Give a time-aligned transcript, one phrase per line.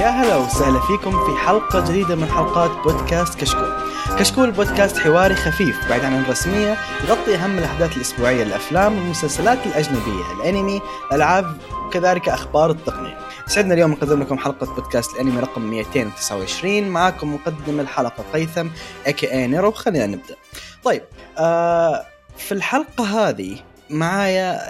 [0.00, 3.72] يا هلا وسهلا فيكم في حلقة جديدة من حلقات بودكاست كشكول.
[4.18, 6.76] كشكول بودكاست حواري خفيف بعيد عن الرسمية
[7.08, 13.18] يغطي أهم الأحداث الأسبوعية للأفلام والمسلسلات الأجنبية، الأنمي، الألعاب وكذلك أخبار التقنية.
[13.46, 18.66] سعدنا اليوم نقدم لكم حلقة بودكاست الأنمي رقم 229 معكم مقدم الحلقة هيثم
[19.06, 20.36] AKA Nero خلينا نبدأ.
[20.84, 21.02] طيب
[21.38, 23.58] آه في الحلقة هذه
[23.90, 24.60] معايا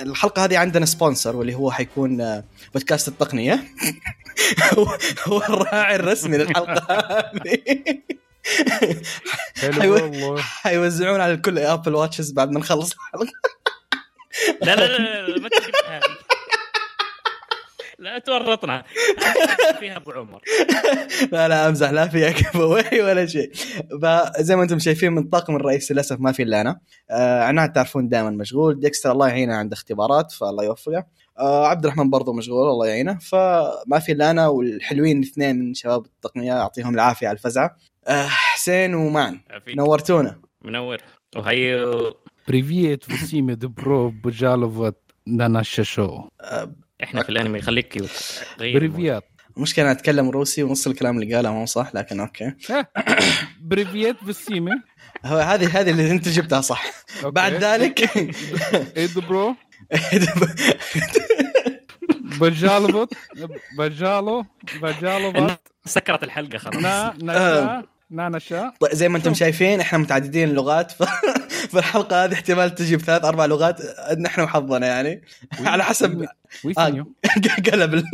[0.00, 2.44] الحلقة هذه عندنا sponsor واللي هو حيكون آه،
[2.74, 3.64] بودكاست التقنية
[4.78, 7.58] هو هو الراعي الرسمي للحلقة هذه.
[9.56, 10.40] حلو والله.
[10.42, 13.32] حيوزعون على الكل Apple Watches بعد ما نخلص الحلقة.
[14.62, 15.48] لا لا لا, ما
[17.98, 18.84] لا تورطنا.
[19.80, 20.42] فيها أبو عمر.
[21.32, 23.52] لا لا أمزح لا فيها كفوي ولا شيء.
[24.02, 26.80] فزي ما أنتم شايفين من الطاقم الرئيسي للأسف ما في إلا أنا.
[27.10, 28.80] آه عناد تعرفون دائما مشغول.
[28.80, 31.04] Dexter الله يعينه عند اختبارات فالله يوفقه.
[31.38, 33.18] آه عبد الرحمن برضه مشغول الله يعينه.
[33.18, 37.76] فما في إلا أنا والحلوين الاثنين من شباب التقنية يعطيهم العافية على الفزعة.
[38.06, 39.76] آه حسين ومعن عافيك.
[39.76, 40.40] نورتونا.
[40.64, 40.98] منور.
[41.36, 41.94] وهي
[42.48, 44.94] Привет всем добро пожаловать
[45.26, 46.28] на наше шоу
[47.02, 48.44] إحنا في الأنمي خليك cute.
[48.58, 49.24] Привет
[49.56, 52.52] المشكلة أنا أتكلم روسي ونص الكلام اللي قاله مو صح لكن okay.
[53.60, 54.72] بريفيت بالسيمة
[55.24, 56.84] هو هذه هذه اللي أنت جبتها صح.
[57.24, 58.16] بعد ذلك
[58.96, 59.54] إيه دبرو.
[62.40, 63.14] بجالوفت
[63.78, 64.44] بجالو
[64.82, 66.76] بجالوفت سكرت الحلقة خلاص.
[66.82, 71.02] نا ناشا ناناشا طيب زي ما أنتم شايفين إحنا متعددين اللغات ف...
[71.70, 73.76] في الحلقة هذه احتمال تجي بثلاث أربع لغات
[74.18, 75.22] نحن وحظنا يعني.
[75.60, 76.26] على حسب
[76.64, 77.14] ويسنيو
[77.72, 78.04] قلب ال-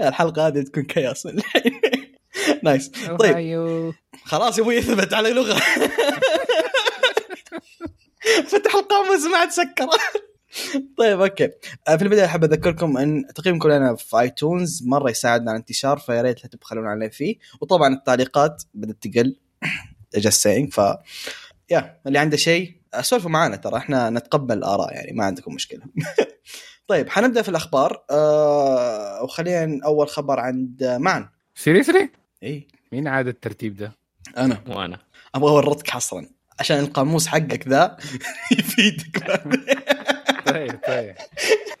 [0.00, 1.28] الحلقة هذه تكون كياس
[2.62, 2.88] nice
[3.20, 3.92] طيب.
[4.24, 5.62] خلاص يا أبوي إثبت على لغة.
[8.50, 9.88] فتح القاموس ما عاد سكر
[10.98, 11.50] طيب okay.
[11.88, 16.22] آه، في البداية أحب أذكركم أن تقييمكم لنا في iTunes مرة يساعدنا على الانتشار فيا
[16.22, 17.36] ريت لا تبخلون علينا فيه.
[17.60, 19.36] وطبعا التعليقات بدأت تقل.
[20.24, 20.70] Just saying.
[20.72, 20.80] ف
[21.70, 23.76] يا اللي عنده شيء سولفوا معنا ترى.
[23.76, 25.82] إحنا نتقبل الآراء يعني ما عندكم مشكلة.
[26.88, 28.04] طيب حنبدأ في الأخبار.
[28.10, 31.28] آه وخلينا أول خبر عند معن.
[31.54, 32.10] seriously
[32.42, 33.92] I mean عاد الترتيب ده؟
[34.36, 34.64] أنا.
[34.68, 34.98] وأنا.
[35.34, 36.26] أبغى أورطك حصرا.
[36.60, 37.96] عشان القاموس حقك ذا
[38.58, 39.24] يفيدك.
[40.46, 41.14] طيب طيب.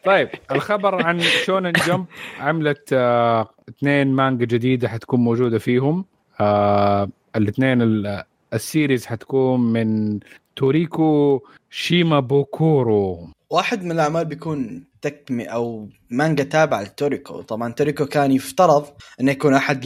[0.04, 2.06] طيب الخبر عن Shonen Jump
[2.40, 6.04] عملت آه اثنين مانجا جديدة حتكون موجودة فيهم.
[6.40, 8.24] آه الاثنين ال-
[8.54, 10.20] ال series حتكون من
[10.56, 17.42] توريكو شيمابوكورو واحد من الأعمال بيكون تكمي أو مانجا تابعه لتوريكو.
[17.42, 18.86] طبعا توريكو كان يفترض
[19.20, 19.84] إنه يكون أحد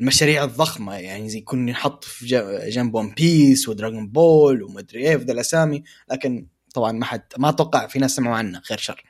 [0.00, 2.26] المشاريع الضخمة يعني زي يكون ينحط في
[2.68, 7.22] جنب One Piece و Dragon Ball ومدري إيه في ذا الأسامي لكن طبعا ما حد
[7.38, 9.04] ما أتوقع في ناس سمعوا عنه غير شر.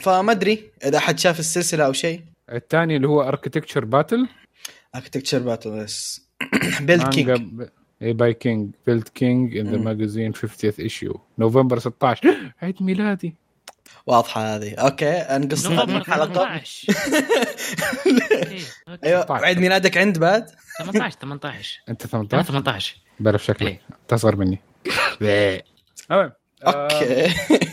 [0.00, 2.20] فما أدري إذا أحد شاف السلسلة أو شيء.
[2.52, 4.28] الثاني اللي هو architecture battle
[4.94, 6.28] اركتكتشر باتلز
[6.80, 7.40] بيلد كينج
[8.02, 9.76] اي باي كينج بيلد كينج ان ذا.
[9.78, 13.34] ماجازين 50th ايشيو نوفمبر 16 عيد ميلادي.
[14.06, 14.74] واضحة هذه.
[14.74, 16.32] أوكي أنقص نوفمبر حلقة.
[16.34, 16.92] 18
[18.88, 19.04] أوكي.
[19.04, 19.44] أيوه 18.
[19.44, 23.68] عيد ميلادك عند بعد؟ 18 18 أنت أنا 18 18 بعرف شكلك.
[23.68, 23.80] إيه.
[24.08, 24.58] تصغر مني.
[26.10, 27.30] آه، أوكي.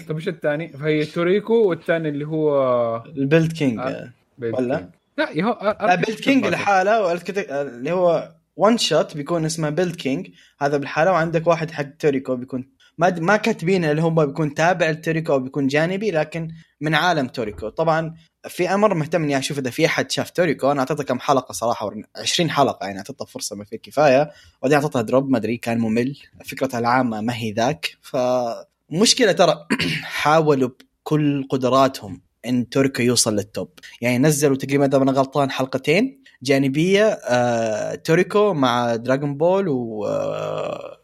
[0.07, 3.79] طيب إيش الثاني؟ فهي توريكو والثاني اللي هو ال Build King.
[3.79, 4.11] آه.
[4.41, 7.21] ولا؟ لا يا هو لا Build King لحاله
[7.51, 12.77] اللي هو one shot بيكون اسمه Build King هذا بالحالة وعندك واحد حق توريكو بيكون
[12.97, 16.51] ما ما كاتبين اللي هو بيكون تابع لتوريكو أو بيكون جانبي لكن
[16.81, 18.15] من عالم توريكو طبعا
[18.47, 21.91] في أمر مهتم إني أشوف إذا في أحد شاف توريكو أنا أعطيته كم حلقة صراحة
[22.15, 24.31] 20 حلقة يعني أعطيته فرصة ما في كفاية.
[24.61, 26.17] وبعدين أعطيته drop ما أدري كان ممل.
[26.45, 27.97] فكرته العامة ما هي ذاك.
[28.01, 29.67] فمشكلة ترى
[30.03, 33.69] حاولوا بكل قدراتهم إن توريكو يوصل لل top
[34.01, 40.97] يعني نزلوا تقريبا إذا أنا غلطان حلقتين جانبية آه توريكو مع Dragon Ball و آه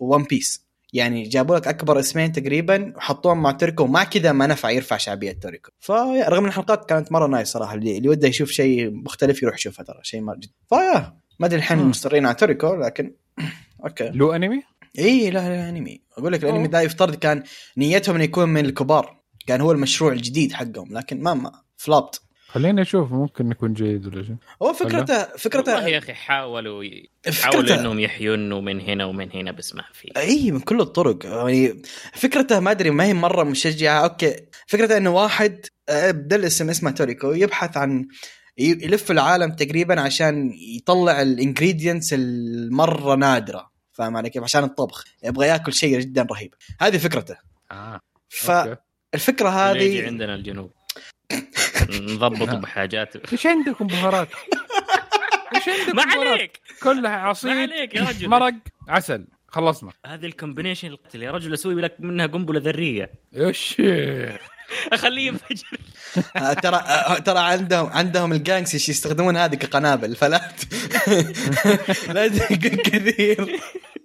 [0.00, 4.70] One Piece يعني جابوا لك أكبر اسمين تقريبا وحطوهم مع توريكو ومع كذا ما نفع
[4.70, 8.90] يرفع شعبية توريكو فرغم إن الحلقات كانت مرة nice صراحة اللي, اللي وده يشوف شيء
[8.90, 11.78] مختلف يروح يشوفها ترى شيء مره جدا فيا ما أدري الحين.
[11.78, 13.14] مصرين على توريكو لكن
[13.84, 14.62] okay له أنمي؟
[14.98, 16.68] إي لا لا أنمي أقول لك الأنمي.
[16.68, 17.42] ده يفترض كان
[17.76, 22.20] نيتهم إنه يكون من الكبار كان هو المشروع الجديد حقهم لكن ما ما فلحت
[22.52, 24.36] خلينا نشوف ممكن يكون جيد ولا شيء.
[24.62, 26.84] هو فكرته والله فكرته يا أخي حاولوا
[27.42, 30.12] حاولوا إنهم يحيونه من هنا ومن هنا بس ما في.
[30.16, 31.26] أي من كل الطرق.
[31.26, 31.82] يعني
[32.14, 34.04] فكرته ما أدري ما هي مرة مشجعة.
[34.04, 34.36] okay
[34.66, 38.08] فكرته إنه واحد آه، بدل الاسم اسمه توريكو يبحث عن
[38.58, 43.70] يلف العالم تقريبا عشان يطلع ال ingredients المرة نادرة.
[43.92, 45.04] فاهم علي كيف؟ عشان الطبخ.
[45.24, 46.54] يبغى ياكل شيء جدا رهيب.
[46.80, 47.36] هذه فكرته.
[47.70, 48.00] آه
[48.50, 48.76] أوكي.
[49.12, 50.70] فالفكرة اللي يجي هذه عندنا الجنوب.
[51.90, 53.32] نضبطه بحاجات.
[53.32, 54.28] إيش عندكم بهارات؟
[55.54, 56.60] إيش عندكم ما؟ عليك.
[56.82, 58.28] كلها ما عصير عليك يا رجل.
[58.28, 58.54] مرق
[58.88, 59.26] عسل.
[59.48, 59.92] خلصنا.
[60.06, 63.10] هذه الكومبينيشن القتل يا رجل أسوي لك منها قنبلة ذرية.
[63.36, 63.82] إيش؟
[64.92, 65.66] أخليه ينفجر.
[66.36, 70.74] آه، ترى آه، ترى عندهم عندهم الجانكس يستخدمون هذه كقنابل فلا ت-
[72.14, 72.28] لا
[72.84, 73.60] كثير.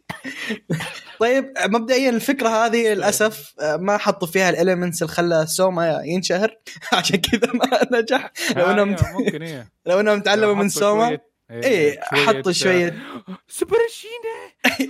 [1.20, 6.58] طيب مبدئيا الفكرة هذه للأسف آه، ما حطوا فيها الاليمنتس اللي خلى سوما ينشهر.
[6.94, 8.32] عشان كذا ما نجح.
[8.56, 9.70] لو إنهم أيوة، ممكن إيه.
[9.88, 11.18] لو إنهم تعلموا من سوما
[11.52, 13.00] إيه حطوا شوية.
[13.48, 14.36] سوبرشينا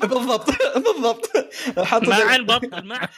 [0.04, 1.32] بالضبط بالضبط.
[1.78, 3.10] لو حطوا مع البطل مع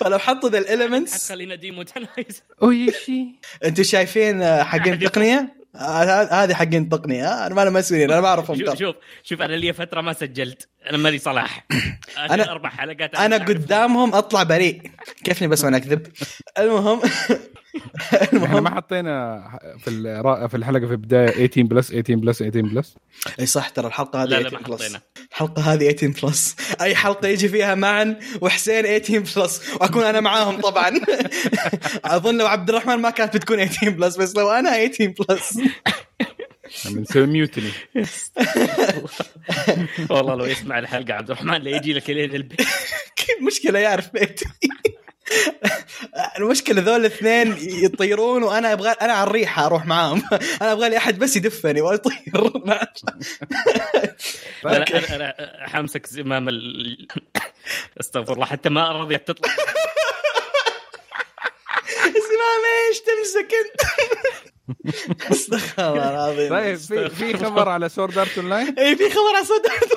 [0.00, 3.26] فلو حطوا ذا الاليمنتس خلينا ديمو تنايز اويشي
[3.64, 8.20] أنتم شايفين آه، حقين التقنيه آه، هذه حقين التقنيه آه، أنا ما أنا مسؤولين أنا
[8.20, 8.78] ما اعرفهم شوف.
[8.78, 10.68] شوف شوف أنا لي فترة ما سجلت.
[10.90, 11.66] أنا مالي صلاح.
[12.16, 13.48] أنا- أنا أربع حلقات أنا أعرف.
[13.48, 14.82] قدامهم أطلع بريء.
[15.24, 16.06] كيفني بس وأنا أكذب؟
[16.58, 17.00] المهم
[18.22, 19.42] إحنا ما حطينا
[19.78, 22.94] في الرا- في الحلقة في البداية 18 plus 18 plus 18 plus
[23.40, 25.00] إي صح ترى الحلقة هذه لا لا 18 ما plus حطينا.
[25.30, 30.60] الحلقة هذه 18 plus أي حلقة يجي فيها معا وحسين 18 plus وأكون أنا معاهم
[30.60, 30.90] طبعا.
[32.04, 35.58] أظن لو عبد الرحمن ما كانت بتكون 18 plus بس لو أنا 18 plus
[36.90, 37.70] بنسوي ميوتني
[40.10, 42.60] والله لو يسمع الحلقة عبد الرحمن لا يجي لك لين البيت.
[43.40, 44.44] المشكلة يعرف بيتي.
[46.38, 50.22] المشكلة ذول الاثنين يطيرون وأنا أبغى أنا على الريحة أروح معاهم.
[50.62, 52.84] أنا أبغى لي أحد بس يدفني لا
[54.76, 55.34] أنا أنا
[55.68, 57.08] حامسك زمام ال...
[58.00, 59.54] أستغفر الله حتى ما رضيت تطلع
[62.04, 63.80] زمام إيش تمسك أنت؟
[65.32, 66.50] أستغفر الله العظيم.
[66.50, 69.92] طيب في في خبر على Sword Art Online اي في خبر عن Sword Art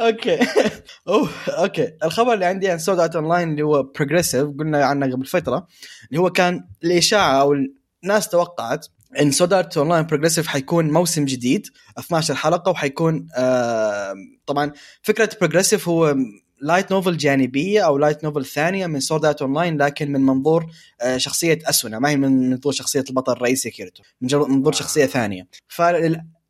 [0.00, 0.38] okay.
[1.08, 1.92] أوه okay.
[2.04, 5.66] الخبر اللي عندي عن Sword Art Online اللي هو Progressive قلنا عنه قبل فترة
[6.10, 7.56] اللي هو كان الإشاعة أو
[8.04, 8.86] الناس توقعت
[9.20, 11.66] إن سود ارت اون لاين Progressive حيكون موسم جديد
[11.98, 14.14] 12 حلقة وحيكون آه
[14.46, 14.72] طبعا
[15.02, 16.16] فكرة بروجريسيف هو
[16.60, 20.66] light novel جانبية أو light novel ثانية من Sword Art Online لكن من منظور
[21.00, 24.76] آه، شخصية اسونا ما هي من منظور شخصية البطل الرئيسي كيريتو من منظور آه.
[24.76, 25.46] شخصية ثانية.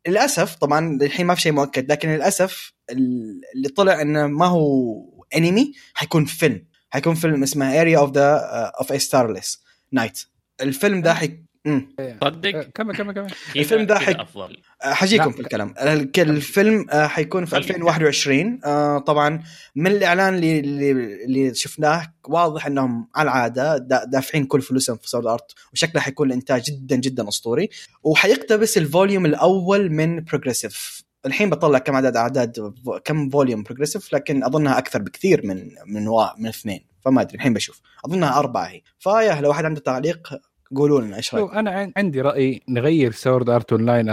[0.05, 4.95] فللاسف طبعا الحين ما في شيء مؤكد لكن للأسف ال- اللي طلع إنه ما هو
[5.35, 6.65] انمي حيكون فيلم.
[6.89, 8.35] حيكون فيلم اسمه Aria of the
[8.79, 10.19] of Starless Night
[10.61, 11.43] الفيلم ده حي...
[11.67, 13.31] صدق؟ كمل كمل كمل.
[13.55, 14.57] الفيلم ده كذا حق- أفضل.
[14.83, 15.31] آه، حجيكم.
[15.31, 15.73] في الكلام.
[15.81, 17.63] ال- الفيلم آه، حيكون في خليك.
[17.65, 19.43] 2021 آه، طبعا
[19.75, 25.25] من الإعلان اللي اللي, شفناه واضح إنهم على العادة دا- دافعين كل فلوسهم في Sword
[25.27, 27.69] Art وشكله حيكون الانتاج جدا جدا أسطوري.
[28.03, 32.73] وحيقتبس ال volume الأول من Progressive الحين بطلع كم عدد أعداد
[33.05, 36.05] كم volume Progressive لكن أظنها أكثر بكثير من من
[36.37, 36.91] من اثنين.
[37.05, 37.81] فما أدري الحين بشوف.
[38.05, 38.81] أظنها أربعة هي.
[38.99, 40.29] فيا لو أحد عنده تعليق
[40.75, 44.09] قولوا لنا إيش شوف رأيكم؟ أنا عن- عندي رأي نغير Sword Art Online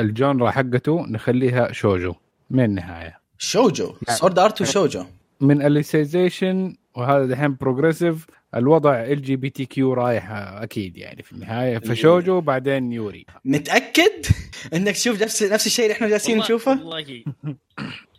[0.00, 2.14] الجونرا حقته نخليها شوجو
[2.50, 3.18] من النهاية.
[3.38, 5.04] شوجو؟ سورد ارت وشوجو
[5.40, 11.32] من اليسايزيشن وهذا دحين بروجريسيف الوضع ال جي بي تي كيو رايح أكيد يعني في
[11.32, 13.26] النهاية فشوجو بعدين يوري.
[13.44, 14.26] متأكد؟
[14.74, 17.24] إنك تشوف نفس نفس الشيء اللي إحنا جالسين نشوفه؟ والله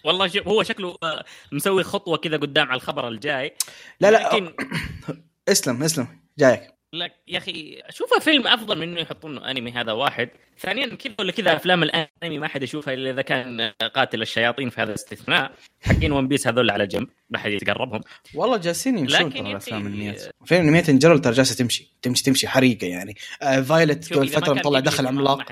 [0.06, 3.54] والله شوف هو شكله آه، مسوي خطوة كذا قدام على الخبر الجاي.
[4.00, 4.54] لا لا لكن
[5.50, 6.08] اسلم اسلم
[6.40, 6.62] جايك.
[6.94, 10.30] لك يا أخي أشوفه فيلم أفضل من إنه يحطون له أنمي هذا واحد.
[10.60, 14.82] ثانيا كذا ولا كذا أفلام الأنمي ما حد يشوفها إلا إذا كان قاتل الشياطين في
[14.82, 18.02] هذا الاستثناء حقين ون بيس هذول على جنب ما حد يتقربهم.
[18.36, 22.48] والله جالسين يمشون ترى الافلام الانميات فين الانميات in general ترى جالسة تمشي تمشي تمشي
[22.48, 23.16] حريقة يعني.
[23.42, 25.52] آه Violet قبل فترة مطلع دخل عملاق.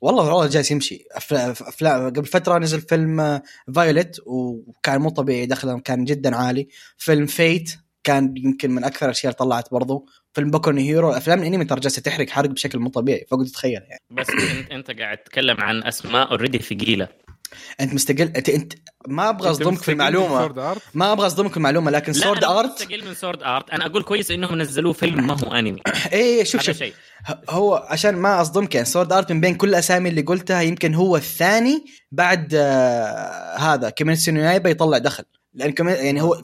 [0.00, 1.04] والله والله جالس يمشي.
[1.12, 3.42] افلام قبل فترة نزل فيلم آه،
[3.74, 6.68] Violet وكان مو طبيعي دخله كان جدا عالي.
[6.96, 10.06] فيلم فيت كان يمكن من أكثر الأشياء اللي طلعت برضو.
[10.32, 13.72] فيلم بوكو نو هيرو افلام الانمي ترى جالسة تحرق حرق بشكل مو طبيعي فقد تتخيل
[13.72, 14.00] يعني.
[14.10, 17.08] بس انت أنت قاعد تتكلم عن أسماء already ثقيلة.
[17.80, 18.72] أنت مستقل انت أنت
[19.08, 20.76] ما أبغى أصدمك في المعلومة.
[20.94, 24.30] ما أبغى أصدمك في المعلومة لكن Sword Art مستقل من Sword Art أنا أقول كويس
[24.30, 25.80] إنهم نزلوه فيلم ما هو أنمي.
[26.44, 26.76] شوف هذا شوف.
[26.76, 26.94] شيء.
[27.50, 31.16] هو عشان ما أصدمك يعني Sword Art من بين كل الأسامي اللي قلتها يمكن هو
[31.16, 35.24] الثاني بعد آه هذا كيميتسو نو يطلع دخل.
[35.54, 36.34] لأن كمان يعني هو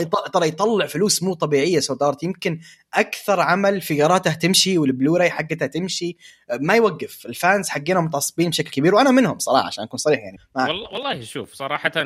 [0.00, 2.60] يط- ترى يطلع فلوس مو طبيعية Sword Art يمكن
[2.94, 6.16] أكثر عمل figure اته تمشي والبلوراي حقتها تمشي
[6.50, 7.26] آه، ما يوقف.
[7.26, 10.38] ال fans حقنا متعصبين بشكل كبير وأنا منهم صراحة عشان أكون صريح يعني.
[10.56, 12.02] والله والله شوف صراحة آه،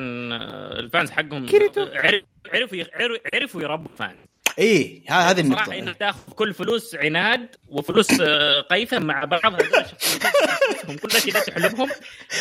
[0.81, 2.79] ال fans حقهم عرفوا عرفوا
[3.35, 4.17] عرفوا يربوا fan
[4.59, 9.45] اي هذه صراحة إنك النقطه تاخذ كل فلوس عناد وفلوس آه، قيثم مع بعض.
[9.45, 11.89] هذول شخصيتهم كلها كذا تحلبهم.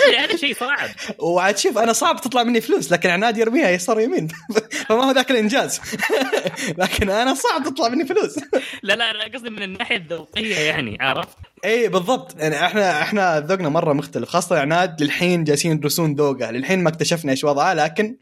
[0.08, 0.90] إيه، هذا شيء صعب.
[1.20, 4.28] وعاد شوف أنا صعب تطلع مني فلوس لكن عناد يرميها يسار يمين.
[4.90, 5.82] فما هو ذاك الإنجاز.
[6.78, 8.38] لكن أنا صعب تطلع مني فلوس.
[8.84, 12.40] لا لا لا قصدي من الناحية الذوقية يعني عرفت؟ إي بالضبط.
[12.40, 17.32] يعني إحنا إحنا ذوقنا مرة مختلف خاصة عناد للحين جالسين يدرسون ذوقه للحين ما اكتشفنا
[17.32, 18.18] إيش وضعه لكن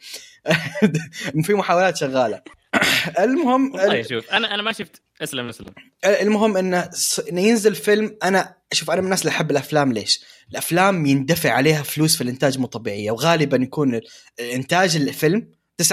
[1.44, 2.42] في محاولات شغالة.
[3.20, 5.74] المهم والله شوف أنا أنا ما شفت اسلم اسلم.
[6.06, 10.24] المهم انه س- انه ينزل فيلم أنا شوف أنا من الناس اللي أحب الأفلام ليش؟
[10.52, 14.02] الأفلام يندفع عليها فلوس في الإنتاج مو طبيعية وغالبا يكون
[14.54, 15.48] إنتاج الفيلم
[15.82, 15.86] 99%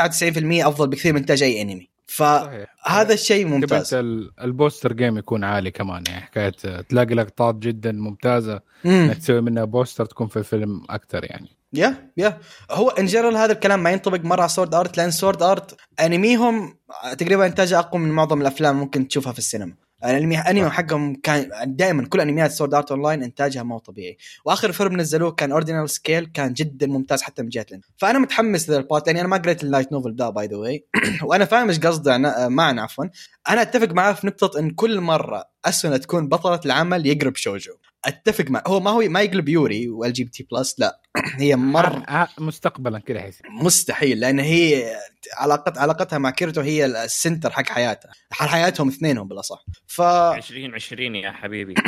[0.66, 1.88] أفضل بكثير من إنتاج أي أنمي.
[2.06, 3.95] فهذا الشيء ممتاز.
[4.43, 6.50] ال poster جيم يكون عالي كمان يعني حكاية
[6.88, 8.90] تلاقي لقطات جدا ممتازة مم.
[8.92, 11.49] إنك تسوي منها poster تكون في الفيلم أكثر يعني.
[11.76, 12.38] يا يا
[12.71, 16.76] هو in general هذا الكلام ما ينطبق مرة على Sword Art لأن Sword Art أنميهم
[17.18, 19.75] تقريبا انتاجه أقوى من معظم الأفلام ممكن تشوفها في السينما.
[20.04, 20.71] الأنمي أنمي.
[20.71, 24.16] حقهم كان دائما كل أنميات Sword Art Online إنتاجها مو طبيعي.
[24.45, 27.66] وآخر فيلم نزلوه كان Ordinal Scale كان جدا ممتاز حتى من جهة.
[27.97, 30.87] فأنا متحمس لل part لاني أنا ما قريت ال light novel ده by the way
[31.23, 33.04] وأنا فاهم إيش قصده عن- معنا عفوا.
[33.49, 37.73] أنا أتفق معاه في نقطة إن كل مرة اسونا تكون بطلة العمل يقلب شوجو.
[38.07, 41.01] أتفق مع هو ما هو ما يقلب يوري و LGBT plus لا.
[41.41, 44.97] هي مره ع- مستقبلا كذا حيصير مستحيل لأن هي
[45.39, 49.65] علاقت علاقتها مع كيرتو هي ال center حق حياتها حق حياتهم اثنينهم بالأصح.
[49.87, 51.75] ف 2020 يا حبيبي.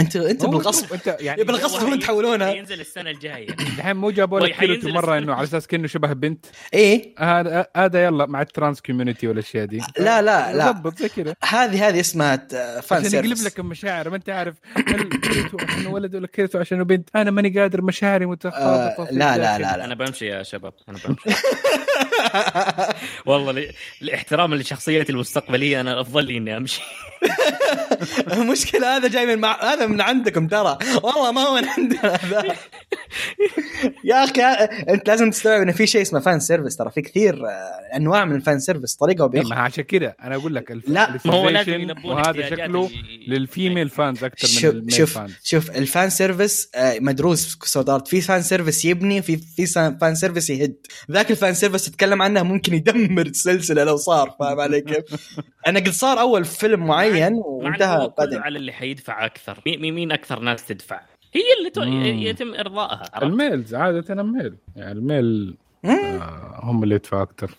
[0.01, 3.49] انت انت بالغصب انت يعني بالغصب تحولونها ينزل السنة الجاية.
[3.51, 5.19] الحين مو جابوا لك كيرتو مرة.
[5.19, 6.47] إنه على أساس كأنه شبه بنت.
[6.75, 7.15] إيه.
[7.19, 9.81] هذا هذا يلا مع ال trans community والأشياء دي.
[9.99, 10.71] لا لا لا.
[10.71, 11.35] ضبط زي كذا.
[11.45, 12.37] هذه هذه اسمها
[12.81, 16.85] fan عشان يقلب لك المشاعر ما أنت عارف هل كيرتو عشان ولد ولا كيرتو عشان
[16.85, 17.09] بنت.
[17.17, 19.63] أنا ماني قادر مشاعري متخابطة آه لا لا الداخل.
[19.63, 21.39] لا لا أنا بمشي يا شباب أنا بمشي.
[23.27, 26.83] والله ل- لاحتراما لشخصيتي المستقبلية أنا أفضل لي إني أمشي.
[28.33, 29.59] المشكلة هذا جاي من مع...
[29.67, 30.79] هذا من عندكم ترى.
[31.03, 32.57] والله ما هو من عندنا هذا.
[34.05, 34.43] يا أخي
[34.89, 38.37] أنت لازم تستوعب إن في شيء اسمه fan service ترى في كثير آه، أنواع من
[38.37, 40.89] ال fan service طريقة وبيخ ما عشان كذا أنا أقول لك الف...
[40.89, 42.91] لا، ما هو لازم وهذا شكله
[43.29, 46.71] لل female fans أكثر من شوف ال male شوف fans شوف ال fan service
[47.01, 49.67] مدروس في Sword Art في fan service يبني في في
[50.01, 50.77] fan service يهد.
[51.11, 55.05] ذاك ال fan service تتكلم عنه ممكن يدمر السلسلة لو صار فاهم علي كيف؟
[55.67, 60.41] أنا قد صار أول فيلم معين وانتهى بعدين على اللي حيدفع أكثر مين مين- أكثر
[60.41, 61.01] ناس تدفع
[61.35, 61.83] هي اللي تو...
[62.31, 65.55] يتم إرضائها عرفت؟ ال males عادة ال male يعني ال male.
[65.85, 67.51] آه هم اللي يدفعوا أكثر.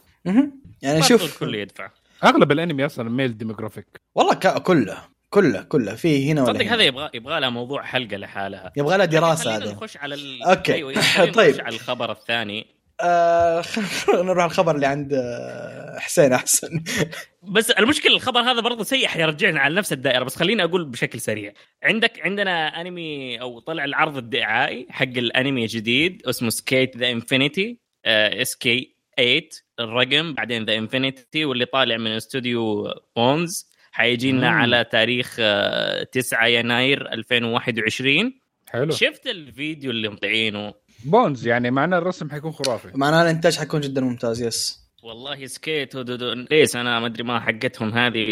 [0.82, 1.90] يعني شوف الكل يدفع
[2.24, 4.98] أغلب الأنمي أصلا male demographic والله ك- كله
[5.30, 6.66] كله كله في هنا ولا صدق.
[6.66, 10.44] هذا يبغى يبغى لها موضوع حلقة لحالها يبغى لها دراسة هذا نخش على ال...
[10.44, 10.74] أوكي.
[10.74, 10.94] أيوة
[11.36, 11.50] طيب.
[11.56, 12.66] نخش على الخبر الثاني
[13.02, 13.64] آه
[14.14, 16.84] نروح على الخبر اللي عند آه، حسين أحسن.
[17.44, 21.54] بس المشكلة الخبر هذا برضه سيء حيرجعنا على نفس الدائرة بس خليني أقول بشكل سريع.
[21.84, 28.96] عندك عندنا أنمي أو طلع العرض الدعائي حق الأنمي الجديد اسمه Skate the Infinity SK
[29.18, 29.42] 8
[29.80, 34.58] الرقم بعدين the Infinity واللي طالع من استوديو Bones حيجي لنا مم.
[34.58, 38.34] على تاريخ آه، 9 يناير 2021
[38.70, 38.92] حلو.
[38.92, 40.74] شفت الفيديو اللي مطلعينه
[41.06, 46.34] Bones يعني معناه الرسم حيكون خرافي معناها الإنتاج حيكون جدا ممتاز yes والله skate ودودو
[46.52, 48.26] ليس أنا ما أدري ما حقتهم هذه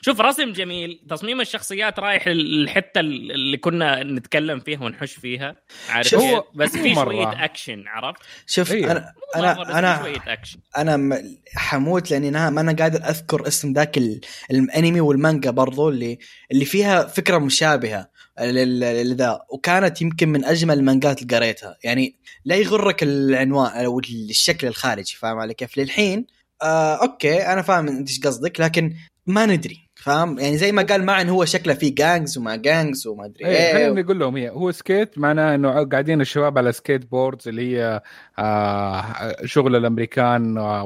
[0.00, 5.56] شوف رسم جميل تصميم الشخصيات رايح للحتة اللي كنا نتكلم فيها ونحش فيها
[5.88, 6.94] عارف شوف، كيف؟ بس في.
[6.94, 8.92] شوية اكشن عرفت؟ شوف أيوة.
[8.92, 11.22] أنا أنا أنا اكشن أنا
[11.56, 16.18] حموت لأني أنا ما أنا قادر أذكر اسم ذاك ال- الأنمي والمانجا برضو اللي
[16.52, 18.08] اللي فيها فكرة مشابهة
[18.40, 19.40] لذا.
[19.50, 21.76] وكانت يمكن من أجمل المانجات اللي قريتها.
[21.84, 26.26] يعني لا يغرك العنوان أو الشكل الخارجي فاهم علي كيف؟ للحين
[26.62, 28.94] آه okay أنا فاهم انت إيش قصدك لكن
[29.26, 29.87] ما ندري.
[30.08, 33.56] فاهم؟ يعني زي ما قال معن هو شكله فيه gangs وما gangs وما أدري إيه
[33.56, 38.00] إيه خلينا نقول لهم هي هو skate معناه إنه قاعدين الشباب على skateboards اللي هي
[38.38, 39.04] آه
[39.44, 40.84] شغل الأمريكان آه،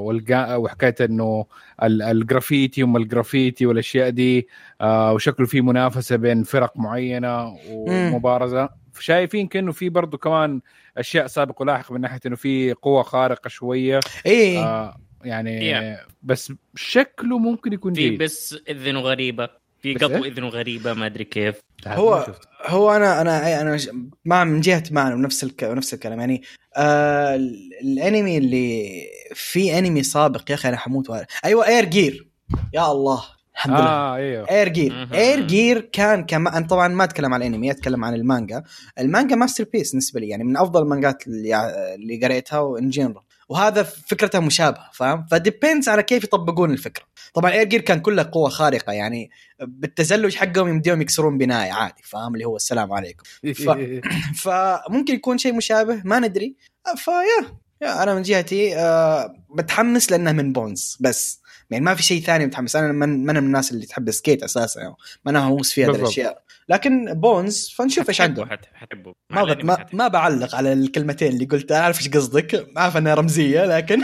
[0.58, 1.46] وحكاية إنه
[1.82, 4.48] ال- الجرافيتي وما الجرافيتي والأشياء دي
[4.80, 8.68] آه وشكله في منافسة بين فرق معينة ومبارزة.
[9.00, 10.60] شايفين كأنه في برضه كمان
[10.98, 14.00] أشياء سابق ولاحق من ناحية إنه في قوة خارقة شوية.
[14.26, 14.64] إيه.
[14.64, 16.00] آه يعني Yeah.
[16.22, 19.48] بس شكله ممكن يكون في بس إذنه غريبة.
[19.82, 21.54] في قطو إيه؟ إذنه غريبة ما أدري كيف.
[21.86, 22.26] هو-.
[22.66, 23.78] هو أنا أنا أنا
[24.24, 25.64] مع من جهة معنا نفس الك...
[25.64, 26.20] نفس الكلام.
[26.20, 26.42] يعني
[26.76, 29.02] آه ال- الأنمي اللي
[29.34, 32.28] في أنمي سابق يا أخي أنا حموت وهذا أيوه Air Gear
[32.74, 33.22] يا الله.
[33.54, 33.86] الحمد لله.
[33.88, 35.08] آه أيوه Air Gear.
[35.14, 38.62] Air Gear كان كما أنا طبعا ما أتكلم عن الأنمي أتكلم عن المانجا.
[38.98, 43.82] المانجا masterpiece بالنسبة لي يعني من أفضل المانجات اللي اللي قريتها و in general وهذا
[43.82, 47.04] فكرتها مشابهة فاهم؟ ف depends على كيف يطبقون الفكرة.
[47.34, 49.30] طبعا Air Gear كان كله قوة خارقة يعني
[49.60, 53.22] بالتزلج حقهم يمديهم يكسرون بناية عادي فاهم؟ اللي هو السلام عليكم.
[53.54, 53.70] ف...
[54.42, 56.56] فممكن يكون شيء مشابه ما ندري.
[56.96, 61.41] ف yeah yeah أنا من جهتي آه متحمس لأنه من Bones بس.
[61.72, 62.76] يعني ما في شيء ثاني متحمس.
[62.76, 64.80] أنا من, من الناس اللي تحب ال skate أساسا.
[64.80, 66.04] يعني ما أنا مهووس في هذه بالضبط.
[66.04, 66.42] الأشياء.
[66.68, 68.46] لكن Bones فنشوف إيش عنده.
[68.46, 69.64] حتحبه- ما ب...
[69.64, 72.66] ما, ما بعلق على الكلمتين اللي قلتها أعرف إيش قصدك.
[72.76, 74.02] عارف انها رمزية لكن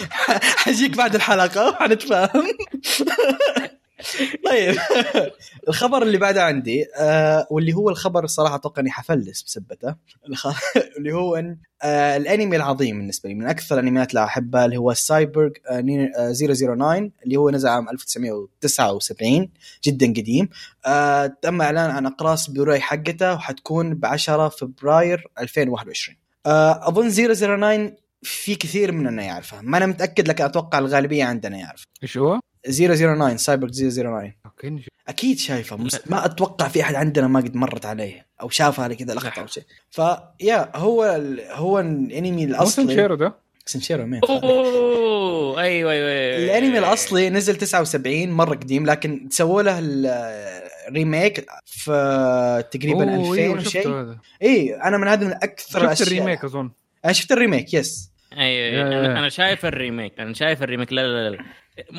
[0.62, 2.44] حجيك بعد الحلقة وحنتفاهم.
[4.50, 4.74] طيب.
[5.68, 9.94] الخبر اللي بعده عندي آه واللي هو الخبر الصراحه أتوقع إني حفلس بسبته.
[10.98, 14.94] اللي هو إن آه الأنمي العظيم بالنسبة لي من أكثر الأنميات اللي أحبها اللي هو
[14.94, 19.48] سايبرغ آه ني- آه 009 اللي هو نزل عام 1979
[19.84, 20.48] جدا قديم.
[21.42, 26.16] تم إعلان عن أقراص بلوراي حقته وحتكون ب 10 فبراير 2021
[26.46, 27.92] آه أظن 009
[28.22, 29.60] في كثير مننا يعرفها.
[29.62, 31.84] ما أنا متأكد لكن أتوقع الغالبية عندنا يعرف.
[32.02, 32.40] إيش هو؟
[32.70, 34.82] 009 سايبر 009 okay.
[35.08, 35.76] أكيد شايفه.
[36.06, 39.46] ما أتوقع في أحد عندنا ما قد مرت عليه أو شافها على كذا لقطه أو
[39.46, 39.64] شيء.
[39.90, 41.40] ف yeah هو ال...
[41.50, 42.86] هو الانمي مو الأصلي.
[42.86, 43.34] سنشيرو ده؟
[43.66, 49.78] سنشيرو مين أوه أيوه أيوه الانمي الأصلي نزل 79 مرة قديم لكن سووا له
[50.88, 54.18] ال remake في تقريبا أوه، 2000 أيوة، هذا.
[54.42, 56.70] اي أنا من هذا من أكثر شفت ال remake أظن.
[57.04, 59.06] أنا شفت ال remake yes أيوه أيوة.
[59.06, 60.92] أنا أنا شايف ال remake أنا شايف ال remake.
[60.92, 61.44] لا لا لا.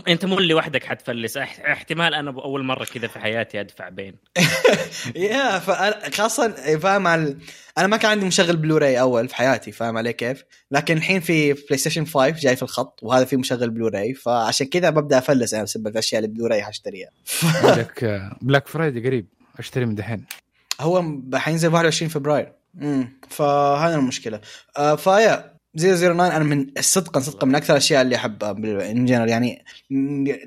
[0.08, 1.38] انت مو اللي وحدك حتفلس.
[1.38, 4.16] أح- احتمال أنا أول مرة كذا في حياتي أدفع بين.
[5.16, 5.60] يا
[6.14, 7.38] خاصة فاهم على
[7.78, 11.54] أنا ما كان عندي مشغل بلوراي أول في حياتي فاهم علي كيف؟ لكن الحين في
[11.54, 15.88] PlayStation 5 جاي في الخط وهذا في مشغل بلوراي فعشان كذا ببدأ أفلس أنا بسبب
[15.88, 17.10] الأشياء اللي بلوراي حاشتريها
[17.64, 19.28] عندك Black Friday قريب
[19.60, 20.26] أشتري من دحين.
[20.82, 21.04] هو
[21.36, 22.52] حينزل 21 فبراير.
[22.82, 24.42] امم فهذا المشكلة.
[25.76, 28.52] آه فيا 009 أنا من صدقا صدقا من أكثر الأشياء اللي أحبها
[28.92, 29.66] in general يعني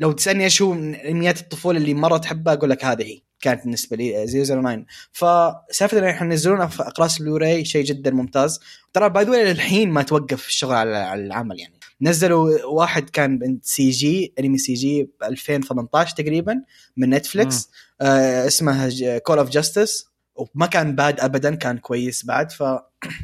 [0.00, 3.62] لو تسألني إيش هو من انميات الطفولة اللي مرة تحبها أقول لك هذه هي كانت
[3.62, 8.60] بالنسبة لي 009 فسالفة ان إحنا ننزلونها في أقراص بلوراي شيء جدا ممتاز.
[8.92, 11.74] ترى by the way للحين ما توقف الشغل على العمل يعني.
[12.00, 16.62] نزلوا واحد كان سي جي أنمي سي جي ب 2018 تقريبا
[16.96, 22.52] من Netflix آه اسمه Call of Justice وما كان bad ابدا كان كويس بعد.
[22.52, 22.62] ف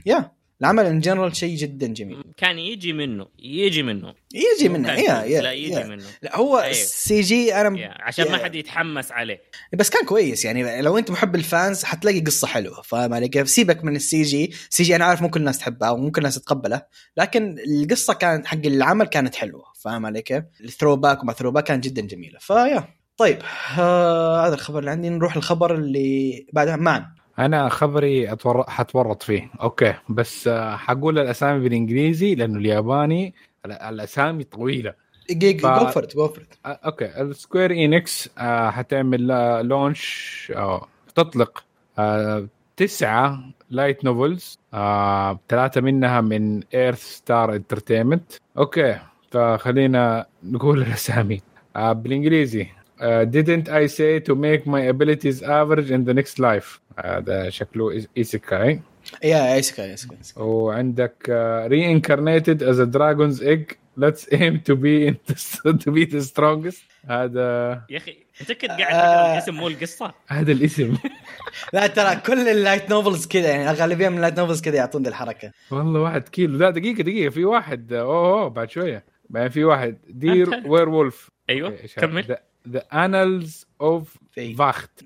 [0.07, 0.33] يا
[0.63, 5.41] العمل in general شيء جدا جميل كان يجي منه يجي منه يجي منه يا يا
[5.41, 5.87] لا يجي يا.
[5.87, 6.73] منه لا هو أيوه.
[6.73, 8.45] CG أنا يا، عشان ما.
[8.45, 12.83] حد يتحمس عليه بس كان كويس يعني لو أنت محب ال fans حتلاقي قصة حلوة
[12.83, 15.91] فاهم علي كيف؟ سيبك من السي جي، سي جي أنا عارف مو كل الناس تحبها
[15.91, 16.83] ومو كل الناس تتقبله،
[17.17, 21.85] لكن القصة كانت حق العمل كانت حلوة فاهم علي كيف؟ ال throwback وما throwback كانت
[21.85, 22.85] جدا جميلة فيا
[23.17, 23.39] طيب
[23.79, 28.65] آه هذا الخبر اللي عندي نروح الخبر اللي بعدها معا أنا خبري أتور...
[28.69, 29.51] حتورط فيه.
[29.63, 29.95] أوكي.
[30.09, 33.35] بس آه، حقول الأسامي بالإنجليزي لأنه الياباني.
[33.67, 34.95] ال- الأسامي طويلة.
[35.31, 37.21] ف- جوفرت جوفرت آه، أوكي.
[37.21, 39.27] ال Square Enix آه، حتعمل
[39.69, 41.65] launch آه، تطلق
[41.99, 48.99] آه، تسعة light novels آه، ثلاثة منها من Earth Star Entertainment أوكي.
[49.31, 51.41] فخلينا نقول الأسامي.
[51.77, 52.67] آه، بالإنجليزي.
[53.03, 56.81] آه، didn't I say to make my abilities average in the next life?
[56.99, 58.81] هذا شكله isekai
[59.25, 63.77] يا isekai isekai وعندك uh, reincarnated as a dragon's egg.
[63.97, 65.37] Let's aim to be in the,
[65.85, 66.83] to be the strongest.
[67.07, 69.01] هذا يا أخي أنت كنت قاعد آه.
[69.01, 70.97] تقرا الاسم مو القصة؟ هذا الاسم.
[71.73, 75.03] لا ترى كل ال light novels كذا يعني الغالبيه من ال light novels كذا يعطون
[75.03, 75.53] ذي الحركة.
[75.71, 76.59] والله واحد كيلو.
[76.59, 77.31] لا دقيقة دقيقة.
[77.31, 77.93] في واحد.
[77.93, 79.05] أوه, أوه بعد شوية.
[79.31, 79.99] بعدين في واحد.
[80.09, 80.63] دير.
[80.67, 82.37] وير وولف أيوه كمل.
[82.68, 85.02] ذا انالز اوف في فاخت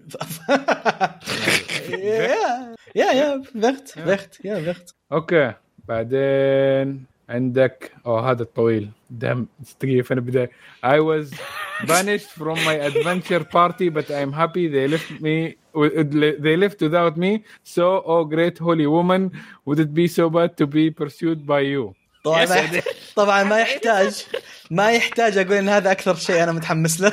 [1.90, 5.54] يا يا يا فخت فخت يا فخت اوكي
[5.88, 9.46] بعدين عندك اوه هذا الطويل دم
[9.82, 10.50] دقيقة فين البداية
[10.86, 11.34] I was
[11.88, 15.56] banished from my adventure party but I'm happy they left me
[16.46, 19.32] they left without me so oh great holy woman
[19.66, 21.94] would it be so bad to be pursued by you
[22.27, 22.55] طبعا ما.
[22.57, 22.83] يحتاج
[23.17, 24.27] طبعا ما يحتاج
[24.71, 27.13] ما يحتاج أقول إن هذا أكثر شيء أنا متحمس له.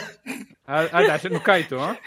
[0.69, 1.97] هذا عشان كايتو ها؟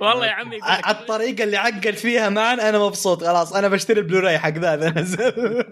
[0.00, 3.24] والله يا عمي على الطريقة اللي عقل فيها معا أنا مبسوط.
[3.24, 5.32] خلاص أنا بشتري البلوراي حق ذا نزل.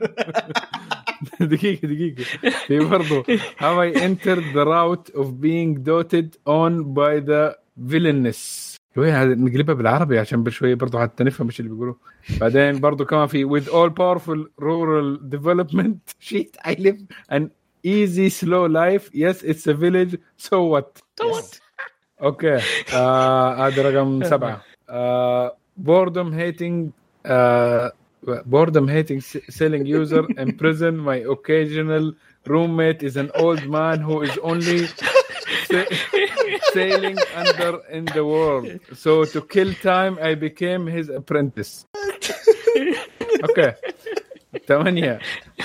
[1.40, 2.24] دقيقة دقيقة.
[2.66, 3.22] في برضو.
[3.58, 9.74] How I entered the route of being doted on by the villainous شوية هذا نقلبها
[9.74, 11.94] بالعربي عشان بشوية برضو حتى نفهم إيش اللي بيقولوا
[12.40, 17.00] بعدين برضو كمان في with all powerful rural development shit I live
[17.32, 17.50] an
[17.84, 21.60] easy slow life yes it's a village so what توت
[22.22, 22.60] أوكي
[22.94, 26.90] آه هذا رقم سبعة آه boredom hating
[27.26, 27.92] آه
[28.26, 32.12] boredom hating selling user in prison my occasional
[32.46, 34.88] roommate is an old man who is only
[36.73, 41.85] sailing under in the world so to kill time I became his apprentice
[43.47, 43.73] okay
[44.67, 45.19] ثمانية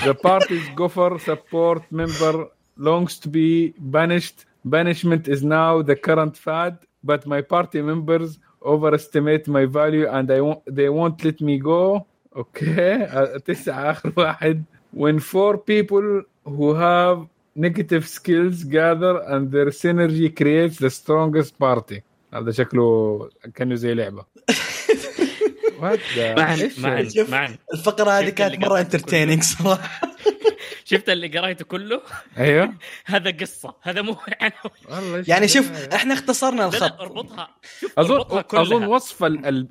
[0.05, 6.77] the party's gopher support member longs to be banished banishment is now the current fad
[7.03, 12.05] but my party members overestimate my value and I won't, they won't let me go
[12.35, 19.70] okay uh, تسعة آخر واحد when four people who have negative skills gather and their
[19.70, 22.02] synergy creates the strongest party.
[22.34, 23.94] هذا شكله كأنه زي
[26.78, 27.30] معا شوف.
[27.30, 30.00] معا الفقرة هذه كانت مرة انترتيننج صراحة.
[30.90, 32.00] شفت اللي قريته كله؟
[32.38, 32.74] أيوه.
[33.06, 33.74] هذا قصة.
[33.82, 34.16] هذا مو
[34.90, 37.00] والله يعني شوف؟ إحنا اختصرنا الخط.
[37.00, 37.48] اربطها.
[37.80, 38.42] شوف اظن.
[38.54, 39.68] أظن وصف ال...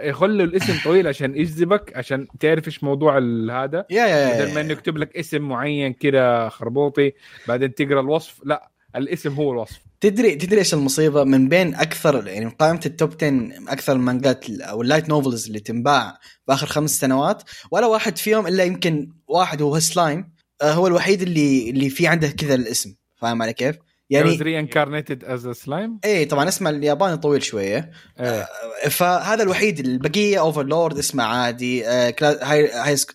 [0.00, 3.84] يخلوا الاسم طويل عشان يجذبك عشان تعرف إيش موضوع ال- هذا.
[3.90, 7.12] يا يا بدل ما إنه يكتب لك اسم معين كده خربوطي
[7.48, 8.40] بعدين تقرأ الوصف.
[8.44, 9.78] لا الاسم هو الوصف.
[10.00, 14.50] تدري تدري إيش المصيبة؟ من بين أكثر يعني من قائمة ال top 10 أكثر المانجات
[14.50, 19.08] أو ال light novels اللي تنباع في اخر خمس سنوات ولا واحد فيهم إلا يمكن
[19.28, 22.94] واحد هو سلايم هو الوحيد اللي اللي في عنده كذا الاسم.
[23.16, 23.76] فاهم علي كيف؟
[24.10, 27.90] يعني يعني reincarnated as a slime إيه طبعا اسمه الياباني طويل شوية.
[28.20, 28.48] إيه.
[28.88, 29.78] فهذا الوحيد.
[29.78, 31.88] البقية Overlord اسمه عادي.
[31.88, 32.14] آه،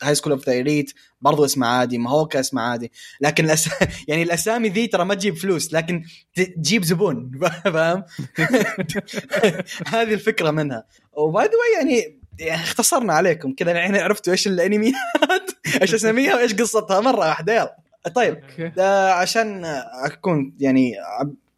[0.01, 1.97] High School of the Elite برضو اسمه عادي.
[1.97, 2.91] Mahouka اسمه عادي.
[3.21, 3.69] لكن الأس...
[4.07, 6.03] يعني الأسامي ذي ترى ما تجيب فلوس لكن
[6.35, 7.31] تجيب زبون.
[7.73, 8.03] فاهم؟
[9.93, 10.85] هذه الفكرة منها.
[11.13, 13.71] و by the way يعني يعني اختصرنا عليكم كذا.
[13.71, 17.77] الحين عرفتوا إيش الانميات إيش اساميها وإيش قصتها؟ مرة واحدة يلا.
[18.15, 18.39] طيب
[18.79, 19.65] آه، عشان
[20.05, 20.93] أكون يعني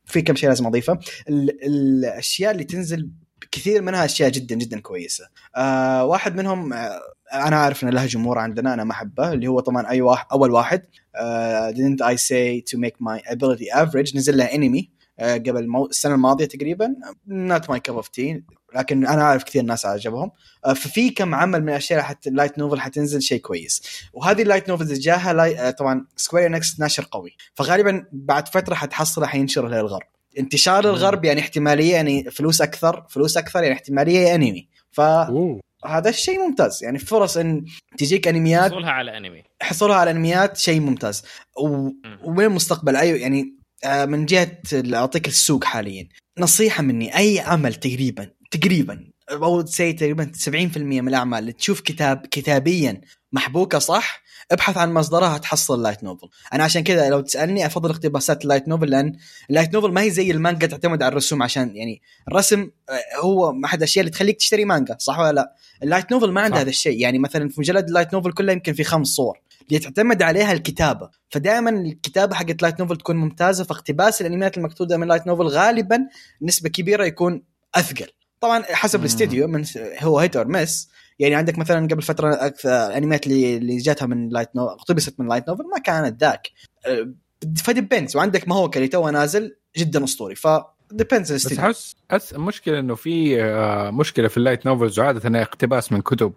[0.06, 1.00] في كم شيء لازم أضيفه.
[1.30, 3.10] ال- الأشياء اللي تنزل
[3.52, 5.28] كثير منها أشياء جدا جدا كويسة.
[5.56, 7.00] آه واحد منهم آه
[7.34, 10.52] أنا عارف إن له جمهور عندنا أنا ما أحبه اللي هو طبعا أي واحد أول
[10.52, 10.82] واحد.
[11.16, 15.86] آه didn't I say to make my ability average نزل له انمي آه قبل مو...
[15.86, 16.96] السنة الماضية تقريبا.
[17.30, 18.42] Not my cup of tea.
[18.76, 20.32] لكن أنا عارف كثير ناس عجبهم
[20.66, 23.82] آه ففي كم عمل من الأشياء حتى ال light novel حتنزل شيء كويس.
[24.14, 25.60] وهذه ال light novels جاها لاي...
[25.60, 27.38] آه طبعا Square Enix ناشر قوي.
[27.54, 30.08] فغالبا بعد فترة حتحصله حينشر للغرب.
[30.40, 30.90] انتشار مم.
[30.90, 35.62] الغرب يعني احتمالية يعني فلوس أكثر فلوس أكثر يعني احتمالية انمي فهذا أوه.
[36.08, 36.84] الشيء ممتاز.
[36.84, 37.66] يعني فرص إن
[37.98, 41.24] تجيك انميات حصولها على انمي حصولها على انميات شيء ممتاز.
[41.58, 41.90] و...
[42.26, 44.58] وين المستقبل أيوه يعني آه، من جهة
[44.94, 46.08] أعطيك السوق حاليا.
[46.40, 52.26] نصيحة مني أي عمل تقريبا تقريبا أو سي تقريبا 70% من الأعمال اللي تشوف كتاب
[52.32, 57.90] كتابيا محبوكة صح ابحث عن مصدرها تحصل light novel أنا عشان كذا لو تسألني أفضل
[57.90, 59.14] اقتباسات ال light novel لأن
[59.50, 63.62] ال light novel ما هي زي المانجا تعتمد على الرسوم عشان يعني الرسم آه، هو
[63.66, 66.62] احد الاشياء اللي تخليك تشتري مانجا صح ولا لا؟ ال light novel ما عنده.
[66.62, 67.02] هذا الشيء.
[67.02, 70.52] يعني مثلا في مجلد ال light novel كله يمكن في خمس صور اللي تعتمد عليها
[70.52, 71.10] الكتابة.
[71.30, 76.00] فدائما الكتابة حقت light novel تكون ممتازة فاقتباس الانميات المكتوبة من light novel غالبا
[76.42, 77.44] نسبة كبيرة يكون
[77.76, 78.08] أثقل.
[78.42, 79.06] طبعا حسب مم.
[79.06, 79.66] الاستديو من
[80.02, 80.90] هو hit or miss.
[81.20, 85.28] يعني عندك مثلا قبل فترة أكثر الانميات اللي اللي جاتها من light novel اقتبست من
[85.28, 86.48] light novel ما كانت ذاك.
[86.88, 87.14] أه،
[87.58, 90.36] ف depends وعندك ماهوكا اللي توه نازل جدا أسطوري.
[90.36, 90.48] ف
[90.92, 92.34] depends بس احس أس...
[92.34, 96.34] المشكلة إنه في آه، مشكلة في ال light novels وعاده انها اقتباس من كتب.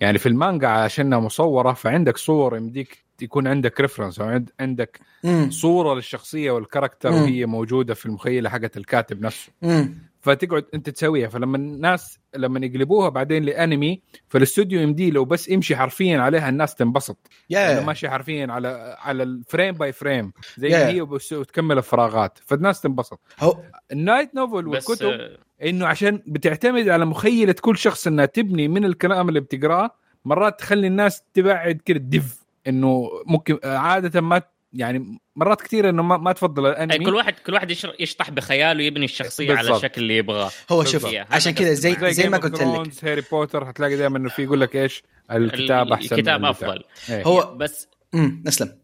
[0.00, 5.00] يعني في المانجا عشانها مصورة فعندك صور يمديك يكون عندك reference أو عند- عندك
[5.48, 7.22] صورة للشخصية وال character مم.
[7.22, 9.52] وهي موجودة في المخيلة حقت الكاتب نفسه.
[9.64, 11.28] امم فتقعد انت تسويها.
[11.28, 17.16] فلما الناس لما يقلبوها بعدين لانمي فالاستوديو يمديه لو بس يمشي حرفيا عليها الناس تنبسط.
[17.50, 20.74] يعني يا ماشي حرفيا على على ال frame by frame زي Yeah.
[20.74, 22.38] هي وبس- وتكمل الفراغات.
[22.46, 23.20] فالناس تنبسط.
[23.40, 23.58] هو
[23.92, 28.84] ال light novel والكتب آه، إنه عشان بتعتمد على مخيلة كل شخص إنها تبني من
[28.84, 29.90] الكلام اللي بتقراه
[30.24, 36.16] مرات تخلي الناس تبعد كده depends إنه ممكن عادة ما يعني مرات كثير إنه ما,
[36.16, 39.76] ما تفضل أي الانمي كل واحد كل واحد يشطح بخياله يبني الشخصية على بالضبط.
[39.84, 40.84] الشكل اللي يبغاه هو.
[40.84, 42.04] شوف عشان كذا زي معك.
[42.04, 46.14] زي ما قلت لك هاري بوتر هتلاقي دائما إنه في يقول لك إيش الكتاب أحسن
[46.14, 46.44] من الكتاب.
[46.44, 47.22] أفضل إيه.
[47.24, 48.78] هو بس امم أسلم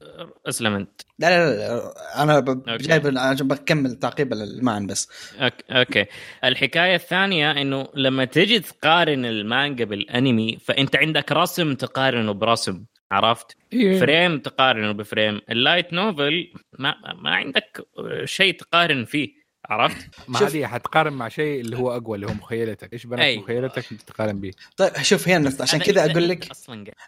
[0.49, 2.77] أسلم أنت لا لا, لا أنا أوكي.
[2.77, 3.03] جايب
[3.49, 6.07] بكمل تعقيب المعنى بس أوك- أوكي
[6.45, 14.01] الحكاية الثانية إنه لما تجي تقارن المانجا بالأنمي فأنت عندك رسم تقارنه برسم عرفت إيه.
[14.01, 17.87] frame تقارنه ب frame ال light novel ما ما عندك
[18.25, 20.39] شيء تقارن فيه عرفت ما.
[20.39, 23.39] هذه حتقارن مع شيء اللي هو أقوى اللي هو مخيلتك إيش أي.
[23.39, 26.49] مخيلتك تقارن به طيب شوف هي النقطة عشان كذا إذا أقول لك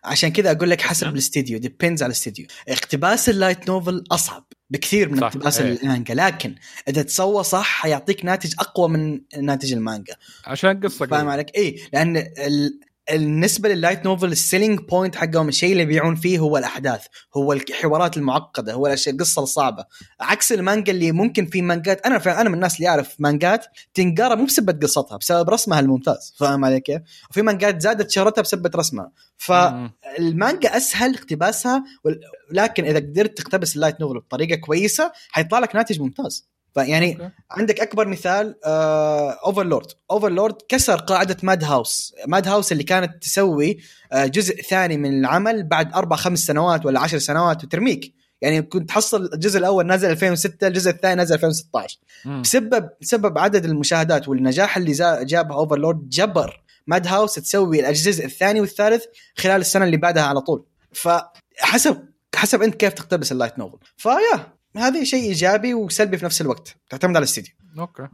[0.05, 1.09] عشان كذا أقول لك حسب.
[1.09, 5.83] الاستديو depends على الاستديو اقتباس ال light novel أصعب بكثير من اقتباس إيه.
[5.83, 6.55] المانجا لكن
[6.88, 10.14] إذا تسوى صح حيعطيك ناتج أقوى من ناتج المانجا
[10.45, 11.29] عشان قصة فاهم.
[11.29, 12.81] عليك؟ اي لأن ال...
[13.11, 17.53] بالنسبة لل light novel ال selling point حقهم الشيء اللي يبيعون فيه هو الأحداث هو
[17.53, 19.85] الحوارات المعقدة هو الأشياء القصة الصعبة
[20.21, 24.45] عكس المانجا اللي ممكن في مانجات أنا أنا من الناس اللي اعرف مانجات تنقرا مو
[24.45, 29.12] بسبه قصتها بسبب رسمها الممتاز فاهم علي كيف؟ وفي مانجات زادت شهرتها بسبه رسمها.
[29.37, 32.21] فالمانجا أسهل اقتباسها وال-
[32.53, 37.31] لكن إذا قدرت تقتبس ال light novel بطريقة كويسة حيطلع لك ناتج ممتاز فيعني أوكي.
[37.51, 43.79] عندك أكبر مثال آه اوفرلورد اوفرلورد كسر قاعدة ماد هاوس ماد هاوس اللي كانت تسوي
[44.12, 48.15] آه جزء ثاني من العمل بعد أربع خمس سنوات ولا عشر سنوات وترميك.
[48.41, 52.43] يعني كنت تحصل الجزء الأول نزل 2006 الجزء الثاني نزل 2016 مم.
[52.43, 54.93] بسبب بسبب عدد المشاهدات والنجاح اللي
[55.25, 59.05] جابها اوفرلورد جبر ماد هاوس تسوي الجزء الثاني والثالث
[59.37, 60.65] خلال السنة اللي بعدها على طول.
[60.93, 64.56] فحسب حسب أنت كيف تقتبس ال light novel فيا.
[64.79, 68.09] هذه شيء إيجابي وسلبي في نفس الوقت تعتمد على الاستديو أوكي.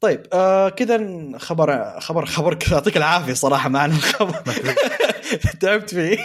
[0.00, 0.98] طيب آه كذا
[1.38, 4.34] خبر خبر خبر كذا يعطيك العافية صراحة معنا الخبر
[5.60, 6.16] تعبت فيه.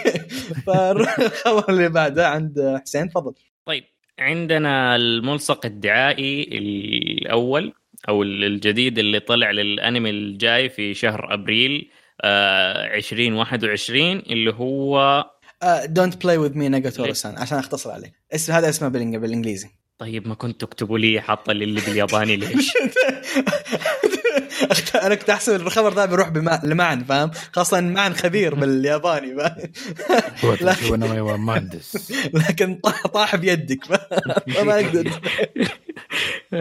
[0.66, 3.34] فنروح الخبر اللي بعده عند حسين تفضل.
[3.66, 3.84] طيب
[4.18, 7.72] عندنا الملصق الدعائي الأول
[8.08, 11.90] أو الجديد اللي طلع للأنمي الجاي في شهر أبريل
[12.22, 15.24] آه 2021 اللي هو
[15.84, 18.12] Don't toy with me ناجاتورو san عشان أختصر عليه.
[18.34, 19.68] اسم هذا اسمه بالإنجليزي.
[19.98, 22.72] طيب ما كنت تكتبوا لي حاطة لي اللي بالياباني ليش؟
[24.94, 26.60] أنا كنت أحسب الخبر ذا بيروح بما...
[26.64, 29.72] لمعن فاهم؟ خاصة معن خبير بالياباني فاهم؟
[32.34, 35.10] لكن طاح طاح بيدك فما أقدر.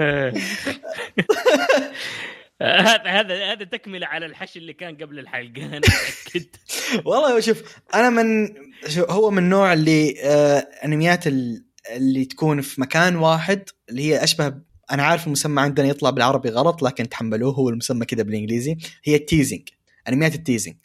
[2.61, 6.45] هذا هذا هذا تكملة على الحش اللي كان قبل الحلقة أنا متأكد
[7.05, 8.49] والله شوف أنا من
[8.97, 14.53] هو من النوع اللي آه أنميات ال- اللي تكون في مكان واحد اللي هي أشبه
[14.91, 19.22] أنا عارف المسمى عندنا يطلع بالعربي غلط لكن تحملوه هو المسمى كذا بالإنجليزي هي ال
[19.22, 19.69] teasing
[20.09, 20.75] أنميات ال teasing.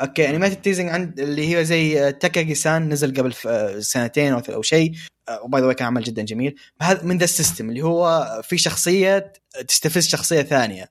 [0.00, 4.38] أوكي انميات ال teasing عند اللي هي زي تاكاجي سان نزل قبل ف- سنتين أو
[4.48, 4.92] أو شيء
[5.42, 6.54] وباي ذا كان عمل جدا جميل.
[6.82, 9.32] هذا من ذا ال system اللي هو في شخصية
[9.68, 10.90] تستفز شخصية ثانية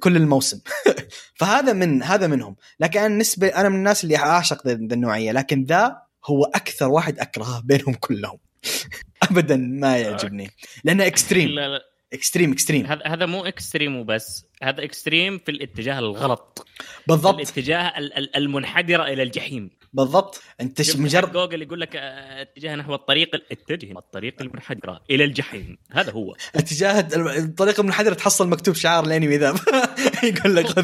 [0.00, 0.60] كل الموسم.
[1.40, 2.56] فهذا من هذا منهم.
[2.80, 5.32] لكن أنا بالنسبة أنا من الناس اللي أعشق ذا النوعية.
[5.32, 8.38] لكن ذا هو أكثر واحد أكرهه بينهم كلهم.
[9.30, 10.50] ابدا ما يعجبني.
[10.84, 11.91] لأنه extreme لا لا.
[12.12, 14.44] extreme extreme هذا هذا مو extreme وبس.
[14.62, 16.66] هذا extreme في الاتجاه الغلط.
[17.06, 17.34] بالضبط.
[17.34, 19.70] الاتجاه ال- ال- المنحدرة إلى الجحيم.
[19.92, 20.42] بالضبط.
[20.60, 25.78] أنت مجرد جوجل يقول لك آه، اتجاه نحو الطريق اتجه الطريق المنحدرة إلى الجحيم.
[25.92, 26.34] هذا هو.
[26.56, 27.00] اتجاه
[27.38, 29.54] الطريقة المنحدرة تحصل مكتوب شعار الانمي ذا
[30.24, 30.66] يقول لك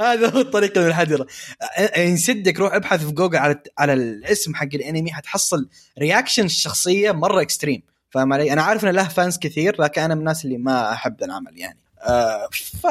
[0.00, 1.26] هذا هو الطريقة المنحدرة.
[1.98, 5.68] يسدك روح ابحث في جوجل على على الاسم حق الانمي حتحصل
[5.98, 10.20] reaction الشخصية مرة extreme فاهم علي؟ أنا عارف إنه له fans كثير لكن أنا من
[10.20, 11.78] الناس اللي ما أحب ذا العمل يعني.
[12.00, 12.86] آه ف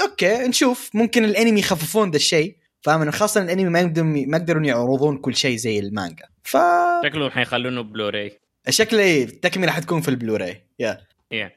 [0.00, 0.90] أوكي نشوف.
[0.94, 5.56] ممكن الأنمي يخففون ذا الشيء فاهم؟ خاصة الأنمي ما يقدرون ما يقدرون يعرضون كل شيء
[5.56, 6.24] زي المانجا.
[6.44, 6.56] ف
[7.04, 8.38] شكلهم حيخلونه بلوراي
[8.68, 10.62] شكله إيه، التكملة حتكون في البلوراي.
[10.78, 11.00] يا.
[11.32, 11.50] يا.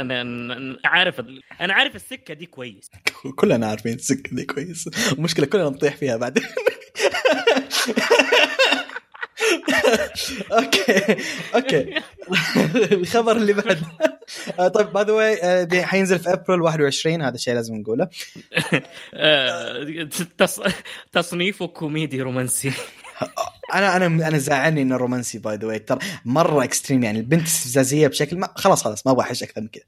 [0.00, 1.20] أنا عارف
[1.60, 2.90] أنا عارف السكة دي كويس.
[3.40, 4.88] كلنا عارفين السكة دي كويس.
[5.12, 6.44] المشكلة كلنا نطيح فيها بعدين.
[10.58, 11.16] أوكي
[11.54, 11.94] أوكي.
[12.94, 13.82] الخبر اللي بعد.
[14.58, 18.08] آه، طيب by the way حينزل في ابريل 21 هذا الشيء لازم نقوله.
[19.14, 20.60] آه، تص...
[21.12, 22.72] تصنيفه كوميدي رومانسي.
[23.74, 28.08] أنا أنا أنا زعلني إنه رومانسي by the way ترى مرة extreme يعني البنت استفزازيه
[28.08, 29.82] بشكل ما خلاص خلاص ما أبغى أحش أكثر من كذا.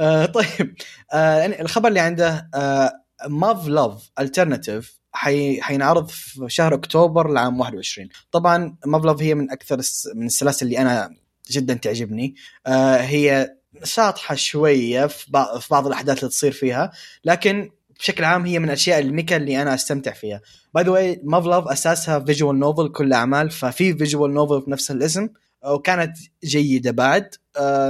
[0.00, 0.74] آه طيب.
[1.12, 2.92] آه يعني الخبر اللي عنده آه
[3.28, 5.60] Muv-Luv Alternative حي...
[5.62, 9.80] حينعرض في شهر أكتوبر لعام 21 طبعا Muv-Luv هي من أكثر.
[10.14, 11.10] من السلاسل اللي أنا
[11.50, 12.34] جدا تعجبني.
[12.66, 16.90] آه هي شاطحة شوية في بعض في بعض الأحداث اللي تصير فيها
[17.24, 20.40] لكن بشكل عام هي من الأشياء ال mecha اللي أنا أستمتع فيها.
[20.74, 25.28] by the way Muv-Luv أساسها visual novel كل أعمال ففي visual novel في نفس الاسم
[25.64, 27.34] وكانت جيدة بعد.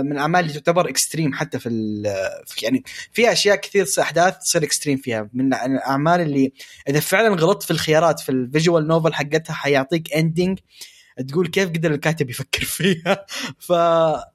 [0.02, 1.68] من الاعمال اللي تعتبر extreme حتى في
[2.62, 5.30] يعني في أشياء كثير أحداث تصير extreme فيها.
[5.32, 6.52] من الأعمال اللي
[6.88, 10.58] إذا فعلا غلطت في الخيارات في ال visual novel حقتها حيعطيك ending
[11.28, 13.26] تقول كيف قدر الكاتب يفكر فيها.
[13.58, 13.70] ف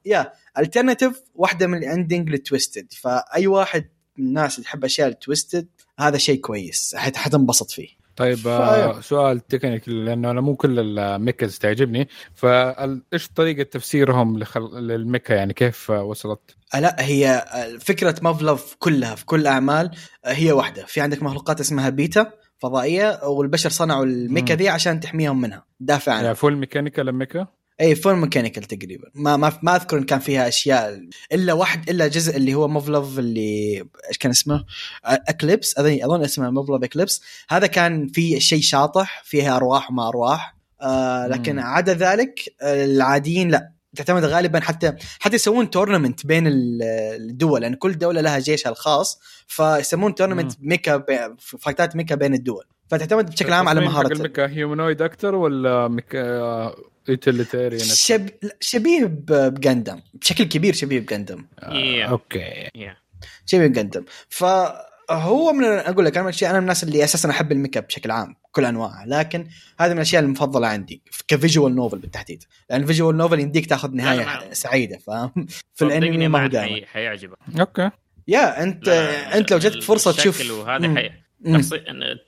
[0.06, 5.08] yeah Alternative واحدة من ال ending ال twisted فأي واحد من الناس اللي تحب أشياء
[5.08, 5.68] ال twisted
[5.98, 6.94] هذا شيء كويس.
[6.96, 8.01] حت- حتنبسط فيه.
[8.16, 14.62] طيب آه سؤال technical لأنه أنا مو كل ال mechas تعجبني فايش طريقة تفسيرهم لخل...
[14.62, 19.90] لل mecha يعني كيف وصلت؟ آه، لا هي آه، فكرة Muv-Luv كلها في كل أعمال
[20.24, 24.54] آه، هي واحدة في عندك مخلوقات اسمها بيتا فضائية والبشر صنعوا ال mecha.
[24.54, 27.46] ذي عشان تحميهم منها دافع عنها يعني full mechanical ال mecha؟
[27.82, 29.08] اي full mechanical تقريبا.
[29.14, 31.00] ما ما ما أذكر إن كان فيها أشياء.
[31.32, 34.64] إلا واحد إلا جزء اللي هو Muv-Luv اللي إيش كان اسمه؟
[35.04, 40.56] Eclipse اظن أظن اسمه Muv-Luv Eclipse هذا كان في شيء شاطح فيها أرواح وما أرواح.
[40.80, 41.62] آه لكن مم.
[41.62, 43.72] عدا ذلك العاديين لا.
[43.96, 46.82] تعتمد غالبا حتى حتى يسوون tournament بين ال-
[47.30, 47.60] الدول.
[47.60, 52.64] لأن كل دولة لها جيشها الخاص فيسمون tournament mecha بي- فايتات mecha بين الدول.
[52.90, 56.74] فتعتمد بشكل عام على مهاره ال mecha humanoid أكثر ولا mecha
[57.08, 58.28] utilitarian شب...
[58.60, 60.00] شبيه بجندم.
[60.14, 61.46] بشكل كبير شبيه بجندم.
[61.60, 61.64] Yeah.
[62.08, 62.64] okay.
[62.64, 62.96] Yeah.
[63.46, 64.04] شبيه بجندم.
[64.28, 67.86] فهو من أقول لك أنا من الاشياء أنا من الناس اللي أساسا أحب الميك أب
[67.86, 69.46] بشكل عام كل انواعها لكن
[69.80, 72.44] هذه من الأشياء المفضلة عندي ك visual novel بالتحديد.
[72.70, 74.54] لأن ال visual novel يمديك تاخذ نهاية لا.
[74.54, 76.86] سعيدة فاهم؟ في الانمي ما هو دائما.
[76.86, 77.90] حيعجبك أوكي.
[78.28, 81.21] يا انت لا، أنت لو جتك فرصة الشكل تشوف وهذا.
[81.46, 81.84] شخصي-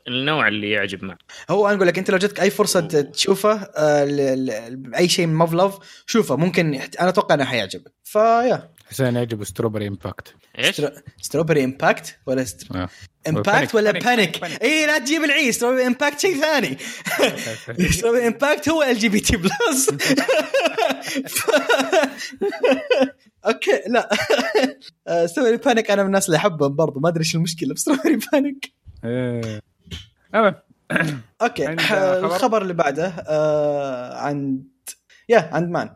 [0.09, 1.19] النوع اللي يعجب معك
[1.51, 3.01] هو أنا أقول لك أنت لو جتك اي فرصة أوه.
[3.01, 7.93] تشوفه آه، ل- ل- اي شيء من مافلوف شوفه ممكن أنا أتوقع إنه حيعجبك.
[8.05, 10.83] فيا حسين يعجب ستروبري امباكت إيش؟
[11.23, 12.77] ستروبري امباكت ولا ستر...
[12.83, 12.89] آه.
[13.29, 14.45] امباكت ولا بانيك،.
[14.45, 15.51] اي لا تجيب العيد.
[15.51, 16.79] ستروبري امباكت شيء ثاني.
[17.97, 19.91] ستروبري امباكت هو ال جي بي تي بلس
[23.47, 24.09] okay لا.
[25.27, 27.01] Strawberry Panic أنا من الناس اللي أحبهم برضو.
[27.01, 28.73] ما أدري إيش المشكلة ب Strawberry Panic
[29.05, 29.61] إيه.
[30.35, 30.55] المهم
[31.43, 31.71] okay؟
[32.25, 34.65] الخبر اللي بعده آه، عند
[35.29, 35.91] yeah عند مان.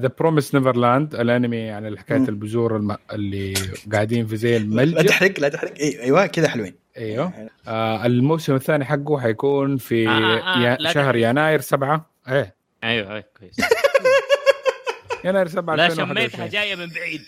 [0.00, 2.28] The Promised Neverland الأنمي عن حكاية.
[2.28, 2.96] البذور الم...
[3.12, 3.54] اللي
[3.92, 5.74] قاعدين في زي لا الملجا تحرق لا تحرق.
[5.80, 6.74] أيوه كذا حلوين.
[6.98, 7.48] أيوه.
[7.68, 11.16] آه الموسم الثاني حقه حيكون في آه، آه، يا- لا شهر.
[11.16, 12.10] يناير سبعة.
[12.28, 12.54] إيه.
[12.84, 13.56] أيوه أيوه كويس.
[15.24, 16.28] يناير سبعة لا 2021.
[16.30, 17.22] شميتها جاية من بعيد.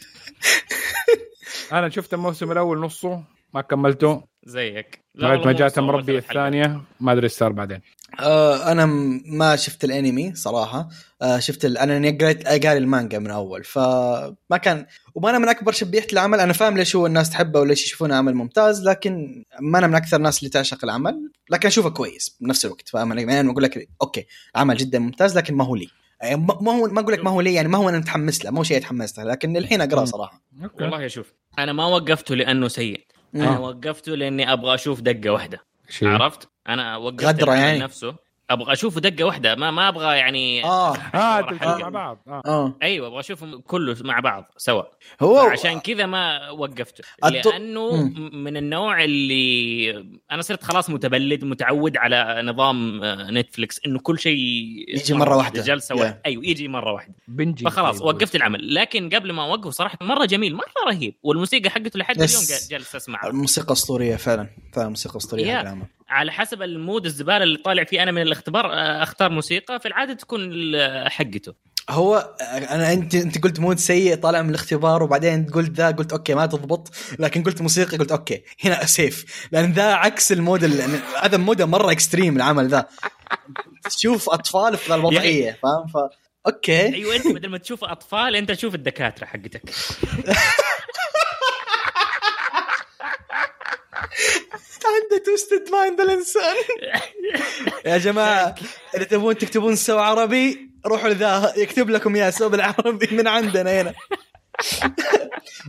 [1.72, 3.22] أنا شفت الموسم الأول نصه
[3.54, 4.29] ما كملته.
[4.44, 5.04] زيك.
[5.14, 6.08] لا لغايه والله ما جات حلقات.
[6.08, 7.80] الثانية ما أدري إيش صار بعدين.
[8.20, 8.86] آه أنا
[9.26, 10.88] ما شفت الأنمي صراحة.
[11.22, 11.78] آه شفت ال...
[11.78, 16.52] أنا قريت قاري المانجا من أول فما كان وما أنا من أكبر شبيحة العمل أنا
[16.52, 20.38] فاهم ليش هو الناس تحبه وليش يشوفونه عمل ممتاز لكن ما أنا من أكثر الناس
[20.38, 24.26] اللي تعشق العمل لكن أشوفه كويس بنفس الوقت فاهم؟ يعني أنا أقول لك أوكي
[24.56, 25.88] عمل جدا ممتاز لكن ما هو لي.
[26.22, 28.44] يعني ما ما هو ما أقول لك ما هو لي يعني ما هو أنا متحمس
[28.44, 30.04] له مو شيء أتحمس له لكن الحين أقرأه.
[30.04, 30.42] صراحة.
[30.80, 33.06] والله شوف أنا ما وقفته لأنه سيء.
[33.34, 33.60] أنا مم.
[33.60, 35.60] وقفته لأني أبغى أشوف دقة واحدة
[36.02, 38.16] عرفت أنا وقفت العمل يعني؟ نفسه
[38.50, 40.96] أبغى أشوفه دقة واحدة ما ما أبغى يعني آه.
[40.96, 41.48] آه.
[41.62, 42.18] مع بعض.
[42.28, 42.42] آه.
[42.46, 42.74] آه.
[42.82, 44.82] أيوه أبغى اشوفهم كله مع بعض سوا.
[45.22, 47.04] هو عشان كذا ما وقفته.
[47.26, 48.30] أتو- لأنه مم.
[48.44, 54.36] من النوع اللي أنا صرت خلاص متبلد متعود على نظام آه، Netflix إنه كل شيء
[54.88, 55.62] يجي مرة واحدة.
[55.62, 55.98] جلسة Yeah.
[55.98, 57.14] واحدة أيوه يجي مرة واحدة.
[57.28, 58.06] binge فخلاص طيب.
[58.06, 58.74] وقفت العمل.
[58.74, 61.14] لكن قبل ما أوقفه صراحة مرة جميل مرة رهيب.
[61.22, 62.22] والموسيقى حقته لحد.
[62.22, 64.46] اليوم جا- جالس اسمعها الموسيقى أسطورية فعلا.
[64.72, 65.86] فعلا موسيقى أسطورية العمل.
[66.08, 68.02] على حسب ال mood الزبالة اللي طالع فيه.
[68.02, 71.54] أنا من الاختبار آه، أختار موسيقى في العادة تكون ال- حقته.
[71.90, 72.34] هو
[72.70, 76.46] أنا أنت أنت قلت mood سيء طالع من الاختبار وبعدين قلت ذا قلت okay ما
[76.46, 76.90] تضبط.
[77.18, 81.62] لكن قلت موسيقى قلت okay هنا safe لأن ذا عكس ال mood ال- هذا mood
[81.62, 82.88] مرة extreme العمل ذا.
[83.90, 85.96] تشوف أطفال في ذا الوضعية فاهم؟ ف
[86.46, 86.94] okay.
[86.94, 89.62] أيوه أنت بدل ما تشوف أطفال أنت تشوف الدكاترة حقتك.
[94.84, 96.56] عنده twisted mind الإنسان.
[97.86, 98.54] يا جماعة
[98.96, 103.94] إذا تبون تكتبون سوا عربي روحوا لذا يكتب لكم إياه سوا بالعربي من عندنا هنا.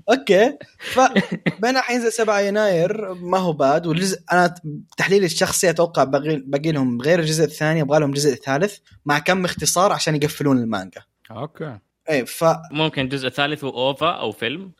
[0.09, 0.57] okay.
[0.79, 4.55] فبين حينزل 7 يناير ما هو bad والجزء أنا
[4.97, 9.45] تحليلي الشخصي أتوقع باقي باقي لهم غير الجزء الثاني يبغى لهم جزء ثالث مع كم
[9.45, 11.01] اختصار عشان يقفلون المانجا.
[11.31, 11.77] okay.
[12.09, 14.71] اي فممكن ممكن جزء ثالث و OVA أو فيلم.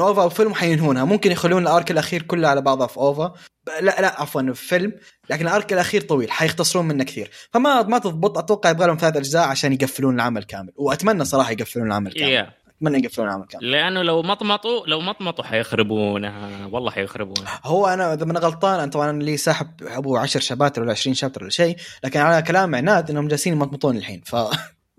[0.00, 3.32] OVA أو فيلم حينهونها ممكن يخلون ال arc الأخير كله على بعضها في OVA.
[3.80, 4.92] لا لا عفوا في فيلم.
[5.30, 7.30] لكن ال arc الأخير طويل حيختصرون منه كثير.
[7.52, 8.38] فما ما تضبط.
[8.38, 10.72] أتوقع يبغى لهم ثلاث أجزاء عشان يقفلون العمل كامل.
[10.76, 12.32] وأتمنى صراحة يقفلون العمل كامل.
[12.32, 13.70] يا أتمنى يقفلون العمل كامل.
[13.70, 19.22] لأنه لو مطمطوا لو مطمطوا حيخربونها والله حيخربونها هو أنا إذا أنا غلطان أنا طبعا
[19.22, 21.76] لي ساحب أبو 10 شباتر ولا 20 شابتر ولا شيء.
[22.04, 24.22] لكن على كلام عناد إنهم جالسين يمطمطون الحين.
[24.26, 24.50] فما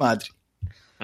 [0.11, 0.42] أدري.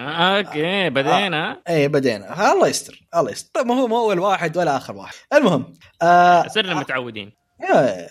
[0.08, 1.62] أوكي بدينا.
[1.68, 2.52] اي بدينا.
[2.52, 3.50] الله يستر الله يستر.
[3.54, 5.14] طيب ما هو مو أول واحد ولا آخر واحد.
[5.32, 7.32] المهم آه صرنا متعودين.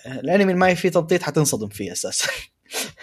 [0.06, 2.28] الانمي ما فيه تمطيط حتنصدم فيه أساسا.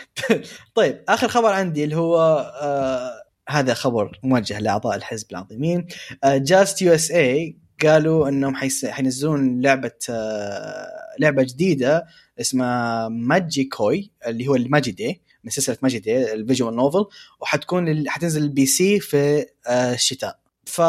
[0.74, 2.18] طيب آخر خبر عندي اللي هو
[2.62, 3.10] آه
[3.48, 5.86] هذا خبر موجه لأعضاء الحزب العظيمين.
[6.24, 10.86] جاست يو اس اي قالوا إنهم حيس- حينزلون لعبة آه
[11.18, 12.06] لعبة جديدة
[12.40, 17.04] اسمها ماجي كوي اللي هو الماجيدي من سلسلة ماجيدي الفيجوال نوفل
[17.40, 20.38] وحتكون حتنزل البي سي في آه الشتاء.
[20.64, 20.82] ف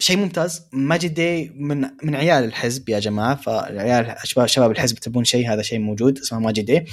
[0.00, 0.62] شيء ممتاز.
[0.72, 3.34] ماجد داي من من عيال الحزب يا جماعة.
[3.34, 6.86] فالعيال شباب شباب الحزب تبون شيء هذا شيء موجود اسمه ماجد داي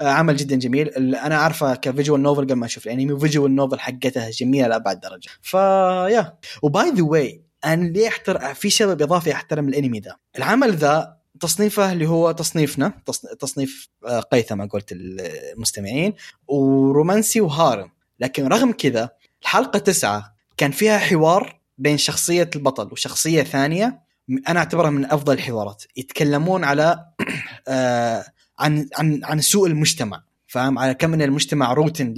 [0.00, 0.88] آه، عمل جدا جميل.
[1.14, 5.00] أنا عارفه ك visual novel قبل ما أشوف الانمي و visual novel حقتها جميلة لأبعد
[5.00, 5.30] درجة.
[5.42, 10.16] ف yeah و by the way أنا ليه احترم في سبب إضافي احترم الأنمي ذا
[10.38, 16.12] العمل ذا تصنيفه اللي هو تصنيفنا تص- تصنيف آه، قيثم قلت المستمعين
[16.48, 17.90] ورومانسي و harem.
[18.20, 19.10] لكن رغم كذا
[19.42, 24.00] الحلقة تسعة كان فيها حوار بين شخصية البطل وشخصية ثانية
[24.48, 25.82] أنا أعتبرها من أفضل الحوارات.
[25.96, 27.04] يتكلمون على
[27.68, 28.24] آه،
[28.58, 30.22] عن عن عن سوء المجتمع.
[30.46, 32.12] فاهم؟ على كم ان المجتمع rotten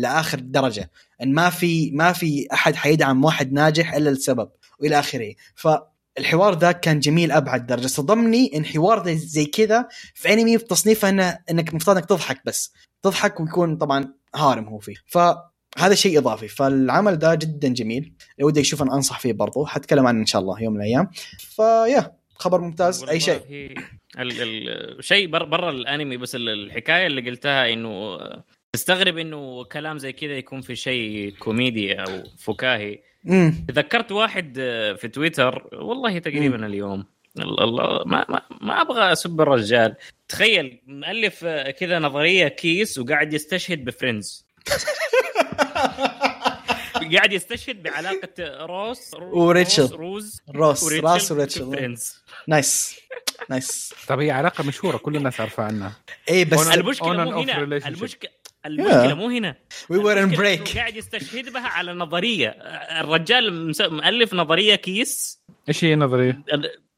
[0.00, 0.90] لاخر درجة.
[1.22, 4.48] إن ما في ما في أحد حيدعم واحد ناجح إلا لسبب
[4.80, 5.34] وإلى آخره.
[6.16, 7.86] فالحوار ذا كان جميل أبعد درجة.
[7.86, 12.72] صدمني إن حوار زي- كذا في انمي في تصنيفه انه إنك المفروض إنك تضحك بس.
[13.02, 14.94] تضحك ويكون طبعا harem هو فيه.
[15.06, 16.48] فهذا شيء إضافي.
[16.48, 18.12] فالعمل ده جدا جميل.
[18.38, 19.64] لو ودي أشوف أنا أنصح فيه برضو.
[19.64, 21.10] حتكلم عنه إن شاء الله يوم من الأيام.
[21.38, 23.04] فيا خبر ممتاز.
[23.04, 23.40] أي شيء.
[24.18, 28.18] ال- ال- شيء بر برا الأنمي بس ال- الحكاية اللي قلتها إنه
[28.72, 32.98] تستغرب إنه كلام زي كذا يكون في شيء كوميدي أو فكاهي.
[33.28, 34.54] امم تذكرت واحد
[35.00, 37.04] في تويتر والله تقريبا اليوم
[37.38, 39.94] ال- الله ما ما, ما أبغى أسب الرجال.
[40.28, 41.44] تخيل مؤلف
[41.80, 44.46] كذا نظرية كيس وقاعد يستشهد ب Friends.
[47.14, 49.88] قاعد يستشهد بعلاقة روس وريتشل.
[49.96, 51.96] روز, روس راس وريتشل.
[52.48, 53.00] نايس.
[53.50, 53.94] نايس.
[54.08, 55.92] طب هي علاقة مشهورة كل الناس عارفة عنها.
[56.30, 57.80] اي بس المشكلة مو هنا.
[57.80, 58.28] relationship.
[58.66, 59.54] المشكلة المشكلة مو هنا.
[59.90, 62.48] we were on break قاعد يستشهد بها على نظرية.
[63.00, 65.40] الرجال مؤلف نظرية كيس.
[65.68, 66.42] إيش هي النظرية؟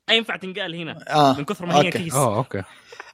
[0.08, 1.04] ما ينفع تنقال هنا.
[1.08, 1.36] آه.
[1.38, 1.90] من كثر ما هي okay.
[1.90, 2.14] كيس.
[2.14, 2.62] آه okay.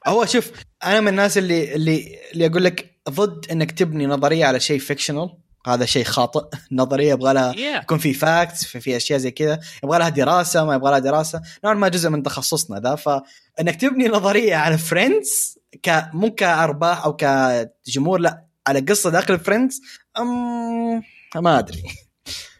[0.07, 0.51] هو شوف
[0.83, 5.29] أنا من الناس اللي اللي اللي أقول لك ضد إنك تبني نظرية على شيء fictional
[5.67, 6.57] هذا شيء خاطئ.
[6.71, 7.83] النظريه يبغى لها Yeah.
[7.83, 9.59] يكون في facts في, في أشياء زي كذا.
[9.83, 11.41] يبغى لها دراسة ما يبغى لها دراسة.
[11.63, 12.95] نوعا ما جزء من تخصصنا ذا.
[12.95, 18.44] فإنك تبني نظرية على Friends ك مو كأرباح أو كجمهور لا.
[18.67, 19.81] على قصة داخل Friends
[20.17, 21.01] أم...
[21.35, 21.83] ما أدري.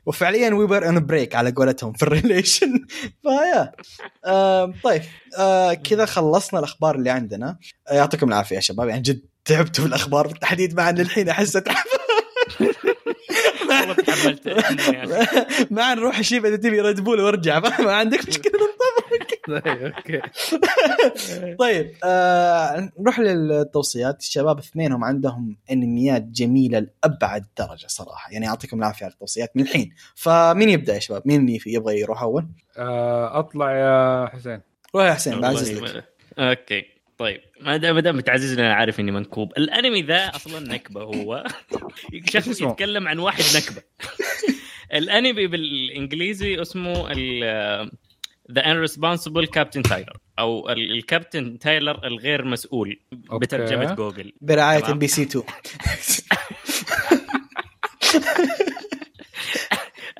[0.05, 2.85] وفعليا we were on break على قولتهم في ال relation
[3.23, 3.71] فيا.
[4.25, 5.01] آه طيب.
[5.37, 7.57] آه كذا خلصنا الأخبار اللي عندنا.
[7.87, 8.87] آه يعطيكم العافية يا شباب.
[8.89, 11.75] يعني جد تعبتوا في الأخبار بالتحديد مع إن الحين أحس أتعب.
[15.71, 17.59] مع نروح أجيب اذا تبي Red Bull وأرجع.
[17.85, 18.51] ما عندك مشكلة.
[19.49, 20.21] okay.
[21.59, 24.19] طيب آه نروح للتوصيات.
[24.19, 28.31] الشباب اثنينهم عندهم انميات جميلة لأبعد درجة صراحة.
[28.31, 29.95] يعني يعطيكم العافية على التوصيات من الحين.
[30.15, 32.47] فمين يبدأ يا شباب؟ مين اللي يبغى يروح أول؟
[32.77, 34.61] آه، أطلع يا حسين.
[34.95, 36.03] روح يا حسين بعزز لك.
[36.39, 36.85] okay
[37.17, 37.41] طيب.
[37.61, 39.51] ما دام ما دام بتعززني أنا عارف إني منكوب.
[39.57, 41.43] الأنمي ذا أصلا نكبة هو
[42.33, 43.81] شخص؟ يتكلم عن واحد نكبة.
[44.93, 47.11] الأنمي بالإنجليزي اسمه
[48.51, 52.99] The Irresponsible Captain Tylor أو ال- الكابتن تايلر الغير مسؤول
[53.31, 53.45] okay.
[53.45, 54.33] بترجمة جوجل.
[54.41, 54.91] برعاية.
[54.91, 55.43] MBC 2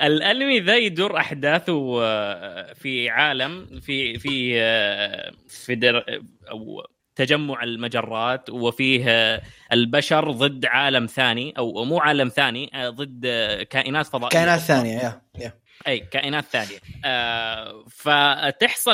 [0.02, 6.22] الأنمي ذا يدور أحداثه آه، في عالم في في آه، في در
[6.52, 6.82] أو
[7.16, 9.42] تجمع المجرات وفيه آه،
[9.74, 14.30] البشر ضد عالم ثاني أو مو عالم ثاني آه، ضد آه، كائنات فضائية.
[14.30, 15.54] كائنات ثانية يا يا
[15.88, 16.80] أي كائنات ثانية.
[17.06, 18.92] آه فتحصل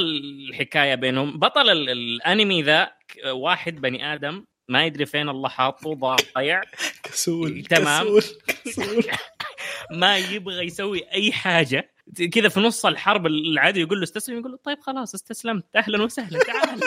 [0.50, 1.40] الحكاية بينهم.
[1.40, 2.92] بطل ال- الأنمي ذا
[3.28, 5.94] واحد بني آدم ما يدري فين الله حاطه
[6.36, 6.62] ضايع
[7.04, 8.04] كسول تمام.
[8.20, 8.24] كسول
[8.66, 9.06] كسول.
[9.92, 11.92] ما يبغى يسوي أي حاجة.
[12.34, 15.64] كذا في نص الحرب العدو يقول له استسلم يقول له طيب خلاص استسلمت.
[15.76, 16.80] أهلا وسهلا تعال.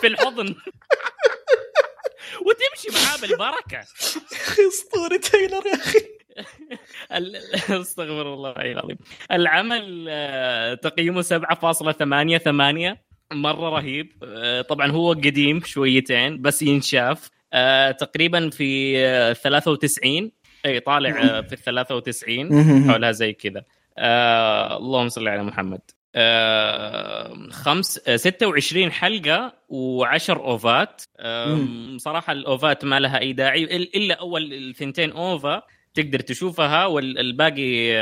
[0.00, 0.54] في الحضن.
[2.46, 3.80] وتمشي معاه بالبركة.
[4.32, 6.17] أخي اسطوري تايلر يا أخي.
[7.70, 8.96] استغفر الله العظيم.
[9.32, 12.96] العمل آه، تقييمه 7.88
[13.32, 14.12] مرة رهيب.
[14.24, 17.30] آه، طبعا هو قديم شويتين بس ينشاف.
[17.52, 20.32] آه، تقريبا في آه، 93
[20.66, 21.12] إي طالع
[21.42, 23.64] في ال 93 حولها زي كذا.
[24.78, 25.80] اللهم صل على محمد.
[27.50, 31.02] خمس آه 26 حلقة و10 OVAات.
[31.96, 35.62] صراحة ال OVAات ما لها أي داعي إلا أول الثنتين OVA
[36.02, 37.94] تقدر تشوفها والباقي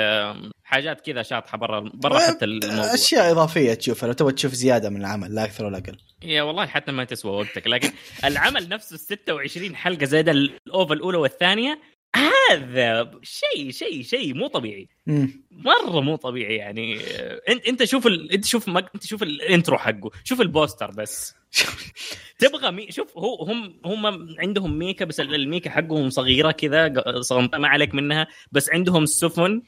[0.64, 2.94] حاجات كذا شاطحة برا برا حتى الموضوع.
[2.94, 5.96] أشياء إضافية تشوفها لو تبغى تشوف زيادة من العمل لا أكثر ولا أقل.
[6.22, 7.90] yeah والله حتى ما تسوى وقتك لكن
[8.24, 11.80] العمل نفسه ال 26 حلقة زائد ال OVA الأولى والثانية
[12.16, 14.88] هذا شيء شيء شيء مو طبيعي.
[15.06, 15.44] مم.
[15.50, 16.98] مرة مو طبيعي يعني.
[17.48, 18.32] انت انت شوف ال...
[18.32, 18.90] انت شوف مق...
[18.94, 20.10] انت شوف ال intro حقه.
[20.24, 21.34] شوف ال poster بس.
[22.38, 22.92] تبغى مي...
[22.92, 26.88] شوف هو هم هم عندهم mecha بس ال- ال mecha حقهم صغيرة كذا
[27.54, 28.26] ما عليك منها.
[28.52, 29.62] بس عندهم السفن.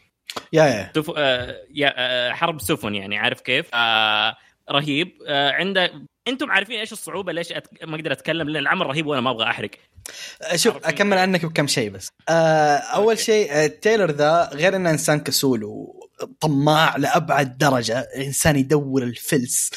[0.52, 0.92] yeah yeah.
[0.94, 1.10] سف...
[1.16, 4.36] آه yeah آه حرب سفن يعني عارف كيف؟ آه
[4.70, 5.12] رهيب.
[5.26, 5.92] آه عنده
[6.28, 7.84] أنتم عارفين إيش الصعوبة؟ ليش أت...
[7.84, 9.70] ما أقدر أتكلم لأن العمل رهيب وأنا ما أبغى أحرق.
[10.54, 10.86] شوف عرفت.
[10.86, 12.08] أكمل عنك بكم شيء بس.
[12.28, 13.22] آه أول okay.
[13.24, 19.70] شيء آه تايلر ذا غير إنه إنسان كسول وطماع لأبعد درجة إنسان يدور الفلس.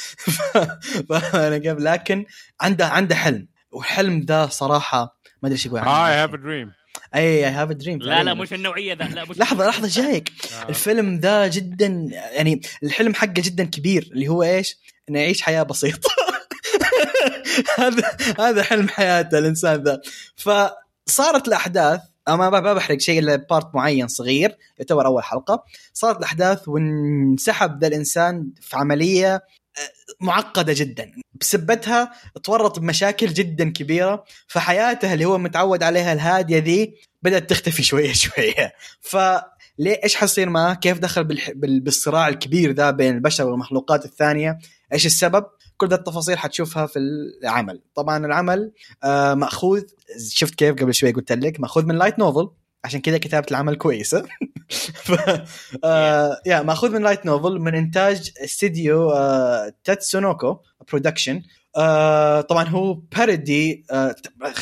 [1.09, 2.25] فانا قبل لكن
[2.61, 3.47] عنده عنده حلم.
[3.71, 6.07] والحلم ذا صراحة ما أدري إيش أقول عنه.
[6.07, 6.71] I have dream
[7.15, 10.31] إي I have dream لا لا مش النوعية ذا لا مش لحظة لحظة جايك
[10.69, 14.77] الفيلم ذا جدا يعني الحلم حقه جدا كبير اللي هو إيش؟
[15.09, 16.09] إنه يعيش حياة بسيطة.
[17.79, 20.01] هذا هذا حلم حياته الإنسان ذا
[20.35, 26.67] فصارت الأحداث ما ما بحرق شيء إلا part معين صغير يعتبر أول حلقة صارت الأحداث
[26.67, 29.43] وانسحب ذا الإنسان في عملية آه،
[30.21, 32.11] معقدة جدا بسبتها
[32.43, 38.73] تورط بمشاكل جدا كبيرة فحياته اللي هو متعود عليها الهادية ذي بدأت تختفي شوية شوية
[39.01, 39.17] ف
[39.79, 41.23] ليه إيش حيصير معاه؟ كيف دخل.
[41.55, 44.59] بالصراع الكبير ذا بين البشر والمخلوقات الثانية؟
[44.93, 45.45] إيش السبب؟
[45.81, 48.71] كل ذا التفاصيل حتشوفها في العمل، طبعا العمل
[49.03, 49.83] آه مأخوذ
[50.29, 52.49] شفت كيف قبل شوي قلت لك مأخوذ من light novel
[52.83, 54.25] عشان كذا كتابة العمل كويسة.
[55.05, 55.11] ف...
[55.83, 60.57] آه yeah مأخوذ من light novel من إنتاج استديو آه Tatsunoko
[60.89, 61.41] Production
[61.77, 64.15] آه طبعا هو parody آه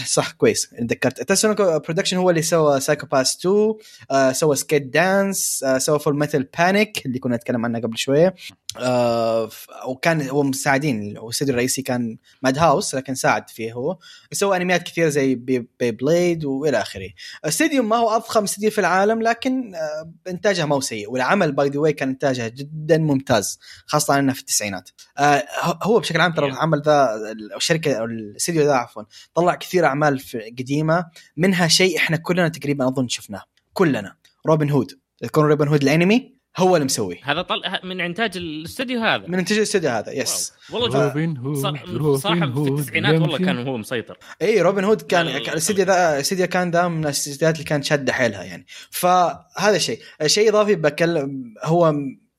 [0.06, 1.22] صح كويس تذكرت.
[1.22, 3.74] Tatsunoko Production هو اللي سوى Psycho-Pass 2
[4.12, 8.36] آه سوى Sket Dance آه سوى Full Metal Panic اللي كنا نتكلم عنها قبل شوية.
[8.78, 9.50] آه
[9.88, 13.98] وكان هو مساعدين الاستوديو الرئيسي كان Madhouse لكن ساعد فيه هو.
[14.32, 17.10] سوى أنميات كثير زي بي, Beyblade وإلى آخره.
[17.46, 21.12] استديو ما هو أضخم استديو في العالم لكن آه إنتاجه ما هو سيء.
[21.12, 24.90] والعمل by the way كان إنتاجه جدا ممتاز خاصة إنه في التسعينات.
[25.18, 25.44] آه
[25.84, 26.48] هو بشكل عام ترى.
[26.48, 26.99] العمل ذا
[27.58, 31.06] الشركة أو الاستديو ذا عفوا طلع كثير أعمال في- قديمة
[31.38, 33.44] منها شيء إحنا كلنا تقريبا أظن شفناه.
[33.74, 34.16] كلنا.
[34.48, 34.92] روبن هود.
[35.22, 37.18] تذكرون روبن هود الأنمي؟ هو اللي مسويه.
[37.24, 37.62] هذا طل...
[37.84, 39.28] من إنتاج الاستوديو هذا.
[39.28, 40.82] من إنتاج الاستديو هذا yes wow.
[40.82, 44.18] والله روبن هود ص- صاحب في التسعينات والله كان هو مسيطر.
[44.42, 45.44] اي روبن هود كان لا، لا، لا.
[45.44, 48.66] كان الاستديو ذا الاستديو كان ذا من الاستديوهات اللي كانت شادة حيلها يعني.
[48.92, 51.94] فهذا شيء شيء إضافي بكلم هو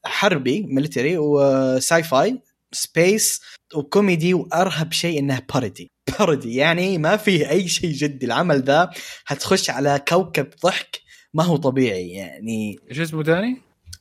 [0.05, 3.41] حربي military و sci-fi space
[3.75, 8.27] وكوميدي وأرهب شيء انه parody parody يعني ما فيه أي شيء جدي.
[8.27, 8.91] العمل ذا
[9.27, 11.01] هتخش على كوكب ضحك
[11.35, 12.79] ما هو طبيعي يعني.
[12.91, 13.57] إيش اسمه ثاني؟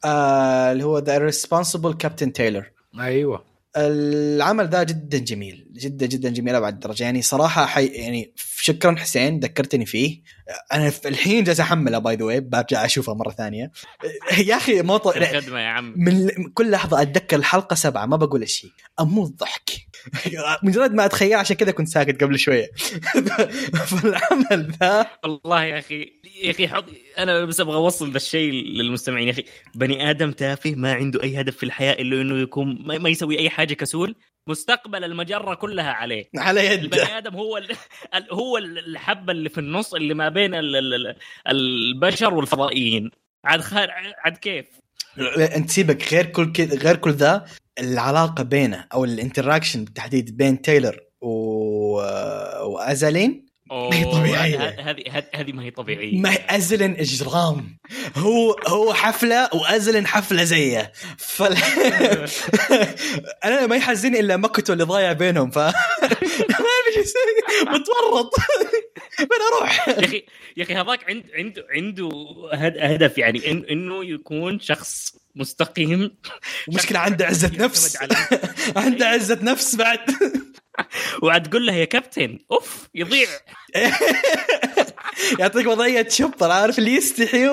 [0.05, 3.48] آه اللي هو The Irresponsible Captain Tylor أيوه.
[3.77, 7.03] العمل ذا جدا جميل جدا جدا جميل أبعد درجة.
[7.03, 10.21] يعني صراحة حي يعني شكرا حسين ذكرتني فيه.
[10.73, 13.71] أنا في الحين جالس أحمله by the way برجع أشوفه مرة ثانية.
[14.37, 15.07] يا أخي مو ط...
[15.07, 15.93] الخدمة يا عم.
[15.97, 19.88] من كل لحظة أتذكر الحلقة سبعة ما بقول شيء أموت ضحك.
[20.63, 22.67] مجرد ما أتخيل عشان كذا كنت ساكت قبل شوية.
[23.89, 26.85] فالعمل ذا والله يا أخي يا أخي حط
[27.17, 29.27] أنا بس أبغى أوصل ذا الشيء للمستمعين.
[29.27, 29.43] يا أخي
[29.75, 33.49] بني آدم تافه ما عنده أي هدف في الحياة إلا إنه يكون ما يسوي أي
[33.49, 34.15] حاجة كسول.
[34.47, 36.29] مستقبل المجرة كلها عليه.
[36.37, 37.67] على يده البني آدم هو ال...
[38.31, 40.75] هو الحبة اللي في النص اللي ما بين ال...
[40.75, 40.93] ال...
[40.93, 41.15] ال-
[41.47, 43.11] البشر والفضائيين.
[43.45, 43.91] عاد خار...
[44.25, 44.65] عاد كيف؟
[45.55, 47.45] أنت سيبك غير كل كذا غير كل ذا.
[47.79, 51.29] العلاقة بينه أو ال interaction بالتحديد بين تايلر و...
[52.65, 54.57] وازالين ما هي أوه، طبيعية.
[54.79, 55.03] هذه
[55.35, 56.17] هذه ما هي طبيعية.
[56.19, 57.77] ما هي ازلن إجرام.
[58.17, 60.91] هو هو حفلة وازلن حفلة زيه.
[61.17, 61.57] فال...
[63.45, 67.13] أنا ما يحزني إلا مكتو اللي ضايع بينهم ف ما اعرف
[67.67, 68.33] متورط.
[69.17, 69.27] فين
[69.57, 70.23] أروح؟ يا أخي
[70.57, 72.09] يا أخي هذاك عند عنده عنده
[72.53, 76.17] هد- هدف يعني إن إنه يكون شخص مستقيم.
[76.67, 77.97] المشكلة عنده عزة نفس.
[78.75, 79.99] عنده عزة نفس بعد.
[81.23, 83.27] وعاد تقول له يا كابتن أوه يضيع.
[85.39, 87.47] يعطيك وضعية شبطر عارف اللي يستحي.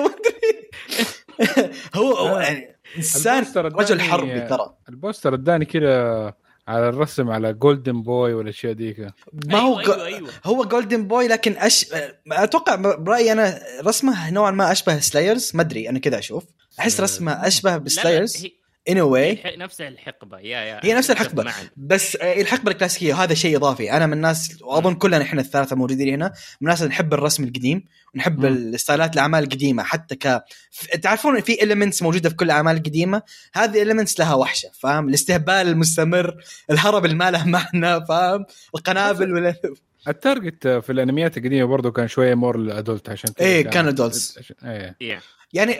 [1.95, 4.73] هو هو يعني إنسان رجل حربي ترى.
[4.89, 6.33] البوستر اداني كذا
[6.67, 8.99] على الرسم على جولدن بوي والأشياء ديك
[9.45, 10.29] ما هو أيوة أيوة أيوة.
[10.45, 11.85] هو Golden Boy لكن أش...
[12.31, 16.43] أتوقع برأيي أنا رسمه نوعا ما أشبه Slayers ما أدري أنا كذا أشوف.
[16.79, 18.51] أحس رسمه أشبه لا، لا، ب Slayers هي-
[18.89, 20.39] Anyway نفس الحقبة.
[20.39, 21.53] yeah yeah هي نفس الحقبة.
[21.77, 23.91] بس آه، الحقبة الكلاسيكية وهذا شيء إضافي.
[23.91, 26.25] أنا من الناس وأظن كلنا إحنا الثلاثة موجودين هنا
[26.61, 28.45] من الناس اللي نحب الرسم القديم ونحب.
[28.45, 29.83] ال style ات الأعمال القديمة.
[29.83, 30.43] حتى ك
[31.01, 33.21] تعرفون في المنتس موجودة في كل الأعمال القديمة؟
[33.53, 36.35] هذه المنتس لها وحشة فاهم؟ الاستهبال المستمر
[36.71, 39.55] الهرب اللي ما له معنى فاهم؟ القنابل ولا
[40.07, 44.37] ال target في الأنميات القديمة برضو كان شوية مور الادولت عشان كذا إيه، كان adults.
[44.37, 45.19] عشان- إيه.
[45.53, 45.77] يعني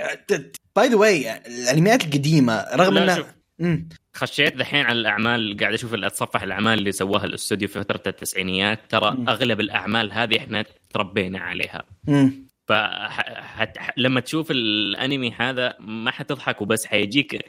[0.78, 3.36] by the way الأنميات القديمة رغم انها.
[3.60, 3.90] مم.
[4.14, 9.12] خشيت دحين على الأعمال قاعد أشوف أتصفح الأعمال اللي سواها الأستوديو في فترة التسعينيات ترى
[9.12, 9.30] مم.
[9.30, 12.48] أغلب الأعمال هذه إحنا تربينا عليها مم.
[12.68, 17.46] فلما تشوف الأنمي هذا ما حتضحك وبس حيجيك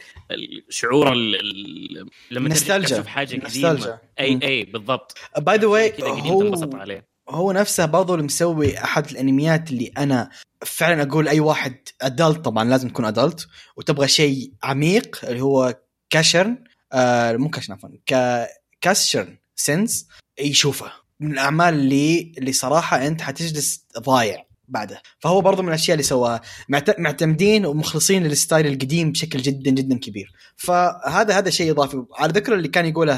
[0.68, 2.07] شعور ال...
[2.31, 2.49] لما.
[2.49, 3.99] تشوف حاجة قديمة.
[4.20, 4.39] اي.
[4.43, 9.93] أي بالضبط by the way هو عليه هو نفسه برضو اللي مسوي أحد الأنميات اللي
[9.99, 10.31] أنا
[10.66, 16.64] فعلا أقول أي واحد ادلت طبعا لازم تكون ادلت وتبغى شيء عميق اللي هو كاشرن
[16.93, 18.47] آه مو كاشرن عفوا كا-
[18.81, 20.09] كاشرن سنس
[20.41, 20.93] يشوفه.
[21.20, 24.45] من الأعمال اللي اللي صراحة أنت حتجلس ضايع.
[24.68, 26.40] بعده فهو برضو من الأشياء اللي سواها.
[26.68, 30.32] معت- معتمدين ومخلصين للستايل القديم بشكل جدا جدا كبير.
[30.56, 32.02] فهذا هذا شيء إضافي.
[32.18, 33.14] على ذكر اللي كان يقوله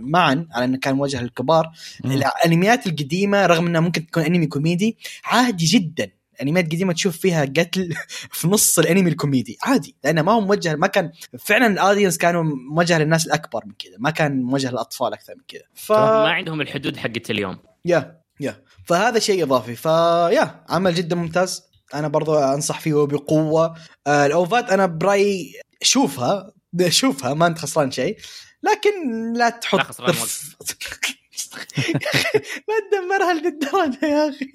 [0.00, 1.70] معا على إنه كان موجه للكبار
[2.04, 6.10] الأنميات القديمة رغم إنها ممكن تكون أنمي كوميدي عادي جدا.
[6.42, 7.94] انميات قديمه تشوف فيها قتل
[8.38, 9.96] في نص الأنمي الكوميدي عادي.
[10.04, 13.94] لأنه ما هو موجه ما كان فعلا ال audience كانوا موجه للناس الأكبر من كذا
[13.98, 17.56] ما كان موجه للأطفال أكثر من كذا ف ما عندهم الحدود حقت اليوم.
[17.84, 18.62] yeah yeah.
[18.86, 19.76] فهذا شيء إضافي.
[19.76, 21.70] فيا عمل جدا ممتاز.
[21.94, 23.76] أنا برضو أنصح فيه وبقوه
[24.06, 26.52] آه ال OVA ات أنا برأيي شوفها
[26.88, 28.16] شوفها ما أنت خسران شيء.
[28.62, 30.14] لكن لا تحط لا خسران
[32.68, 34.46] ما تدمرها للدرجه يا أخي.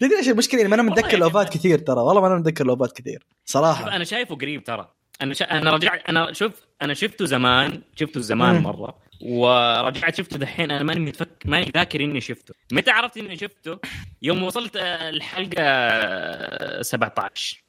[0.00, 1.14] تدري إيش المشكلة؟ اني ما أنا متذكر أخي.
[1.50, 2.00] كثير ترى.
[2.00, 3.26] والله ما أنا متذكر الأوفات كثير.
[3.44, 3.96] صراحة.
[3.96, 4.94] أنا شايفه قريب ترى.
[5.22, 5.44] أنا شا...
[5.44, 6.52] أنا رجعت أنا شوف
[6.84, 8.62] أنا شفته زمان شفته زمان.
[8.62, 12.54] مرة ورجعت شفته دحين أنا ماني متفك ماني ذاكر إني شفته.
[12.72, 13.78] متى عرفت إني شفته؟
[14.22, 17.64] يوم وصلت الحلقة آه، 17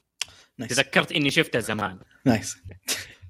[0.58, 2.00] نايس تذكرت إني شفته زمان.
[2.26, 2.58] nice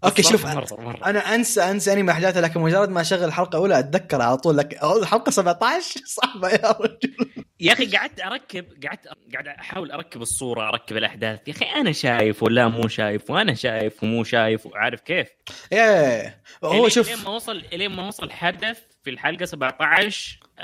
[0.06, 1.00] okay شوف مرة مرة.
[1.06, 4.84] أنا أنسى أنسى أنمي احداثها لكن مجرد ما أشغل الحلقة الأولى اتذكر على طول لك
[4.84, 7.16] الحلقة 17 صعبة يا رجل.
[7.60, 11.40] يا أخي قعدت أركب قعدت قاعد أحاول أركب الصورة أركب الأحداث.
[11.48, 15.28] يا أخي أنا شايف ولا مو شايف وأنا شايف ومو شايف وعارف كيف؟
[15.74, 17.10] إيه هو شوف.
[17.10, 20.62] لين ما وصل لين ما وصل حدث في الحلقة 17 آه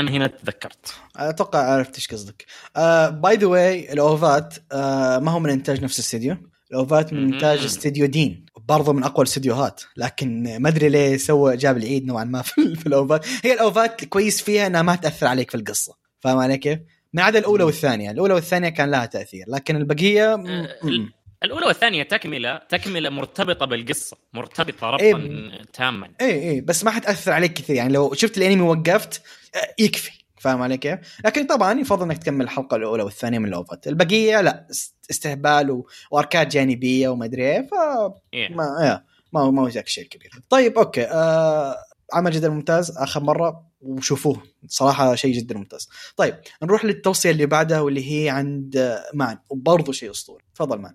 [0.00, 0.94] أنا هنا تذكرت.
[1.16, 2.44] أتوقع عرفت إيش قصدك.
[3.20, 6.36] by the way ال OVA ات آه ما هو من إنتاج نفس الاستديو
[6.70, 7.34] ال OVA ات من.
[7.34, 8.46] إنتاج استديو دين.
[8.68, 12.86] برضه من أقوى الاستديوهات لكن ما أدري ليه سوى جاب العيد نوعا ما في, في
[12.86, 13.26] ال OVA ات.
[13.44, 16.78] هي ال OVA ات كويس فيها إنها ما تأثر عليك في القصة فاهم علي كيف؟
[17.12, 20.68] ما عدا الأولى والثانية الأولى والثانية كان لها تأثير لكن البقية م- آه،
[21.44, 25.62] الأولى والثانية تكملة تكملة مرتبطة بالقصة مرتبطة ربطا إيه.
[25.72, 26.10] تاما.
[26.20, 29.22] اي اي بس ما حتأثر عليك كثير يعني لو شفت الأنمي وقفت
[29.54, 30.10] آه، يكفي.
[30.44, 33.86] فاهم علي كيف؟ لكن طبعا يفضل إنك تكمل الحلقة الأولى والثانية من ال OVA ات،
[33.88, 35.86] البقية لا است- استهبال و...
[36.10, 37.70] و arc ات جانبية وما أدري إيه ف
[38.34, 38.48] إيه.
[38.54, 39.00] ما
[39.32, 40.30] ما هو ما هو ذاك الشيء الكبير.
[40.50, 41.76] طيب okay آه
[42.12, 45.88] عمل جدا ممتاز آخر مرة وشوفوه صراحة شيء جدا ممتاز.
[46.16, 50.94] طيب نروح للتوصية اللي بعدها واللي هي عند مان وبرضه شيء أسطوري، تفضل مان.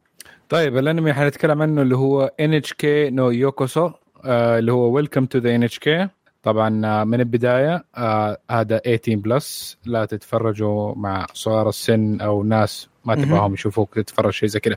[0.49, 3.91] طيب الأنمي حنتكلم عنه اللي هو NHK ni Youkoso
[4.25, 6.09] آه اللي هو Welcome to the NHK
[6.43, 12.89] طبعا آه، من البداية آه هذا 18 plus لا تتفرجوا مع صغار السن أو ناس
[13.05, 13.15] ما.
[13.15, 14.75] تبغاهم يشوفوك تتفرج شيء زي كذا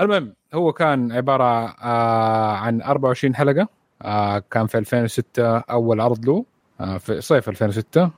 [0.00, 3.68] المهم هو كان عبارة آه عن 24 حلقة
[4.50, 6.44] كان في 2006 أول عرض له
[6.98, 8.10] في صيف 2006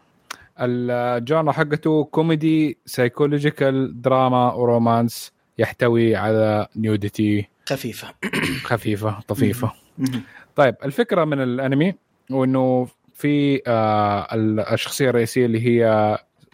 [0.61, 8.09] ال genre حقته comedy psychological drama و romance يحتوي على nudity خفيفة.
[8.65, 9.73] خفيفة طفيفة.
[10.57, 11.95] طيب الفكرة من الأنمي
[12.33, 14.27] هو انه في آه
[14.75, 15.87] الشخصية الرئيسية اللي هي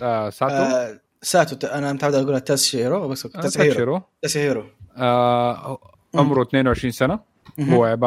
[0.03, 4.03] آه ساتو آه ساتو أنا متعود أقولها تاتسهيرو بس آه تاتسهيرو تاتشيرو.
[4.23, 4.65] تاتسهيرو
[4.97, 5.79] آه
[6.15, 7.19] عمره 22 سنة.
[7.61, 7.99] هو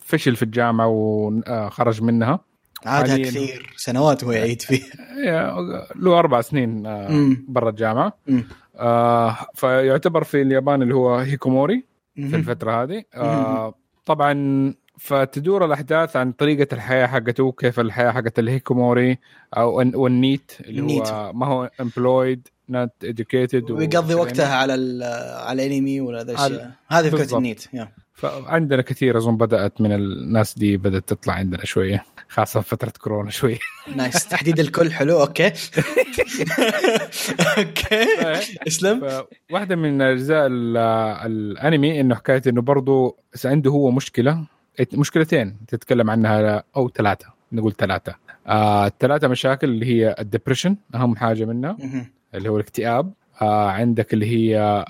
[0.00, 2.40] فشل في الجامعة وخرج منها
[2.86, 3.16] عادها.
[3.18, 4.86] كثير سنوات وهو يعيد فيها
[5.96, 7.36] له أربع سنين آه.
[7.48, 8.18] برا الجامعة.
[8.76, 11.84] آه فيعتبر في اليابان اللي هو هيكوموري
[12.16, 12.34] في.
[12.34, 13.74] الفترة هذه آه
[14.06, 14.34] طبعا
[14.98, 19.18] فتدور الأحداث عن طريقة الحياة حقته كيف الحياة حقت الهيكوموري
[19.56, 21.06] أو وال NEET اللي ال NEET.
[21.08, 24.72] هو ما هو employed not educated ويقضي وقتها على
[25.46, 27.36] على الأنمي ولا ذا على- الشيء هذه فكرة.
[27.36, 27.88] ال NEET yeah.
[28.14, 33.58] فعندنا كثير أظن بدأت من الناس دي بدأت تطلع عندنا شوية خاصة فترة كورونا شوية
[33.96, 34.92] nice تحديد الكل.
[34.92, 35.20] حلو.
[35.20, 35.46] okay.
[37.58, 38.06] okay.
[38.66, 39.24] اسلم.
[39.52, 40.76] واحدة من أجزاء ال-
[41.26, 44.44] الأنمي إنه حكاية إنه برضه عنده هو مشكلة.
[44.94, 48.14] مشكلتين تتكلم عنها أو ثلاثة نقول ثلاثة
[48.46, 51.76] آه الثلاثه مشاكل اللي هي ال depression أهم حاجة منها.
[52.34, 53.12] اللي هو الاكتئاب
[53.42, 54.84] آه عندك اللي هي.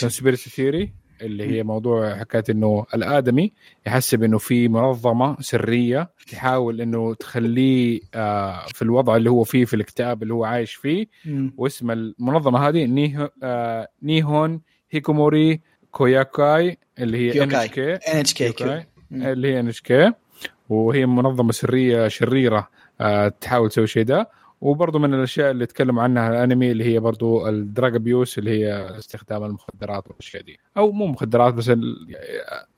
[0.00, 3.52] ال conspiracy theory اللي هي موضوع حكاية إنه الآدمي
[3.86, 9.74] يحسب إنه في منظمة سرية تحاول إنه تخليه آه في الوضع اللي هو فيه في
[9.74, 11.06] الاكتئاب اللي هو عايش فيه.
[11.56, 14.60] واسم المنظمة هذه نيه آه نيهون
[14.90, 15.60] هيكوموري
[15.90, 17.48] كوياكاي اللي هي ان.
[17.54, 18.84] اتش K NHK.
[19.12, 20.12] اللي هي NHK
[20.68, 22.68] وهي منظمة سرية شريرة
[23.00, 24.28] آه تحاول تسوي شيء ده
[24.60, 28.98] وبرضه من الأشياء اللي تكلموا عنها الأنمي اللي هي برضه ال drug abuse اللي هي
[28.98, 32.16] استخدام المخدرات والأشياء دي أو مو مخدرات بس ال-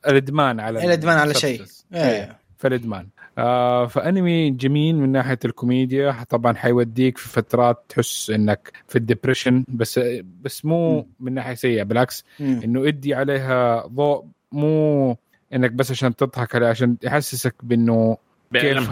[0.08, 1.84] الإدمان على الإدمان على شيء substance.
[1.94, 2.38] إيه.
[2.56, 3.08] فالإدمان
[3.38, 10.00] آه فأنمي جميل من ناحية الكوميديا طبعا حيوديك في فترات تحس إنك في الدبريشن بس
[10.42, 11.06] بس مو.
[11.20, 12.24] من ناحية سيئة بالعكس.
[12.40, 15.16] إنه ادي عليها ضوء مو
[15.55, 18.16] إنك بس عشان تضحك عليه عشان يحسسك بإنه
[18.55, 18.90] كيف.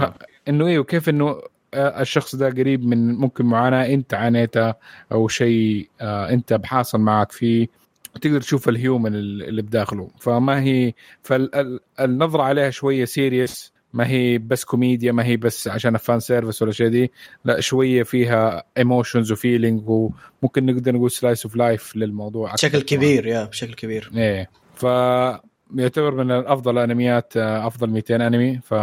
[0.49, 1.41] إنه إيه وكيف إنه
[1.75, 4.77] آه، الشخص ده قريب من ممكن معاناة أنت عانيتها
[5.13, 7.67] أو شيء آه، أنت بحاصل معك فيه
[8.21, 10.93] تقدر تشوف ال human اللي بداخله فما هي
[11.23, 16.73] فالنظره عليها شوية serious ما هي بس كوميديا ما هي بس عشان fan service ولا
[16.73, 17.13] شيء دي
[17.45, 22.81] لا شوية فيها emotions و feeling وممكن نقدر نقول slice of life للموضوع بشكل.
[22.83, 24.87] كبير yeah بشكل كبير إيه ف
[25.75, 28.75] يعتبر من أفضل الانميات آه، أفضل 200 أنمي ف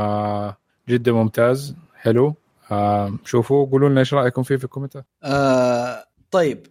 [0.89, 1.75] جدا ممتاز.
[1.95, 2.36] حلو.
[3.25, 5.05] شوفوا قولوا لنا إيش رأيكم فيه في الكومنتات.
[5.23, 6.67] آه طيب.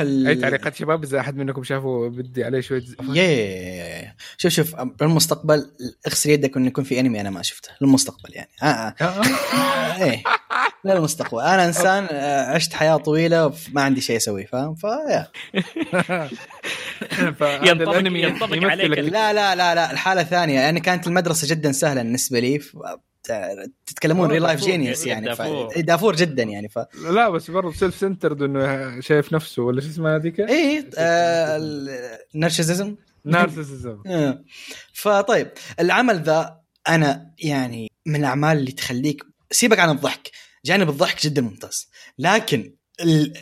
[0.00, 2.82] أي تعليقات شباب؟ إذا أحد منكم شافوا بدي عليه شوية
[3.14, 5.70] ياه شوف شوف بالمستقبل
[6.06, 8.48] اغسل يدك إنه يكون في أنمي أنا ما شفته للمستقبل يعني.
[8.62, 8.94] آه آه.
[9.04, 10.02] آه.
[10.04, 10.22] إيه
[10.84, 11.40] للمستقبل.
[11.40, 15.26] أنا إنسان آه، عشت حياة طويلة ما عندي شيء أسويه فاهم؟ فيا
[17.62, 19.90] ينطبق- ينطبق عليك لا لا لا لا.
[19.92, 22.76] الحالة الثانية يعني كانت المدرسة جدا سهلة بالنسبة لي ف...
[23.86, 25.26] تتكلمون real life دافور، genius جدا يعني.
[25.26, 25.72] دافور.
[25.76, 26.78] إيه، دافور جدا يعني ف
[27.10, 31.56] لا بس برضه self-centered إنه شايف نفسه ولا شو اسمها هذيك؟ إيه آه
[32.34, 34.44] ال narcism narcissism آه.
[34.92, 35.50] فطيب
[35.80, 40.30] العمل ذا أنا يعني من الأعمال اللي تخليك سيبك عن الضحك
[40.64, 42.74] جانب الضحك جدا ممتاز لكن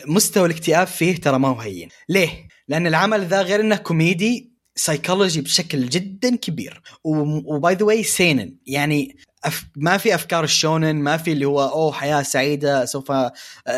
[0.07, 5.41] مستوى الاكتئاب فيه ترى ما هو هين ليه لأن العمل ذا غير إنه كوميدي سايكولوجي
[5.41, 6.83] بشكل جدا كبير.
[7.05, 9.64] و by the way سينن يعني أف...
[9.77, 13.12] ما في أفكار الشونن ما في اللي هو أوه حياة سعيدة سوف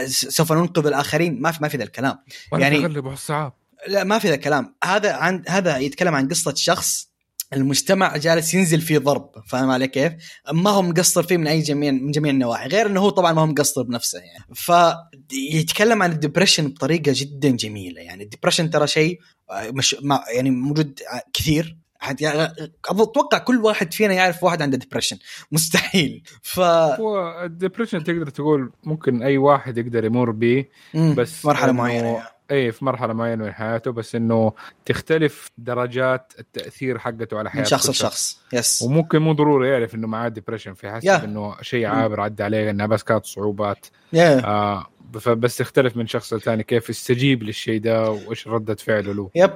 [0.06, 1.42] سوف ننقذ الآخرين.
[1.42, 2.18] ما في ما في ذا الكلام.
[2.62, 2.76] يعني-
[3.12, 3.52] الصعاب.
[3.88, 4.74] لا ما في ذا الكلام.
[4.84, 7.07] هذا عن هذا يتكلم عن قصة شخص
[7.52, 10.12] المجتمع جالس ينزل فيه ضرب فاهم علي كيف؟
[10.52, 13.42] ما هو مقصر فيه من أي جميع من جميع النواحي غير إنه هو طبعا ما
[13.42, 14.44] هو مقصر بنفسه يعني.
[14.54, 18.24] فيتكلم عن ال depression بطريقة جدا جميلة يعني.
[18.24, 19.20] ال depression ترى شيء
[19.50, 21.76] آه، مش ما يعني موجود آه، كثير.
[22.20, 22.54] يعني
[22.88, 25.18] أتوقع كل واحد فينا يعرف واحد عنده depression
[25.52, 26.22] مستحيل.
[26.42, 32.08] ف هو ال depression تقدر تقول ممكن أي واحد يقدر يمر به بس مرحلة معينة
[32.08, 32.37] يعني.
[32.50, 34.52] اي في مرحلة معينة من حياته بس إنه
[34.86, 38.40] تختلف درجات التأثير حقته على حياه من شخص لشخص.
[38.52, 41.24] yes وممكن مو ضروري يعرف إنه معاه depression في حسب yeah.
[41.24, 43.86] إنه شيء عابر عدى عليه انها بس كانت صعوبات.
[44.14, 44.18] Yeah.
[44.18, 44.86] آه
[45.20, 49.30] فبس تختلف من شخص لثاني كيف يستجيب للشيء ده وإيش ردة فعله له.
[49.34, 49.50] yep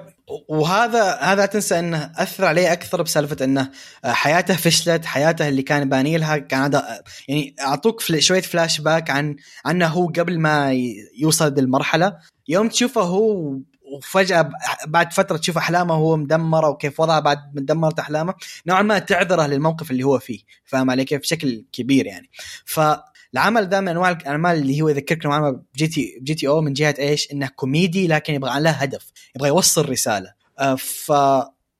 [0.48, 3.70] وهذا هذا تنسى إنه أثر عليه أكثر بسالفة إنه
[4.04, 9.36] حياته فشلت حياته اللي كان باني لها كان هذا يعني أعطوك شوية فلاش باك عن
[9.64, 10.72] عنه هو قبل ما
[11.18, 12.16] يوصل للمرحلة.
[12.48, 13.58] يوم تشوفه هو
[13.92, 14.50] وفجأة
[14.86, 18.34] بعد فترة تشوف أحلامه وهو مدمرة وكيف وضعه بعد ما دمرت أحلامه
[18.66, 22.30] نوعا ما تعذره للموقف اللي هو فيه فاهم علي كيف؟ بشكل كبير يعني.
[22.64, 26.94] فالعمل ذا من أنواع الأعمال اللي هو يذكرك نوعا ما ب GT GTO من جهة
[26.98, 30.32] إيش؟ إنه كوميدي لكن يبغى له هدف يبغى يوصل رسالة.
[30.58, 31.12] آه، ف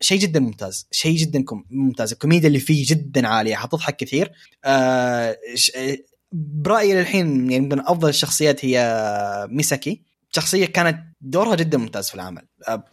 [0.01, 2.13] شيء جدا ممتاز شيء جدا ممتاز.
[2.13, 4.33] الكوميديا اللي فيه جدا عالية حتضحك كثير.
[4.65, 5.39] آه،
[5.77, 5.99] آه،
[6.33, 10.12] برأيي للحين يعني من أفضل الشخصيات هي ميساكي.
[10.35, 12.43] شخصية كانت دورها جدا ممتاز في العمل.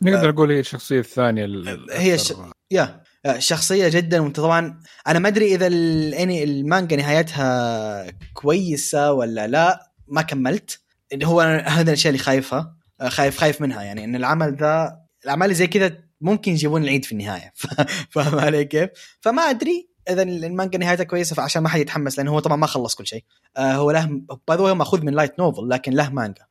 [0.02, 2.34] نقدر نقول هي الشخصية الثانية ال- هي ش-
[2.72, 3.04] يا
[3.38, 4.44] شخصية جدا ممتازة.
[4.48, 10.80] طبعا أنا ما أدري إذا الاني المانجا نهايتها كويسة ولا لا ما كملت.
[11.14, 12.76] اللي هو هذا الأشياء اللي خايفها
[13.08, 13.84] خايف خايف منها.
[13.84, 17.54] يعني إن العمل ذا الأعمال زي كذا ممكن يجيبون العيد في النهاية.
[18.12, 18.90] فاهم علي كيف؟
[19.22, 22.96] فما أدري إذا المانجا نهايتها كويسة فعشان ما حد يتحمس لأنه هو طبعا ما خلص
[22.96, 23.24] كل شيء.
[23.58, 26.49] آه هو له باي هو مأخوذ من light novel لكن له مانجا.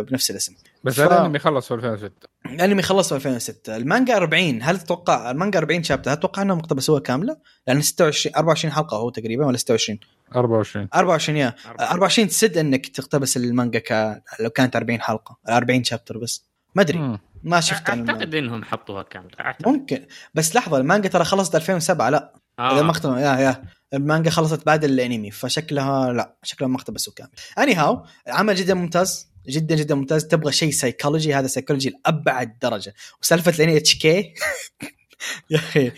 [0.00, 0.54] بنفس الاسم.
[0.84, 2.10] بس ف- الأنمي خلص في 2006
[2.46, 7.00] الأنمي خلص في 2006 المانجا 40 هل تتوقع المانجا 40 chapter هل تتوقع انهم اقتبسوها
[7.00, 9.98] كاملة؟ لأن 26 24 حلقة هو تقريبا ولا 26
[10.36, 11.54] 24 24 yeah.
[11.80, 14.22] 24 تسد إنك تقتبس المانجا ك...
[14.40, 16.50] لو كانت 40 حلقة 40 chapter بس.
[16.74, 16.98] ما أدري.
[16.98, 17.18] مم.
[17.42, 17.90] ما شفت.
[17.90, 19.68] أعتقد إنهم حطوها كاملة أعتقد.
[19.68, 20.06] ممكن.
[20.34, 22.32] بس لحظة المانجا ترى خلصت 2007 لا.
[22.60, 22.90] إذا ما آه.
[22.90, 23.64] اختم yeah yeah.
[23.94, 27.30] المانجا خلصت بعد الانمي فشكلها لا شكلها ما اقتبسوا كامل.
[27.58, 30.26] anyhow العمل جدا ممتاز جدا جدا ممتاز.
[30.26, 32.94] تبغى شيء سيكولوجي هذا سيكولوجي لأبعد درجة.
[33.22, 34.34] وسالفة ال NHK
[35.50, 35.92] يا أخي.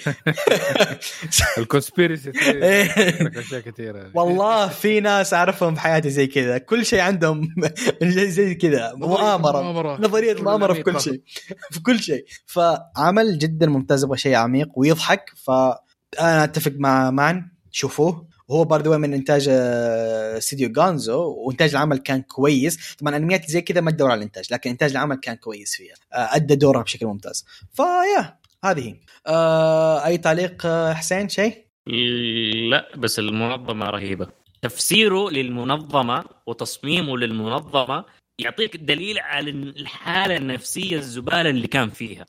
[1.59, 2.33] ال conspiracy.
[3.39, 4.11] اشياء كثيرة.
[4.15, 6.59] والله في ناس أعرفهم بحياتي زي كذا.
[6.59, 7.55] كل شيء عندهم
[8.03, 8.93] زي زي كذا.
[8.95, 10.01] مؤامرة.
[10.01, 11.23] نظرية المؤامرة في كل شيء.
[11.71, 12.25] في كل شيء.
[12.47, 15.25] فعمل جدا ممتاز يبغى شيء عميق ويضحك.
[15.37, 17.51] فانا أتفق مع مان.
[17.73, 22.95] شوفوه وهو برضه من إنتاج آه، استديو جانزو وإنتاج العمل كان كويس.
[22.95, 25.95] طبعا أنميات زي كذا ما تدور على الإنتاج لكن إنتاج العمل كان كويس فيها.
[26.13, 27.45] آه، أدى دورها بشكل ممتاز.
[27.75, 28.97] فيا هذه.
[29.27, 31.65] آه أي تعليق آه، حسين؟ شيء؟
[32.71, 34.27] لا بس المنظمة رهيبة.
[34.63, 38.05] تفسيره للمنظمة وتصميمه للمنظمة
[38.45, 42.27] يعطيك دليل على الحالة النفسية الزبالة اللي كان فيها.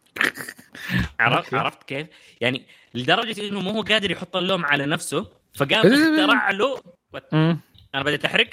[1.20, 1.53] عرفت.
[1.53, 2.07] عرفت كيف؟
[2.41, 6.82] يعني لدرجة إنه مو هو قادر يحط اللوم على نفسه فقام اخترع له.
[7.95, 8.49] أنا بديت أحرق؟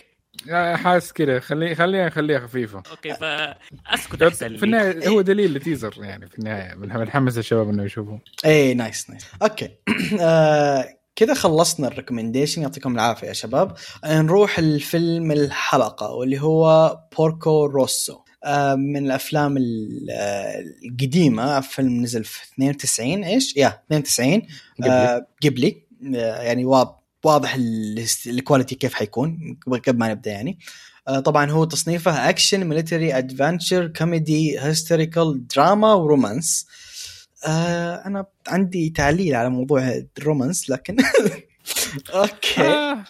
[0.74, 2.82] حاسس كذا خلي خليها خليها خفيفة.
[2.90, 6.74] okay فاسكت أحسن في النهاية هو دليل ل teaser يعني في النهاية.
[6.74, 9.26] بنحمس الشباب إنه يشوفوا اي nice nice.
[9.42, 9.70] Okay.
[10.20, 13.74] آه كذا خلصنا ال recommendation يعطيكم العافية يا شباب.
[14.04, 18.18] آه، نروح الفيلم الحلقة واللي هو بوركو روسو.
[18.44, 21.60] آه من الأفلام ال- آه، القديمة.
[21.60, 24.42] فيلم نزل في 92 إيش؟ yeah 92
[24.84, 25.82] آه قبلي.
[26.02, 26.84] يعني وا-
[27.24, 29.58] واضح ال- ال quality كيف حيكون.
[29.86, 30.58] قبل ما نبدأ يعني.
[31.24, 36.89] طبعا هو تصنيفه action military adventure comedy historical drama و romance آه
[37.46, 40.96] أنا عندي تعليق على موضوع ال romance لكن
[42.14, 42.60] okay.
[42.60, 43.04] آه.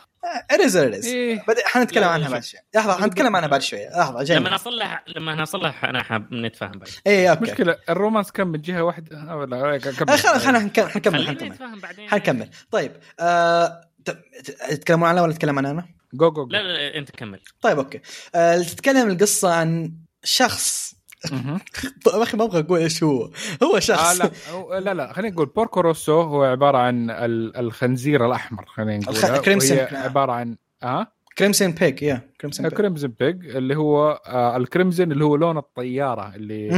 [0.52, 1.44] اريز اريز إيه.
[1.64, 2.28] حنتكلم عنها.
[2.30, 4.36] بعد شوي لحظة حنتكلم عنها بعد شوي لحظة جاي.
[4.38, 6.88] لما اصلح لما اصلح أنا حاب نتفاهم بعد.
[7.06, 7.42] اي okay.
[7.42, 9.16] مشكلة ال romance كان من جهة واحدة.
[9.30, 10.18] آه، ولا آه، كمل.
[10.18, 11.48] خلاص خلينا حنكمل حنكمل حنكمل.
[11.48, 12.08] نتفاهم بعدين.
[12.10, 12.48] حنكمل.
[12.70, 13.80] طيب آه
[14.68, 16.50] تتكلمون عنها ولا اتكلم عن أنا؟ جو جو جو.
[16.50, 17.40] لا لا, لا أنت كمل.
[17.60, 18.00] طيب okay.
[18.34, 19.92] آه تتكلم القصة عن
[20.24, 20.94] شخص
[22.06, 23.30] أخي ما أبغى أقول إيش هو.
[23.62, 27.56] هو آه شخص لا أو- لا لا خلينا نقول بوركو روسو هو عبارة عن ال-
[27.56, 29.76] الخنزير الأحمر خلينا الخ- نقول crimson.
[29.78, 31.06] وهي عبارة عن آه؟
[31.38, 32.78] crimson pig yeah crimson pig.
[32.78, 36.70] crimson pig اللي هو آه ال crimson اللي هو لون الطيارة اللي.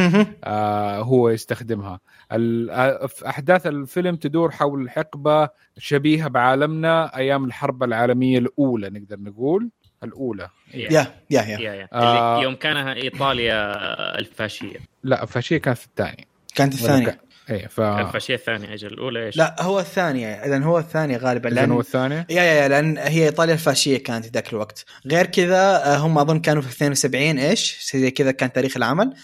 [0.44, 2.00] آه هو يستخدمها.
[2.32, 9.20] ال- آه، في أحداث الفيلم تدور حول حقبة شبيهة بعالمنا أيام الحرب العالمية الأولى نقدر
[9.20, 9.70] نقول.
[10.04, 10.48] الأولى.
[10.74, 11.88] يا يا يا يا يا.
[11.94, 13.72] اللي يوم كانها إيطاليا
[14.18, 14.76] الفاشية.
[15.02, 17.20] لا فشيء كان في الثاني كانت الثانية.
[17.50, 20.26] اي ف الفاشية الثانية أجل الأولى إيش؟ لا هو الثانية.
[20.26, 23.98] اذا هو الثانية غالبا إذن هو لأن الثاني يا يا يا لأن هي إيطاليا الفاشية
[24.02, 24.84] كانت ذاك الوقت.
[25.06, 29.14] غير كذا آه، هم أظن كانوا في 72 إيش؟ زي كذا كان تاريخ العمل.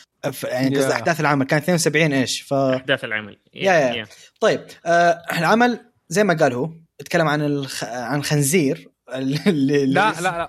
[0.45, 0.93] يعني قصدي يا.
[0.93, 1.47] أحداث العمل.
[1.47, 3.39] كان 72 إيش؟ ف أحداث العمل.
[3.55, 4.07] يا- يا.
[4.41, 6.71] طيب آه العمل زي ما قال هو
[7.01, 7.85] يتكلم عن الخ...
[7.85, 10.49] عن خنزير اللي لا لا لا.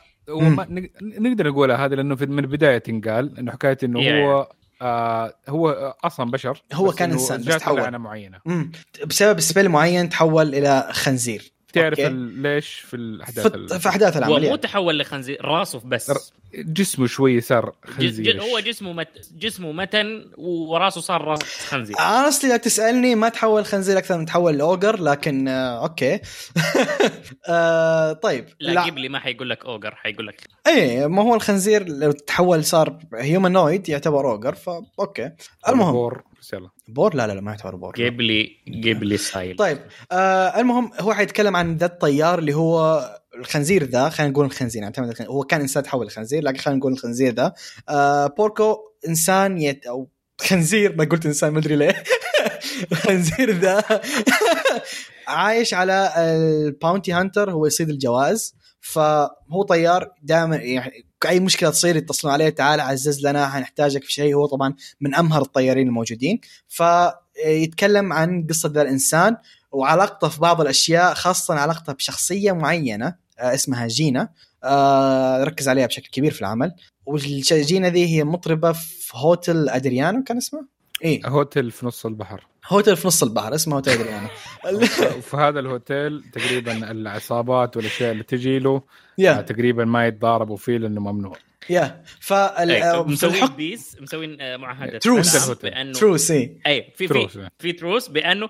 [1.01, 4.51] نقدر نقولها هذا لأنه في- من البداية تنقال إنه حكاية إنه يا- هو
[4.81, 7.97] آه هو أصلا بشر هو كان إنه إنسان، بس تحول.
[7.97, 8.71] معينه مم.
[9.05, 14.49] بسبب سبيل معين تحول إلى خنزير تعرف ليش في الأحداث في, في أحداث هو العمل
[14.49, 14.55] مو.
[14.55, 16.31] تحول لخنزير راسه بس.
[16.55, 19.07] جسمه شوي صار خنزير ج- هو جسمه مت...
[19.37, 21.95] جسمه متن وراسه صار راس خنزير.
[21.99, 26.19] اصلي لا تسألني ما تحول خنزير أكثر من تحول لاوجر لكن آه أوكي.
[27.49, 30.47] آه طيب لا قبلي ما حيقول لك اوجر حيقول لك.
[30.67, 35.31] اي ما هو الخنزير لو تحول صار هيومانويد يعتبر اوجر فا أوكي.
[35.69, 36.11] المهم.
[36.53, 36.69] يلا.
[36.93, 38.49] بور؟ لا لا لا ما يعتبر بور قبلي
[38.85, 39.77] قبلي سايل طيب
[40.11, 43.01] آه المهم هو حيتكلم عن ذا الطيار اللي هو
[43.35, 45.31] الخنزير ذا خلينا نقول الخنزير نعتمد على الخنزير.
[45.31, 47.53] هو كان إنسان تحول لخنزير لكن خلينا نقول الخنزير ذا.
[47.89, 48.77] آه بوركو
[49.07, 50.09] إنسان يت أو
[50.41, 52.03] خنزير ما قلت إنسان ما أدري ليه.
[52.91, 53.83] الخنزير ذا
[55.27, 61.95] عايش على ال bounty hunter هو يصيد الجوائز فهو طيار دائما يعني أي مشكلة تصير
[61.95, 64.35] يتصلون عليه تعال عزز لنا حنحتاجك في شيء.
[64.35, 66.39] هو طبعا من أمهر الطيارين الموجودين.
[66.67, 69.37] فيتكلم عن قصة ذا الإنسان
[69.71, 74.29] وعلاقته في بعض الأشياء خاصة علاقته بشخصيه معينة آه، اسمها جينا.
[74.63, 76.75] آه، ركز عليها بشكل كبير في العمل.
[77.05, 80.67] وجينا ذي هي مطربة في هوتل أدريانو كان اسمه؟
[81.03, 81.27] إيه.
[81.27, 82.48] هوتيل في نص البحر.
[82.67, 84.27] هوتل في نص البحر اسمه هوتل ادريانو
[85.17, 88.83] وفي هذا الهوتيل تقريبا العصابات والأشياء اللي تجي له آه،
[89.17, 91.37] yeah تقريبا ما يتضاربوا فيه لأنه ممنوع.
[91.69, 92.03] yeah.
[92.19, 95.49] فال أي، آه، في مسوين peace مسوين آه، معاهدة truce.
[95.51, 97.49] بانه truce اي في truce، في إيه.
[97.59, 98.49] في truce بأنه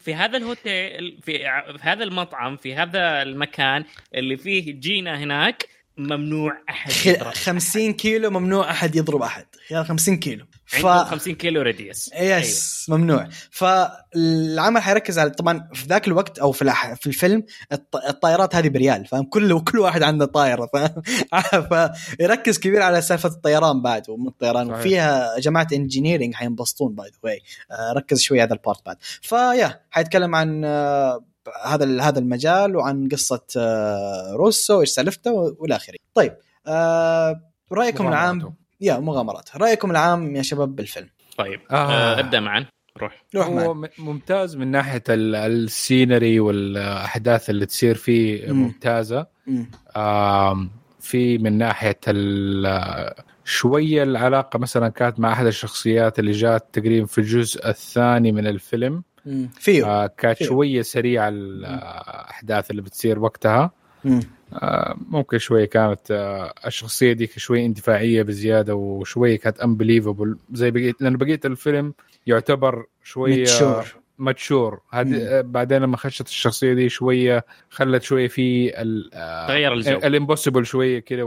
[0.00, 1.32] في هذا الهوتيل في
[1.78, 3.84] في هذا المطعم في هذا المكان
[4.14, 9.46] اللي فيه جينا هناك ممنوع أحد خ- يضرب 50 كيلو ممنوع أحد يضرب أحد.
[9.68, 10.44] خلال 50 كيلو.
[10.68, 13.28] ف عنده 50 كيلو radius yes ممنوع.
[13.50, 18.68] فالعمل حيركز على طبعا في ذاك الوقت أو في الأح- في الفيلم الط- الطائرات هذه
[18.68, 21.02] بريال فاهم؟ كل كل واحد عنده طائرة فاهم؟
[22.18, 24.78] فيركز كبير على سالفة الطيران بعد ومن الطيران صحيح.
[24.80, 27.42] وفيها جماعة engineering حينبسطون by the way
[27.96, 28.96] ركز شوي هذا ال part بعد.
[29.22, 31.24] ف yeah حيتكلم عن آه،
[31.64, 35.96] هذا هذا المجال وعن قصة آه، روسو وإيش سالفته والى آخره.
[36.14, 37.40] طيب آه،
[37.72, 38.54] رأيكم العام.
[38.80, 41.08] يا مغامرات رأيكم العام يا شباب بالفيلم
[41.38, 41.74] طيب آه.
[41.74, 42.20] آه.
[42.20, 42.66] ابدأ معا
[42.98, 48.62] روح روح هو ممتاز من ناحية ال- scenery والأحداث اللي تصير فيه مم.
[48.62, 49.70] ممتازة مم.
[49.96, 50.70] آم،
[51.00, 53.14] في من ناحية ال-
[53.44, 59.02] شوية العلاقة مثلا كانت مع أحد الشخصيات اللي جات تقريبا في الجزء الثاني من الفيلم.
[59.58, 60.44] فيه آه، كانت فيه.
[60.44, 63.68] شوية سريعة الاحداث اللي بتصير وقتها مم.
[63.68, 63.70] آه،
[65.10, 71.16] ممكن شوية كانت آه، الشخصية ديك شوية اندفاعية بزيادة وشويه كانت unbelievable زي بقيه لأن
[71.16, 71.94] بقيه الفيلم
[72.26, 73.84] يعتبر شوية mature.
[74.18, 74.80] mature.
[74.90, 79.96] هذه بعدين لما خشت الشخصية دي شوية خلت شوية في ال- آه، تغير الجو.
[79.96, 81.24] ال impossible شوية كده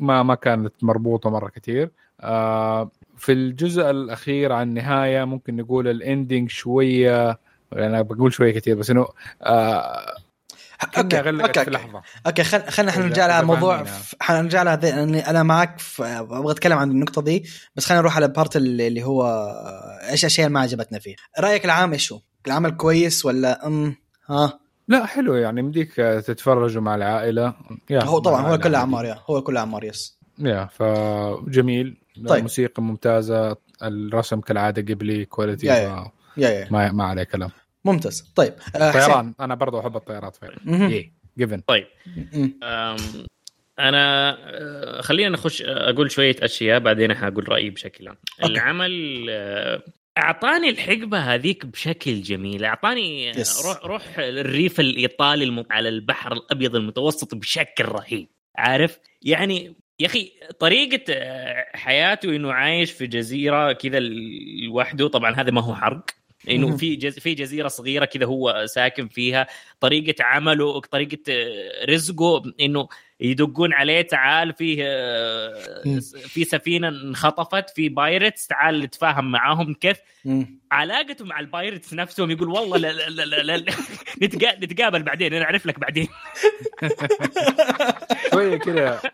[0.00, 5.97] وما ما كانت مربوطة مرة كثير آه في الجزء الأخير عن النهاية ممكن نقول ال
[5.97, 7.38] ending شوية
[7.72, 9.06] أنا بقول شوية كثير بس إنه
[9.42, 10.14] آه
[10.98, 12.02] okay غلقت okay في لحظة.
[12.26, 12.62] okay خل...
[12.62, 13.84] خلينا إحنا إذا- نرجع لها موضوع
[14.20, 14.92] حنرجع لها ذي...
[14.92, 16.04] أنا- أنا معك في...
[16.04, 17.44] أبغى أتكلم عن النقطة دي
[17.76, 19.46] بس خلينا نروح على ال part اللي هو
[20.10, 21.14] إيش الاشياء اللي ما عجبتنا فيه.
[21.40, 23.96] رأيك العام إيش هو؟ العمل كويس ولا أم؟
[24.30, 27.54] ها؟ لا حلو يعني مديك تتفرجوا مع العائلة.
[27.90, 28.74] yeah هو طبعا هو كل.
[28.74, 30.18] اعمار yeah هو كل اعمار yes.
[30.38, 31.96] yeah فجميل.
[32.28, 32.38] طيب.
[32.38, 36.10] الموسيقى ممتازة الرسم كالعادة Ghibli quality yeah- yeah.
[36.36, 36.68] yeah yeah.
[36.70, 37.50] ما ما عليه كلام.
[37.84, 39.06] ممتاز طيب آه، حسين.
[39.06, 40.88] طيران أنا برضو أحب الطيارات فعلا.
[40.90, 41.86] إيه given طيب
[42.32, 42.58] مم.
[42.62, 42.96] أم،
[43.78, 48.16] أنا أه، خلينا نخش أه، أقول شوية أشياء بعدين حقول رأيي بشكل عام.
[48.44, 49.30] العمل
[50.18, 53.66] أعطاني الحقبة هذيك بشكل جميل أعطاني yes.
[53.66, 55.64] روح روح الريف الإيطالي الم...
[55.70, 61.14] على البحر الأبيض المتوسط بشكل رهيب عارف يعني يا أخي طريقة
[61.74, 63.98] حياته إنه عايش في جزيرة كذا
[64.66, 66.04] لوحده طبعا هذا ما هو حرق
[66.50, 66.76] إنه.
[66.76, 67.18] في جز...
[67.18, 69.46] في جزيرة صغيرة كذا هو ساكن فيها
[69.80, 72.88] طريقة عمله طريقة آه، رزقه إنه
[73.20, 74.84] يدقون عليه تعال فيه.
[76.12, 79.96] في سفينة انخطفت في pirates تعال نتفاهم معاهم كيف.
[80.72, 83.72] علاقته مع ال pirates نفسهم يقول والله لا لا لا, لا, لا, لا
[84.24, 86.08] نتقا- نتقابل بعدين أنا أعرف لك بعدين
[88.32, 89.06] شوية عرفت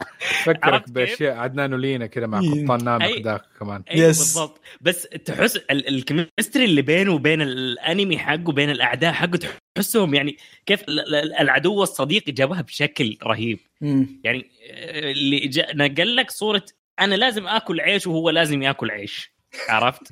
[0.44, 2.62] فكرك؟ بأشياء عدنان ولينا كده مع إيه.
[2.62, 3.22] قبطان نامك أي.
[3.22, 3.94] ذاك كمان Yes.
[3.94, 9.38] بالضبط بس تحس ال- الكيمستري اللي بينه وبين الأنمي حقه بين الأعداء حقه
[9.74, 10.36] تحسهم يعني
[10.70, 14.20] كيف ال- ال- العدو الصديق جابها بشكل رهيب مم.
[14.24, 16.64] يعني آه، اللي جا- نقل لك صورة
[17.00, 19.30] أنا لازم آكل عيش وهو لازم ياكل عيش
[19.68, 20.02] عرفت؟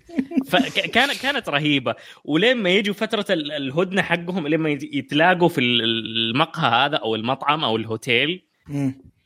[0.48, 1.94] فكانت كانت رهيبة
[2.24, 5.82] ولين ما يجوا فترة ال- الهدنة حقهم لما يت- يتلاقوا في ال-
[6.30, 8.42] المقهى هذا أو المطعم أو الهوتيل.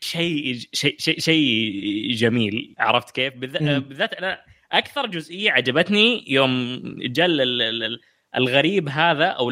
[0.01, 4.41] شيء شيء شيء شيء جميل عرفت كيف؟ بالذات أنا
[4.72, 7.43] أكثر جزئية عجبتني يوم جل
[8.37, 9.51] الغريب هذا أو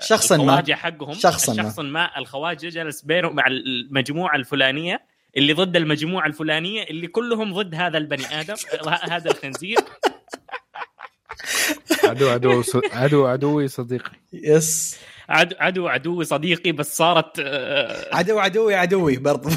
[0.00, 0.42] شخصاً ما.
[0.44, 1.60] الخواجة حقهم شخصاً ما.
[1.60, 5.00] الشخص ما الخواجة جلس بينه مع المجموعة الفلانية
[5.36, 8.54] اللي ضد المجموعة الفلانية اللي كلهم ضد هذا البني آدم
[9.10, 9.78] هذا الخنزير
[12.04, 14.98] عدو عدو ص- عدو عدوي صديقي يس
[15.28, 19.48] عدو عدو عدوي صديقي بس صارت آه، عدو عدوي عدوي برضو.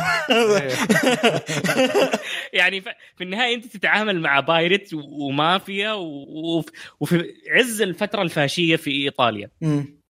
[2.54, 2.82] يعني
[3.16, 5.92] في النهاية أنت تتعامل مع بايرت ومافيا
[7.00, 9.50] وفي عز الفترة الفاشية في إيطاليا.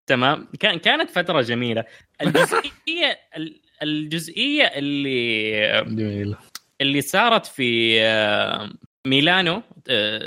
[0.07, 1.83] تمام؟ كان كانت فترة جميلة.
[2.21, 6.35] الجزئية ال- الجزئية اللي جميل
[6.81, 8.69] اللي صارت في آه،
[9.07, 10.19] ميلانو آه،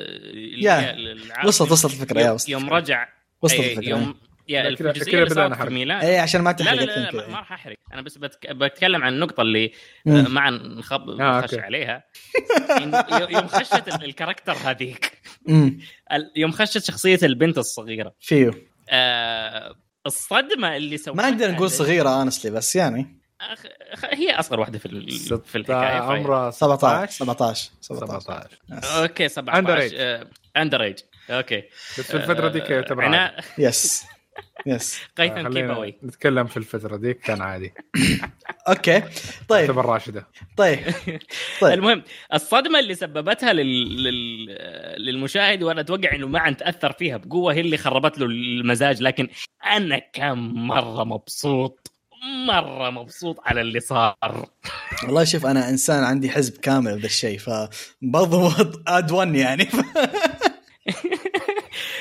[0.59, 0.97] yeah،.
[1.45, 3.09] وصلت وصلت الفكرة يا يوم- وصلت يوم رجع
[3.43, 4.15] وصلت أي- الفكرة يوم
[4.49, 5.73] yeah الجزئيه اللي بدأنا حرق.
[6.03, 7.77] اي عشان ما تحرق لا لا, لا ما راح أحرق.
[7.93, 8.53] أنا بس بتك...
[8.53, 9.73] بتكلم عن النقطة اللي.
[10.07, 11.61] آه، ما نخب آه، نخش okay.
[11.65, 12.05] عليها.
[13.31, 15.19] يوم خشت ال- ال- character هذيك.
[16.37, 18.15] يوم خشت شخصية البنت الصغيرة.
[18.21, 18.51] فيه
[18.91, 19.75] آه
[20.07, 23.19] الصدمة اللي سوتها ما نقدر نقول صغيرة honestly بس يعني.
[23.43, 24.89] أخ- هي أصغر واحدة في
[25.45, 30.27] في الحكاية فهي- عمره 17 17 17 17 okay 17 underage.
[30.57, 30.99] underage
[31.31, 31.63] okay.
[31.99, 34.05] بس في الفترة ديك يعتبر yes
[34.67, 37.75] يس قيثم keep خلينا اوي نتكلم في الفترة ديك كان عادي.
[38.69, 39.01] okay.
[39.49, 39.67] طيب.
[39.67, 40.27] تعتبر راشدة.
[40.57, 40.79] طيب.
[41.61, 41.73] طيب.
[41.73, 42.03] المهم
[42.35, 44.03] الصدمة اللي سببتها لل...
[44.03, 44.47] لل...
[45.07, 49.03] للمشاهد وأنا أتوقع إنه ما تأثر فيها بقوة هي اللي خربت له المزاج.
[49.03, 49.29] لكن
[49.67, 51.93] أنا كان مرة مبسوط
[52.47, 54.17] مرة مبسوط على اللي صار.
[55.05, 58.51] والله شوف أنا إنسان عندي حزب كامل بهذا الشيء فبرضو
[58.89, 59.69] اد 1 يعني.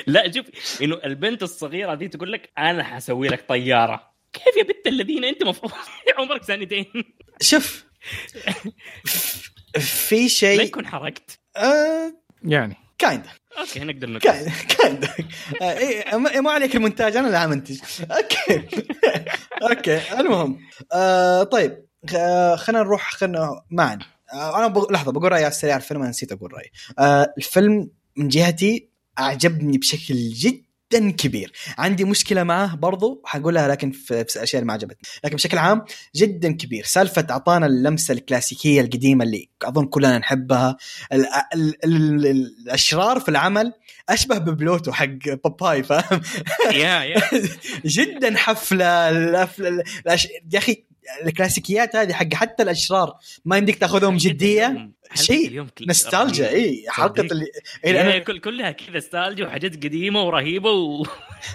[0.06, 0.46] لا شوف
[0.82, 4.12] إنه البنت الصغيرة دي تقول لك أنا حسوي لك طيارة.
[4.32, 5.72] كيف يا بنت الذين أنت مفروض
[6.18, 6.86] عمرك سنتين؟
[7.40, 7.84] شوف
[9.78, 12.12] في لا شيء يكون حركت آه
[12.44, 12.76] يعني.
[12.98, 13.26] كايند
[13.58, 14.20] okay نقدر نقول.
[14.20, 14.48] kind
[14.78, 15.08] kind
[15.62, 18.68] إيه، ما ما عليك المونتاج أنا اللي عمنتج okay.
[19.70, 20.58] okay المهم.
[20.92, 21.86] آه طيب
[22.16, 23.98] آه خلينا نروح خلينا معا.
[24.34, 24.92] آه أنا بق...
[24.92, 26.70] لحظة بقول رأيي على السريع الفيلم أنا نسيت أقول رأيي.
[26.98, 28.88] آه الفيلم من جهتي
[29.18, 31.52] أعجبني بشكل جدا كبير.
[31.78, 35.08] عندي مشكلة معاه برضو حقولها لكن في, في الاشياء اللي ما عجبتني.
[35.24, 35.84] لكن بشكل عام
[36.16, 36.84] جدا كبير.
[36.84, 40.76] سالفة أعطانا اللمسة الكلاسيكية القديمة اللي أظن كلنا نحبها.
[41.12, 43.72] ال ال ال ال الأشرار في العمل
[44.08, 45.08] أشبه ب Bluto حق
[45.44, 46.20] Popeye فاهم؟
[46.72, 47.22] yeah yeah
[47.84, 49.82] جدا حفلة الأفل...
[50.06, 50.28] الأش...
[50.52, 50.84] يا أخي
[51.26, 55.66] الكلاسيكيات هذه حق حتى الأشرار ما يمديك تأخذهم جدية؟ شيء.
[55.86, 57.20] نستالجا إي حلقه.
[57.20, 57.46] اللي
[57.84, 61.06] إيه كل كلها كذا ستالجيا وحاجات قديمة ورهيبة و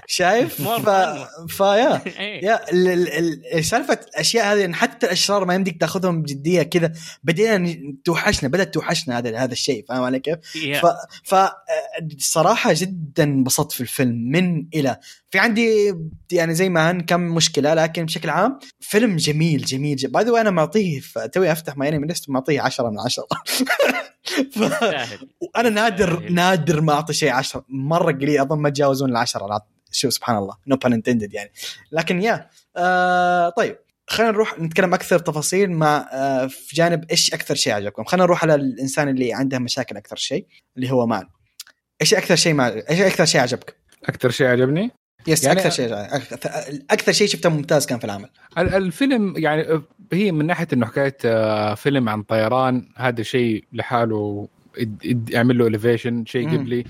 [0.07, 0.89] شايف؟ ف...
[1.47, 2.45] ف yeah إيه.
[2.45, 7.75] yeah ال- ال- ال- سالفة الأشياء هذه حتى الإشرار ما يمديك تأخذهم بجدية كذا بدينا
[8.05, 10.37] توحشنا بدأت توحشنا هذا هذا الشيء فاهم علي كيف؟
[10.81, 10.85] ف
[11.23, 11.35] ف
[12.17, 14.97] الصراحه جدا انبسطت في الفيلم من إلى.
[15.31, 15.93] في عندي
[16.31, 20.49] يعني زي ما هن كم مشكلة لكن بشكل عام فيلم جميل جميل by the أنا
[20.51, 21.01] معطيه
[21.33, 23.27] توي أفتح MyAnimeList معطيه 10 من 10
[24.55, 24.59] ف...
[25.41, 26.29] وأنا نادر.
[26.29, 29.61] نادر ما أعطي شيء 10 مرة قليل أظن ما تجاوزون العشرة
[29.91, 30.55] شو سبحان الله.
[30.67, 31.51] no pun intended يعني.
[31.91, 33.77] لكن yeah آه طيب
[34.07, 38.03] خلينا نروح نتكلم أكثر تفاصيل مع آه في جانب إيش أكثر شيء عجبكم.
[38.03, 40.45] خلينا نروح على الإنسان اللي عنده مشاكل أكثر شيء
[40.77, 41.27] اللي هو مان
[42.01, 43.75] إيش أكثر شيء مع إيش أكثر شيء عجبك؟
[44.05, 44.91] أكثر شيء عجبني؟
[45.27, 45.93] yes يعني- أكثر شيء
[46.91, 48.29] أكثر شيء شفته ممتاز كان في العمل.
[48.57, 49.81] ال- الفيلم يعني
[50.13, 54.47] هي من ناحية إنه حكايه فيلم عن طيران هذا شيء لحاله
[55.29, 56.57] يعمل له aviation شيء.
[56.57, 56.83] قبلي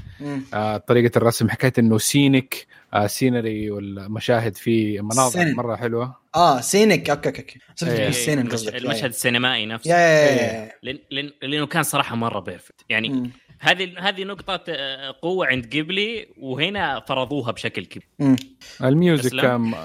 [0.53, 1.49] آه، طريقة الرسم.
[1.49, 2.65] حكايه إنه scenic
[3.05, 5.55] scenery والمشاهد فيه مناظر scenic.
[5.55, 6.15] مرة حلوة.
[6.35, 7.59] آه scenic okay okay okay.
[7.75, 8.49] صرت إيه.
[8.49, 8.75] قصدك.
[8.75, 9.91] المشهد السينمائي نفسه.
[9.91, 13.31] yeah yeah yeah لأن- لأنه كان صراحة مرة perfect يعني.
[13.59, 18.35] هذه هذه نقطة آه، قوة عند قبلي وهنا فرضوها بشكل كبير.
[18.83, 19.41] ال music.
[19.41, 19.75] كان م-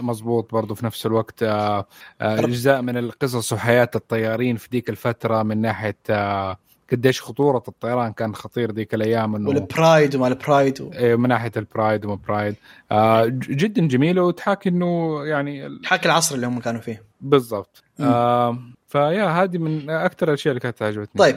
[0.00, 1.42] مظبوط برضه في نفس الوقت.
[1.42, 1.86] آه،
[2.20, 6.58] آه، أجزاء من القصص وحياة الطيارين في ذيك الفترة من ناحية آه،
[6.92, 10.92] قديش خطورة الطيران كان خطير ذيك الأيام إنه وال pride وما ال pride و...
[10.92, 12.54] إيه، من ناحية ال pride وما pride
[12.92, 17.02] آه جدا جميله وتحاكي إنه يعني حاك العصر اللي هم كانوا فيه.
[17.20, 17.82] بالضبط.
[18.00, 21.36] آه فيا هذه من أكثر الأشياء اللي كانت عجبتني طيب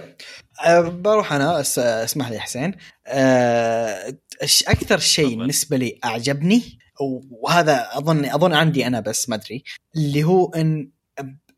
[0.66, 2.76] أه بروح أنا أس- أسمح لي حسين.
[3.08, 4.14] أه
[4.68, 5.38] أكثر شيء.
[5.38, 6.80] بالنسبة لي أعجبني
[7.32, 9.64] وهذا اظن أظن عندي أنا بس ما أدري
[9.96, 10.90] اللي هو ان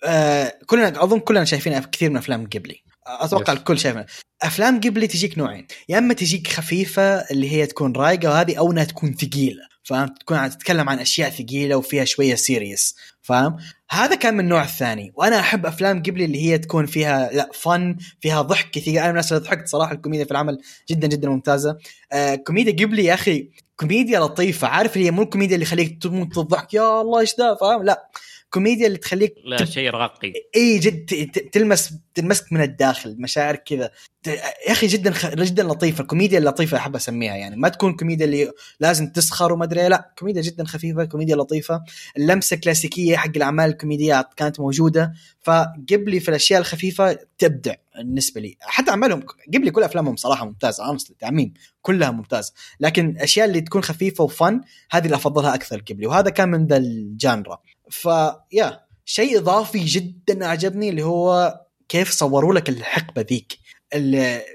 [0.04, 2.82] أه كلنا أظن كلنا شايفين كثير من أفلام قبلي.
[3.08, 3.58] أتوقع Yes.
[3.58, 4.06] الكل شايفها.
[4.42, 5.68] أفلام قبلي تجيك نوعين.
[5.90, 10.38] يا إما تجيك خفيفة اللي هي تكون رايقة وهذه أو إنها تكون ثقيلة فاهم؟ تكون
[10.38, 13.58] عم تتكلم عن أشياء ثقيلة وفيها شوية سيريس فاهم؟
[13.92, 15.12] هذا كان من النوع الثاني.
[15.16, 18.94] وأنا أحب أفلام قبلي اللي هي تكون فيها لا fun فيها ضحك كثير.
[19.00, 21.78] أنا من الناس اللي ضحكت صراحة الكوميديا في العمل جدا جدا ممتازة.
[22.12, 24.68] آه كوميديا قبلي يا أخي كوميديا لطيفة.
[24.68, 28.10] عارف اللي هي مو الكوميديا اللي يخليك تموت الضحك يا الله إيش ذا فاهم؟ لا.
[28.56, 33.92] كوميديا اللي تخليك لا شيء راقي إي جد ت- تلمس تلمسك من الداخل مشاعر كذا.
[34.24, 34.28] ت-
[34.68, 35.26] يا أخي جدا خ...
[35.36, 36.02] جدا لطيفة.
[36.02, 37.56] الكوميديا اللطيفة أحب أسميها يعني.
[37.56, 40.14] ما تكون كوميديا اللي لازم تسخر وما أدري إيه، لا.
[40.20, 41.84] كوميديا جدا خفيفة كوميديا لطيفة.
[42.18, 45.14] اللمسة الكلاسيكية حق الأعمال الكوميديات كانت موجودة.
[45.42, 48.58] فقبلي في الأشياء الخفيفة تبدع بالنسبة لي.
[48.62, 53.84] حتى أعمالهم قبلي كل أفلامهم صراحة ممتازه honestly تعميم كلها ممتازه لكن الأشياء اللي تكون
[53.84, 56.08] خفيفة و fun هذه اللي أفضلها أكثر قبلي.
[56.08, 57.58] وهذا كان من ذا ال genre.
[57.90, 61.56] ف yeah شيء إضافي جدا أعجبني اللي هو
[61.90, 63.58] كيف صوروا لك الحقبة ذيك.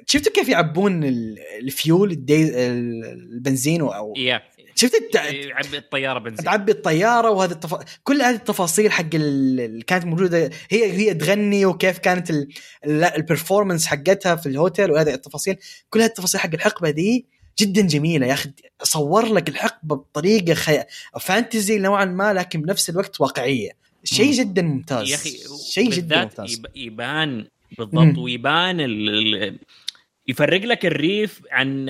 [0.07, 4.42] شفتوا كيف يعبون ال- الفيول البنزين أو yeah
[4.74, 6.45] شفت الت- يعبي الطيارة بنزين.
[6.45, 7.74] تعبي الطيارة وهذه التف...
[8.05, 10.51] كل هذه التفاصيل حق ال- اللي كانت موجودة.
[10.70, 12.49] هي هي تغني وكيف كانت ال-
[12.85, 15.57] ال- ال performance حقتها في الهوتيل وهذه التفاصيل.
[15.91, 17.26] كل هذه التفاصيل حق الحقبة دي
[17.61, 18.50] جدا جميلة يا أخي
[18.82, 20.84] صور لك الحقبه بطريقة خي...
[21.20, 23.70] fantasy نوعا ما لكن بنفس الوقت واقعية
[24.04, 24.32] شيء.
[24.32, 25.36] جدا ممتاز يا أخي
[25.70, 27.46] شيء جدا ممتاز يب- يبان
[27.78, 28.18] بالضبط.
[28.18, 29.58] ويبان ال...
[30.28, 31.88] يفرق لك الريف عن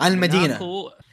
[0.00, 0.58] عن المدينة.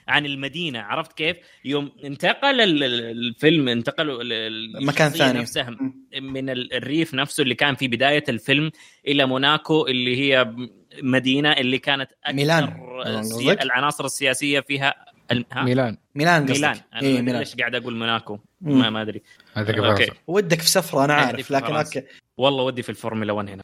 [0.08, 5.40] عن المدينة عرفت كيف؟ يوم انتقل ال- ال- الفيلم انتقلوا ال- ال- مكان ثاني.
[5.40, 5.78] نفسها.
[6.22, 8.72] من ال- الريف نفسه اللي كان في بداية الفيلم
[9.08, 10.56] إلى موناكو اللي هي
[11.04, 12.74] مدينة اللي كانت أكثر ميلان.
[13.20, 14.94] قصدك؟ العناصر السياسية فيها
[15.32, 18.40] الم-؟ ميلان ميلان قصدك ميلان أنا أدري ميلان ليش قاعد أقول موناكو.
[18.62, 19.22] ما, ما أدري
[19.58, 20.12] okay.
[20.28, 21.76] ودك في سفره أنا عارف لكن.
[21.76, 22.04] okay
[22.38, 23.64] والله ودي في الفورمولا 1 هنا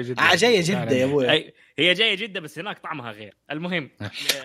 [0.00, 3.34] جدا آه، جاية جده يا أبوي هي جاية جدة بس هناك طعمها غير.
[3.50, 3.90] المهم.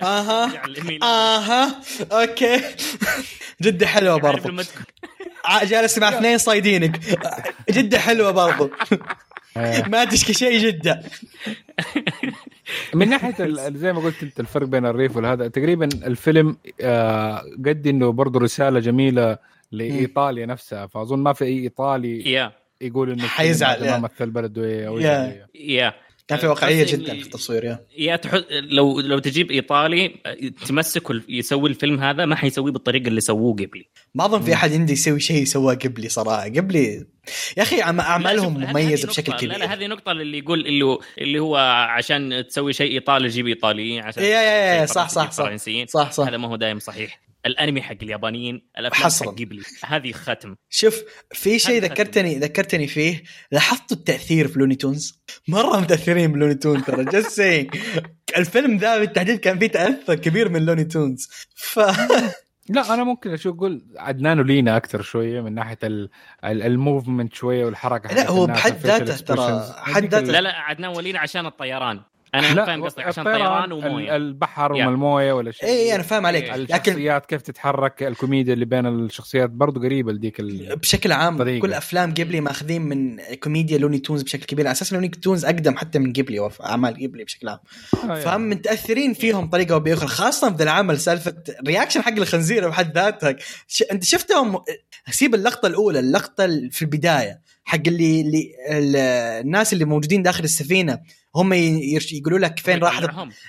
[0.03, 0.45] آها.
[0.47, 1.03] نرجع لميلان.
[1.03, 1.81] آها.
[2.11, 2.61] okay.
[3.61, 4.61] جدة حلوة عارف برضو.
[5.45, 6.99] ع- جالس مع اثنين صايدينك
[7.69, 8.69] جدة حلوة برضو.
[9.57, 11.03] آه، ما تشكي شيء جدة.
[12.93, 15.47] من ناحية ال- زي ما قلت أنت الفرق بين الريف والهذا.
[15.47, 19.37] تقريبا الفيلم آه، قد إنه برضه رسالة جميلة
[19.71, 20.87] لإيطاليا نفسها.
[20.87, 22.31] فأظن ما في أي إيطالي
[22.81, 23.97] يقول إنه حيزعل، ما يا.
[23.97, 25.93] مثل بلده إيه أو يا.
[26.27, 27.85] كان في واقعية بس جدا في التصوير يا.
[27.97, 30.15] يا تحط لو لو تجيب إيطالي
[30.67, 33.87] تمسك يسوي الفيلم هذا ما حيسويه بالطريقة اللي سووه قبلي.
[34.15, 36.43] ما أظن في أحد عندي يسوي شيء سواه قبلي صراحة.
[36.43, 37.05] قبلي
[37.57, 39.33] يا أخي عم- أعمالهم مميزة بشكل.
[39.33, 39.49] كبير.
[39.51, 41.55] لا لا هذه نقطة اللي يقول اللي هو اللي هو
[41.89, 45.55] عشان تسوي شيء إيطالي جيب ايطاليين عشان yeah- yeah- yeah، صح- صح- صح.
[45.87, 46.27] صح صح.
[46.27, 47.26] هذا ما هو دائم صحيح.
[47.45, 49.27] الانمي حق اليابانيين الأفلام حصراً.
[49.31, 50.55] حق قبلي هذه ختم.
[50.69, 51.01] شوف
[51.33, 56.83] في شيء ذكرتني ذكرتني فيه لاحظتوا التأثير في Looney Tunes؟ مرة متأثرين ب Looney Tunes
[56.83, 57.75] ترى just saying
[58.37, 61.29] الفيلم ذا بالتحديد كان فيه تأثر كبير من Looney Tunes.
[61.55, 61.79] ف
[62.69, 66.09] لا أنا ممكن أشوف أقول عدنان ولينا أكثر شوية من ناحية ال-
[66.45, 69.73] ال- ال movement شوية والحركة لا، هو بحد ذاته ترى،.
[69.77, 70.31] حد ذاته.
[70.31, 72.01] لا لا عدنان ولينا عشان الطيران.
[72.35, 74.15] أنا لا فاهم قصدك عشان الطيران، طيران وموية.
[74.15, 74.85] ال- البحر yeah.
[74.87, 75.69] والموية ولا شيء.
[75.69, 76.43] اي أنا فاهم عليك.
[76.43, 76.55] إيه.
[76.55, 80.75] لكن الشخصيات كيف تتحرك الكوميديا اللي بين الشخصيات برضو قريبة لديك ال...
[80.75, 81.61] بشكل عام طريقة.
[81.61, 84.65] كل أفلام قبلي ماخذين من كوميديا Looney Tunes بشكل كبير.
[84.67, 87.59] على أساس Looney Tunes أقدم حتى من قبلي وف- أعمال قبلي بشكل عام.
[88.09, 91.35] آه، فهم متأثرين فيهم طريقة أو بأخرى خاصة في العمل سالفة
[91.67, 93.35] reaction حق الخنزير بحد ذاتها
[93.67, 93.83] ش...
[93.91, 94.59] أنت شفتهم؟
[95.11, 97.39] سيب اللقطة الأولى اللقطة ال- في البداية.
[97.67, 98.95] حق اللي اللي ال-
[99.45, 100.99] الناس اللي موجودين داخل السفينة
[101.35, 103.03] هم يقولوا لك فين راحت.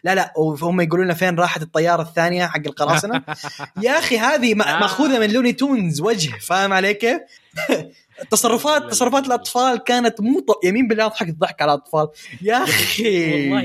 [0.05, 3.23] لا لا وهم يقولوا لنا فين راحت الطيارة الثانية حق القراصنة
[3.85, 4.81] يا أخي هذه ما- آه.
[4.81, 7.19] مأخوذة من Looney Tunes وجه فاهم علي كيف؟
[8.31, 9.35] تصرفات تصرفات لا.
[9.35, 10.65] الأطفال كانت مو ط...
[10.65, 12.09] يمين بالله اضحك الضحك على الأطفال
[12.43, 13.63] يا أخي والله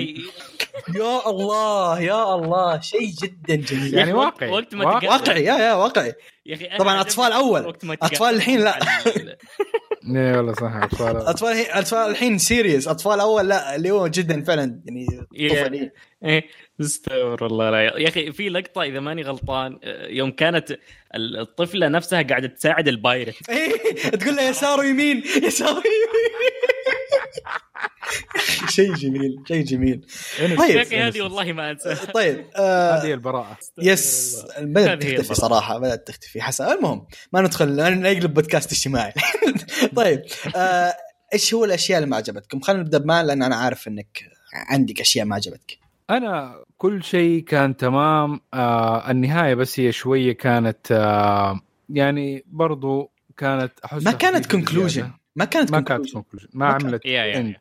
[0.95, 5.43] يا الله يا الله شيء جدا جميل يعني واقعي وقت ما واقعي.
[5.45, 6.13] يا يا واقعي
[6.45, 8.80] يا أخي طبعاً ما أطفال تقابل الحين لا.
[10.15, 11.17] إيه والله صح أطفال.
[11.17, 15.07] أطفال أطفال الحين سيريس أطفال أول لا اللي هو جدا فعلا يعني
[16.25, 16.43] إيه
[16.81, 17.81] استغفر الله لا.
[17.81, 20.71] يا أخي في لقطة إذا ماني غلطان يوم كانت
[21.15, 25.84] ال- الطفلة نفسها قاعدة تساعد البايرت إيه تقول له يسار ويمين يسار ويمين
[28.69, 30.05] شيء جميل شيء جميل.
[30.57, 30.93] طيب.
[30.93, 33.57] هذه والله ما انساها طيب آه هذه البراءة.
[33.77, 35.35] يس بدأت تختفي.
[35.35, 36.41] صراحة بدأت تختفي.
[36.41, 39.14] حسن المهم ما ندخل نقلب بودكاست اجتماعي.
[39.95, 40.22] طيب
[40.55, 40.93] آه
[41.34, 44.23] إيش هو الأشياء اللي ما عجبتكم؟ خلينا نبدأ بمان لأن أنا عارف إنك
[44.69, 45.80] عندك أشياء ما عجبتك.
[46.10, 48.41] أنا كل شيء كان تمام.
[48.53, 55.45] آه النهاية بس هي شوية كانت آه يعني برضو كانت أحس ما كانت conclusion ما
[55.45, 56.11] كانت ما كانت.
[56.11, 57.57] conclusion ما ما عملت يا- يا- end.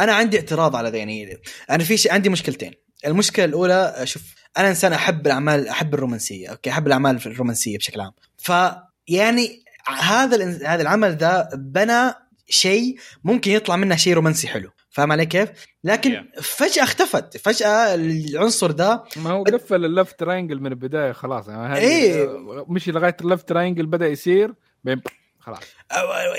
[0.00, 1.38] أنا عندي اعتراض على ذا يعني
[1.70, 2.72] أنا في شيء عندي مشكلتين
[3.06, 4.22] المشكلة الأولى شوف
[4.58, 8.52] أنا إنسان أحب الأعمال أحب الرومانسية أوكي أحب الأعمال الرومانسية بشكل عام ف
[9.08, 12.14] يعني هذا هذا العمل ذا بنى
[12.48, 15.48] شيء ممكن يطلع منه شيء رومانسي حلو فاهم علي كيف؟
[15.84, 16.40] لكن Yeah.
[16.42, 21.78] فجأة اختفت فجأة العنصر ذا ما هو قفل ال love triangle من البداية خلاص يعني
[21.78, 22.28] إيه.
[22.68, 24.54] مشي لغاية ال love triangle بدأ يصير
[24.84, 25.00] بين
[25.48, 25.60] خلاص.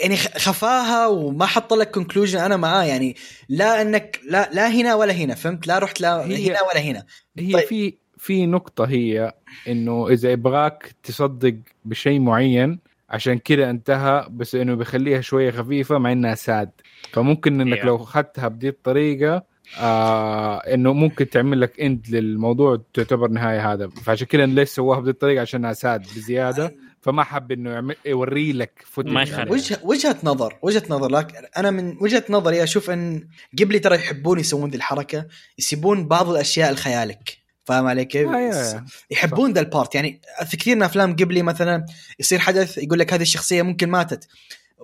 [0.01, 3.15] يعني خفاها وما حط لك conclusion أنا معاه يعني
[3.49, 7.05] لا انك لا لا هنا ولا هنا فهمت؟ لا رحت لا هي- هنا ولا هنا.
[7.37, 7.63] هي طيب.
[7.67, 9.33] في في نقطة هي
[9.67, 11.55] إنه إذا يبغاك تصدق
[11.85, 12.79] بشيء معين
[13.09, 16.69] عشان كذا انتهى بس إنه بيخليها شوية خفيفة مع إنها sad
[17.11, 17.85] فممكن إنك Yeah.
[17.85, 19.43] لو أخذتها بدي الطريقة
[19.79, 23.87] آه إنه ممكن تعمل لك end للموضوع تعتبر نهاية هذا.
[23.89, 26.75] فعشان كذا ليش سواها بدي الطريقة؟ عشانها sad بزيادة.
[27.01, 29.21] فما حب إنه يعمل يوري لك footage ما.
[29.49, 33.27] وجهه وجهة نظر وجهة نظر لكن أنا من وجهة نظري أشوف إن
[33.59, 35.25] قبلي ترى يحبون يسوون ذي الحركة
[35.57, 37.37] يسيبون بعض الأشياء لخيالك.
[37.65, 38.85] فاهم علي كيف؟ آه.
[39.11, 41.85] يحبون ذا ال part يعني في كثير من أفلام قبلي مثلا
[42.19, 44.27] يصير حدث يقول لك هذه الشخصية ممكن ماتت.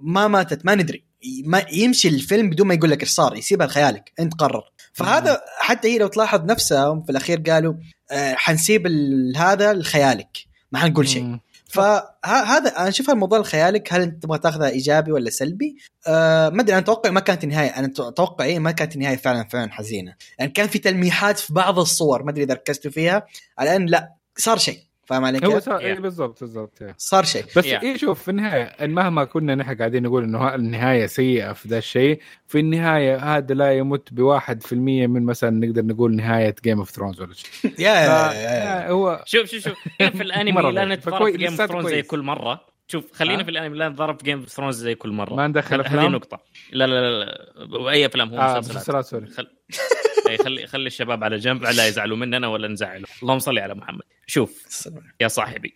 [0.02, 1.04] ما ماتت ما ندري.
[1.46, 4.12] ما يمشي الفيلم بدون ما يقول لك إيش صار يسيبها لخيالك.
[4.20, 4.64] أنت قرر.
[4.94, 7.74] فهذا حتى هي لو تلاحظ نفسها في الأخير قالوا
[8.12, 10.38] آه حنسيب ال- هذا لخيالك.
[10.72, 11.40] ما حنقول شيء.
[11.76, 15.78] فهذا أنا أشوف الموضوع الخيالك هل أنت تبغى تاخذها إيجابي ولا سلبي؟
[16.08, 16.74] أه ما أدري.
[16.74, 20.16] أنا أتوقع ما كانت النهايه أنا أتوقع إيه ما كانت النهاية فعلا فعلا حزينة.
[20.40, 23.26] يعني كان في تلميحات في بعض الصور ما أدري إذا ركزتوا فيها.
[23.58, 24.85] على ان لا صار شيء.
[25.06, 26.00] فاهم علي هو كيف؟ صار- إيه Yeah.
[26.00, 26.94] بالضبط بالضبط yeah.
[26.98, 27.84] صار شيء بس Yeah.
[27.84, 31.68] إيه شوف في النهاية إن مهما كنا نحن قاعدين نقول إنه ها- النهاية سيئة في
[31.70, 36.56] ذا الشيء في النهاية هذا لا يمت بواحد في المية من مثلا نقدر نقول نهاية
[36.64, 37.50] Game of Thrones ولا شيء
[37.86, 38.90] yeah.
[38.90, 40.86] هو شوف شوف شوف في الأنمي لا.
[40.86, 42.02] نتضارب في Game of Thrones زي.
[42.02, 45.10] كل مرة شوف خلينا ها؟ في الأنمي لا نتضارب في Game of Thrones زي كل
[45.12, 46.40] مرة ما ندخل هذه أفلام نقطة
[46.72, 47.78] لا لا لا, لا.
[47.78, 49.48] واي أفلام هو آه مسلسلات مسلسلات sorry خل...
[50.30, 54.02] أي خلي خلي الشباب على جنب لا يزعلوا مننا ولا نزعلهم اللهم صل على محمد.
[54.28, 54.88] شوف
[55.22, 55.74] يا صاحبي.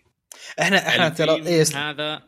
[0.60, 1.64] إحنا إحنا ترى إيه،.
[1.74, 2.22] هذا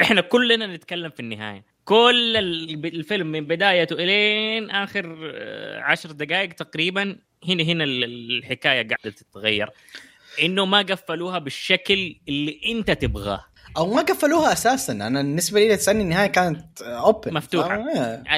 [0.00, 1.64] إحنا كلنا نتكلم في النهاية.
[1.84, 7.16] كل ال- الفيلم من بدايته إلين آخر آه، عشر دقائق تقريبا
[7.48, 8.04] هنا هنا ال-
[8.38, 9.68] الحكاية قاعدة تتغير.
[10.42, 13.44] إنه ما قفلوها بالشكل اللي أنت تبغاه.
[13.76, 14.92] أو ما قفلوها أساسا.
[14.92, 17.84] أنا بالنسبة لي تسألني النهاية كانت open مفتوحة.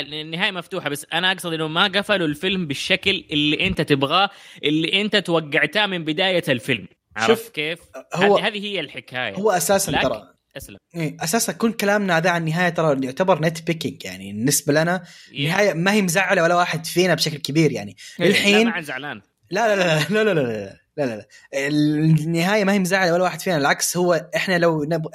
[0.01, 4.31] النهاية مفتوحة بس أنا أقصد إنه ما قفلوا الفيلم بالشكل اللي أنت تبغاه
[4.65, 6.87] اللي أنت توقعتها من بداية الفيلم.
[7.17, 7.79] عرفت شوف، كيف؟
[8.15, 9.35] هو هذه هي الحكاية.
[9.35, 10.23] هو أساسا لكن- ترى.
[10.57, 10.77] أسلم.
[10.95, 15.03] إيه، أساسا كل كلامنا هذا عن النهاية ترى يعتبر nitpicking يعني بالنسبة لنا
[15.33, 17.73] النهاية ما هي مزعلة ولا واحد فينا بشكل كبير.
[17.73, 19.21] يعني لا الحين ما عن زعلان.
[19.51, 20.77] لا لا لا لا لا لا لا.
[20.97, 21.27] لا لا لا.
[21.55, 25.07] النهاية ما هي مزعلة ولا واحد فينا العكس هو إحنا لو نب...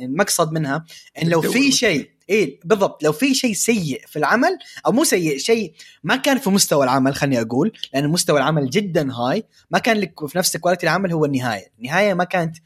[0.00, 0.84] المقصد منها
[1.22, 5.38] إن لو في شيء إيه بالضبط لو في شيء سيء في العمل أو مو سيء
[5.38, 5.72] شيء
[6.04, 10.26] ما كان في مستوى العمل خليني أقول لأن مستوى العمل جدا high ما كان لك
[10.26, 11.66] في نفس quality العمل هو النهاية.
[11.78, 12.56] النهاية ما كانت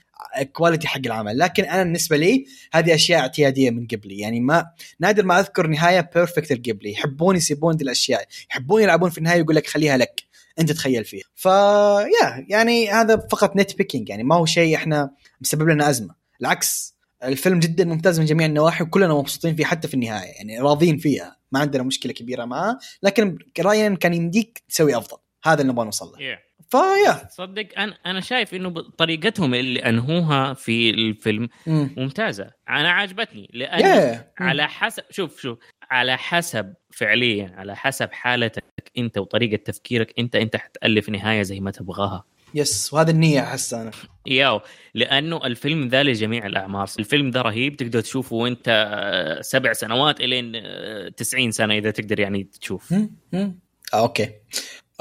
[0.52, 1.38] quality حق العمل.
[1.38, 4.18] لكن أنا بالنسبة لي هذه أشياء اعتيادية من قبلي.
[4.18, 4.66] يعني ما
[5.00, 8.26] نادر ما أذكر نهاية perfect ال Ghibli يحبون يسيبون دي الأشياء.
[8.50, 10.22] يحبون يلعبون في النهاية يقول لك خليها لك.
[10.58, 11.24] أنت تخيل فيها.
[11.34, 15.10] ف yeah يعني هذا فقط nitpicking يعني ما هو شيء إحنا
[15.40, 16.14] مسبب لنا أزمة.
[16.40, 20.30] العكس الفيلم جدا ممتاز من جميع النواحي وكلنا مبسوطين فيه حتى في النهاية.
[20.30, 21.36] يعني راضين فيها.
[21.52, 22.78] ما عندنا مشكلة كبيرة معاه.
[23.02, 25.18] لكن راينا كان يمديك تسوي أفضل.
[25.44, 26.18] هذا اللي نبغى نوصل له.
[26.18, 26.38] Yeah.
[26.78, 27.24] ف yeah.
[27.24, 31.90] تصدق أنا أنا شايف إنه طريقتهم اللي أنهوها في الفيلم مم.
[31.96, 32.50] ممتازة.
[32.68, 35.58] أنا عجبتني لأن يا على حسب شوف شوف
[35.90, 38.64] على حسب فعليا على حسب حالتك
[38.98, 42.24] أنت وطريقة تفكيرك أنت أنت حتألف نهاية زي ما تبغاها.
[42.54, 43.90] yes وهذا النية أحس أنا.
[44.26, 44.60] ياو
[44.94, 46.88] لأنه الفيلم ذا لجميع الأعمار.
[46.98, 52.20] الفيلم ذا رهيب تقدر تشوفه وأنت آه، سبع سنوات إلين آه، 90 سنة إذا تقدر
[52.20, 52.94] يعني تشوف.
[53.34, 53.54] آه،
[53.94, 54.30] أوكي.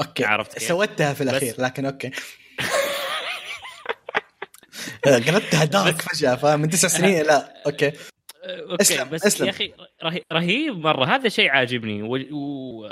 [0.00, 0.24] أوكي.
[0.24, 2.10] عرفت كيف؟ سويتها في بس- الاخير لكن أوكي.
[5.04, 7.86] قلبتها dark فجأة فاهم؟ من تسع سنين لا أوكي.
[8.44, 9.46] أوكي اسلم، بس اسلم.
[9.46, 9.72] يا أخي
[10.04, 11.04] رهي- رهيب مرة.
[11.04, 12.02] هذا شيء عاجبني.
[12.02, 12.16] و...
[12.36, 12.86] و...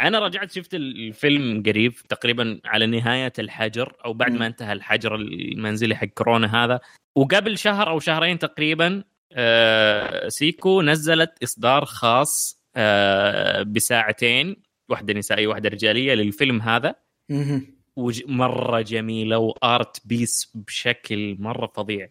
[0.00, 4.32] أنا رجعت شفت الفيلم قريب تقريبا على نهاية الحجر أو بعد.
[4.32, 6.80] ما انتهى الحجر المنزلي حق كورونا هذا.
[7.16, 14.56] وقبل شهر أو شهرين تقريبا آه، Seiko نزلت إصدار خاص آه، بساعتين
[14.88, 16.94] واحدة نسائية واحدة رجالية للفيلم هذا.
[17.28, 17.76] مهم.
[17.96, 22.08] وج- مرة جميلة و art piece بشكل مرة فظيع.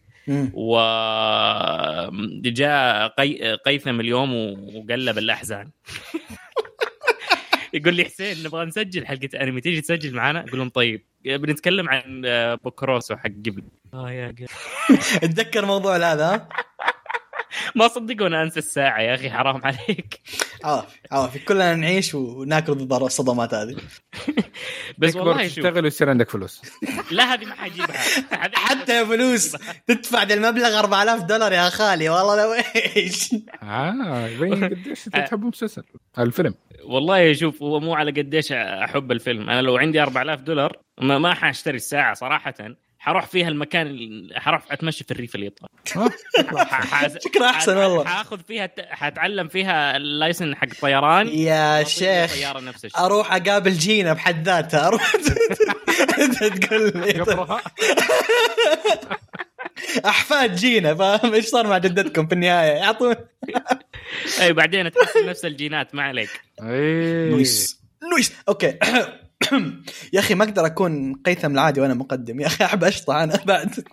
[2.26, 3.54] وجاء قي...
[3.56, 4.32] قيثم اليوم
[4.76, 5.70] وقلب الأحزان.
[7.74, 11.02] يقول لي حسين نبغى نسجل حلقة أنمي تيجي تسجل معنا أقول لهم طيب.
[11.24, 13.62] بنتكلم عن آه، Porco Rosso حق قبل.
[13.94, 14.34] آه yeah.
[15.22, 16.48] اتذكر موضوع هذا ها؟
[17.74, 20.20] ما صدقوا أنسى الساعة يا أخي حرام عليك.
[20.64, 23.76] عوافي عوافي كلنا نعيش وناكل ضد الصدمات هذه.
[24.98, 25.56] بس والله شوف.
[25.56, 26.62] تشتغل ويصير عندك فلوس.
[27.10, 27.96] لا هذه ما حجيبها.
[28.66, 29.56] حتى يا فلوس.
[29.86, 32.62] تدفع ذا المبلغ 4000 دولار يا خالي والله لو
[32.96, 33.34] إيش.
[33.62, 35.82] آه يبين قديش أنت تحب المسلسل
[36.18, 36.54] الفيلم.
[36.84, 39.50] والله شوف هو مو على قديش أحب الفيلم.
[39.50, 42.54] أنا لو عندي 4000 دولار ما, ما حأشتري الساعة صراحة.
[43.06, 45.68] حروح فيها المكان ال- حروح أتمشى في الريف الايطالي
[46.56, 48.04] ح- ح- فكرة أحسن والله.
[48.04, 51.28] حاخذ فيها حاتعلم فيها ال license حق طيران.
[51.28, 53.00] يا شيخ طيارة نفس الشيء.
[53.00, 54.86] أروح أقابل جينا بحد ذاتها.
[54.86, 55.12] أروح
[56.22, 57.24] أنت تقول لي.
[60.06, 63.14] أحفاد جينا فاهم؟ إيش صار مع جدتكم في النهاية؟ يعطون
[64.40, 66.30] اي بعدين تحصل نفس الجينات ما عليك.
[66.62, 67.30] إيه.
[67.30, 67.80] لويس
[68.12, 68.78] لويس okay.
[70.12, 72.40] يا أخي ما أقدر أكون قيثم العادي وأنا مقدم.
[72.40, 73.84] يا أخي أحب أشطح أنا بعد.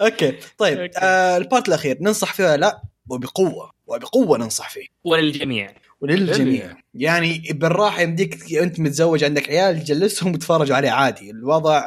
[0.00, 0.34] okay.
[0.58, 0.98] طيب okay.
[0.98, 3.70] آه ال part الأخير ننصح فيه ولا لا؟ وبقوة.
[3.86, 4.86] وبقوة ننصح فيه.
[5.04, 5.74] وللجميع.
[6.00, 6.76] وللجميع.
[6.94, 11.30] يعني بالراحة يمديك أنت متزوج عندك عيال تجلسهم وتتفرجوا عليه عادي.
[11.30, 11.84] الوضع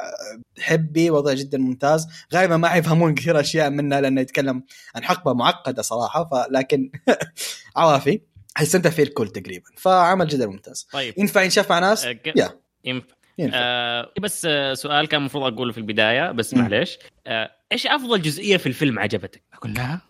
[0.60, 2.08] حبي وضع جدا ممتاز.
[2.34, 4.64] غالبا ما حيفهمون كثير أشياء منه لأنه يتكلم
[4.96, 6.92] عن حقبة معقدة صراحة فلكن
[7.78, 8.22] عوافي.
[8.56, 9.66] حيستمتع فيه الكل تقريبا.
[9.78, 10.88] فعمل جدا ممتاز.
[10.92, 11.14] طيب.
[11.18, 12.50] ينفع ينشاف مع ناس؟ ك- yeah.
[12.86, 16.54] ينفع ينفع آه بس آه سؤال كان المفروض أقوله في البداية بس.
[16.54, 16.98] معليش.
[17.28, 20.02] آه إيش أفضل جزئية في الفيلم عجبتك؟ كلها.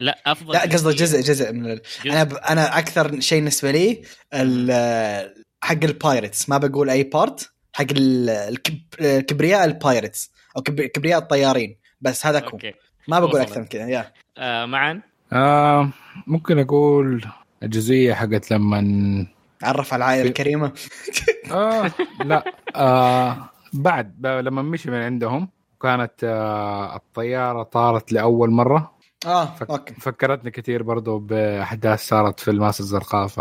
[0.00, 1.22] لا أفضل لا قصده جزئية.
[1.22, 1.80] جزء جزء من ال...
[2.04, 2.12] جزء.
[2.12, 2.34] أنا ب...
[2.34, 4.02] أنا أكثر شيء بالنسبة لي
[4.34, 5.34] ال...
[5.62, 6.48] حق ال pirates.
[6.48, 8.30] ما بقول أي part حق ال...
[8.30, 8.78] الكب...
[9.00, 10.80] الكبرياء ال pirates أو كب...
[10.80, 11.78] كبرياء الطيارين.
[12.00, 12.48] بس هذا هو.
[12.48, 12.74] okay.
[13.08, 13.40] ما بقول.
[13.40, 14.12] أكثر من كذا yeah.
[14.38, 15.02] آه معا.
[15.32, 15.90] آه
[16.26, 17.26] ممكن أقول
[17.62, 19.26] الجزئيه حقت لما
[19.62, 20.72] عرف على العائلة الكريمة.
[21.52, 21.90] آه
[22.24, 22.44] لا
[22.76, 25.48] آه بعد لما مشي من عندهم
[25.82, 28.98] كانت آه الطيارة طارت لأول مرة.
[29.26, 29.94] آه فك okay.
[29.94, 33.40] فكرتني كثير برضو بأحداث صارت في الماس الزرقاء ف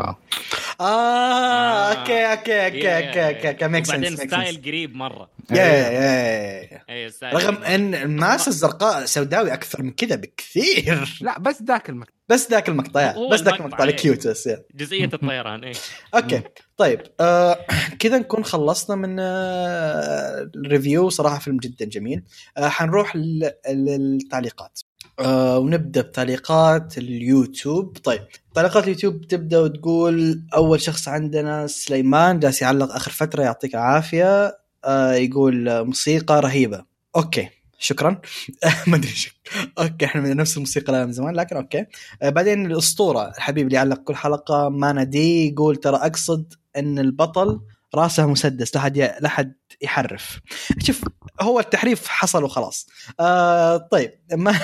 [0.82, 5.30] آه okay okay okay yeah- okay okay okay make sense style قريب مرة.
[5.52, 5.92] yeah yeah
[6.72, 11.18] yeah اي style رغم إن الماس الزرقاء سوداوي أكثر من كذا بكثير.
[11.22, 13.16] لا بس ذاك المكان بس ذاك المقطع yeah.
[13.32, 13.90] بس ذاك المقطع، المقطع إيه.
[13.90, 14.64] ال cute بس yeah.
[14.76, 15.74] جزئية الطيران إيه.
[16.16, 16.42] okay
[16.78, 17.66] طيب آه
[18.00, 21.10] كذا نكون خلصنا من آه ال review.
[21.10, 22.24] صراحة فيلم جدا جميل.
[22.58, 24.80] آه حنروح لل- للتعليقات.
[25.20, 27.98] آه ونبدأ بتعليقات اليوتيوب.
[27.98, 28.22] طيب
[28.56, 34.58] تعليقات اليوتيوب تبدأ وتقول أول شخص عندنا سليمان جالس يعلق آخر فترة يعطيك العافية.
[34.86, 36.86] آه يقول موسيقى رهيبة.
[37.16, 37.50] okay
[37.80, 38.22] شكرا.
[38.88, 39.14] ما أدري
[39.80, 41.86] okay إحنا من نفس الموسيقى من زمان لكن okay.
[42.22, 47.60] آه، بعدين الأسطورة الحبيب اللي يعلق كل حلقة مانا دي يقول ترى أقصد إن البطل
[47.98, 50.40] راسه مسدس لا حد ي- لا حد يحرف
[50.84, 51.02] شوف
[51.42, 54.60] هو التحريف حصل وخلاص آه طيب ما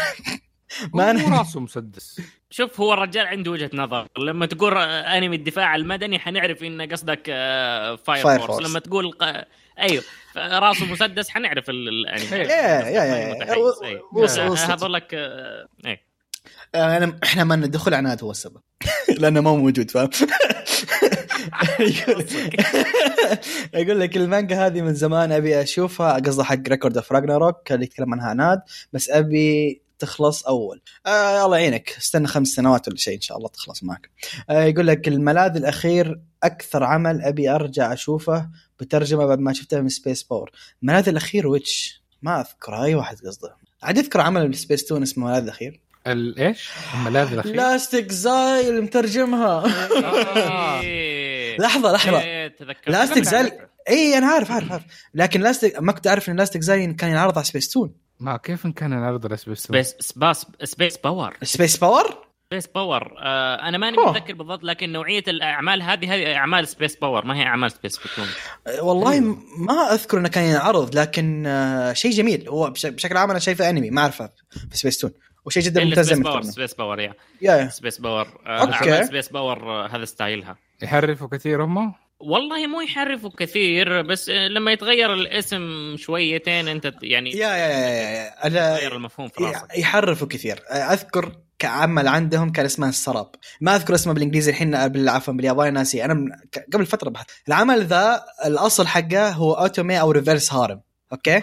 [0.93, 6.19] ما أنا- راسه مسدس شوف هو الرجال عنده وجهة نظر لما تقول أنمي الدفاع المدني
[6.19, 8.69] حنعرف إن قصدك Fire Fire Force Force.
[8.69, 9.45] لما تقول ق...
[9.79, 10.03] أيوه
[10.37, 12.47] راسه مسدس حنعرف ال- الانمي إيه.
[12.47, 13.53] yeah- yeah- yeah-.
[13.83, 14.01] إيه.
[14.13, 14.71] وصلت.
[14.71, 16.12] هذولك آه، إيه
[16.75, 18.61] انا إحنا ما ندخل عناد هو السبب.
[19.19, 20.09] لأنه ما موجود فاهم؟
[23.73, 28.13] يقول لك المانجا هذه من زمان أبي أشوفها قصده حق Record of Ragnarok اللي يتكلم
[28.13, 28.61] عنها عناد
[28.93, 30.81] بس أبي تخلص أول.
[31.05, 31.89] آه الله يعينك.
[31.89, 34.09] استنى خمس سنوات ولا شيء إن شاء الله تخلص معك.
[34.49, 39.89] آه يقول لك الملاذ الأخير أكثر عمل أبي أرجع أشوفه بترجمة بعد ما شفته من
[39.89, 40.51] Space Power
[40.83, 43.55] الملاذ الأخير which؟ ما أذكر أي واحد قصده.
[43.83, 49.63] عاد اذكر عمل السبيس تون اسمه الملاذ الأخير؟ ال- إيش؟ الملاذ الاخير Last Exile مترجمها.
[50.03, 51.57] آه.
[51.59, 52.21] لحظة لحظة.
[52.21, 52.89] إيه، تذكرت.
[52.89, 53.51] Last Exile
[53.89, 54.83] اي أنا عارف عارف عارف.
[55.13, 58.37] لكن Last Exile ما كنت اعرف إن Last Exile كان ينعرض على سبيس تون ما
[58.37, 62.17] كيف إن كان العرض ال Space Space Space Space Power Space Power
[62.51, 63.97] Space Power آه أنا ماني.
[63.97, 68.25] متذكر بالضبط لكن نوعية الأعمال هذه هذه أعمال Space Power ما هي أعمال سبيس بتون
[68.67, 72.49] أه، والله م- ما أذكر إنه كان ينعرض لكن آه، شيء جميل.
[72.49, 74.29] هو بش- بشكل عام أنا شايفه أنمي ما أعرفه
[74.71, 75.11] في سبيس تون
[75.45, 76.41] وشيء جدا ممتاز Space Power.
[76.41, 77.13] Space Power yeah.
[77.41, 77.69] yeah yeah.
[77.69, 78.73] Space Power آه.
[78.73, 80.57] اعمال Space Power آه هذا style ها.
[80.81, 87.31] يحرفوا كثير هم؟ والله مو يحرفوا كثير بس آه، لما يتغير الاسم شويتين أنت يعني
[87.31, 89.77] yeah yeah yeah, yeah, يتغير المفهوم في راسك.
[89.77, 90.59] يحرفوا كثير.
[90.71, 93.29] أذكر كعمل عندهم كان اسمه السراب.
[93.61, 94.75] ما أذكر اسمه بالإنجليزي الحين
[95.09, 96.05] عفوا بالياباني ناسي.
[96.05, 96.29] أنا من
[96.73, 97.25] قبل فترة بحث.
[97.47, 100.81] العمل ذا الأصل حقه هو otome أو reverse harem.
[101.13, 101.41] okay؟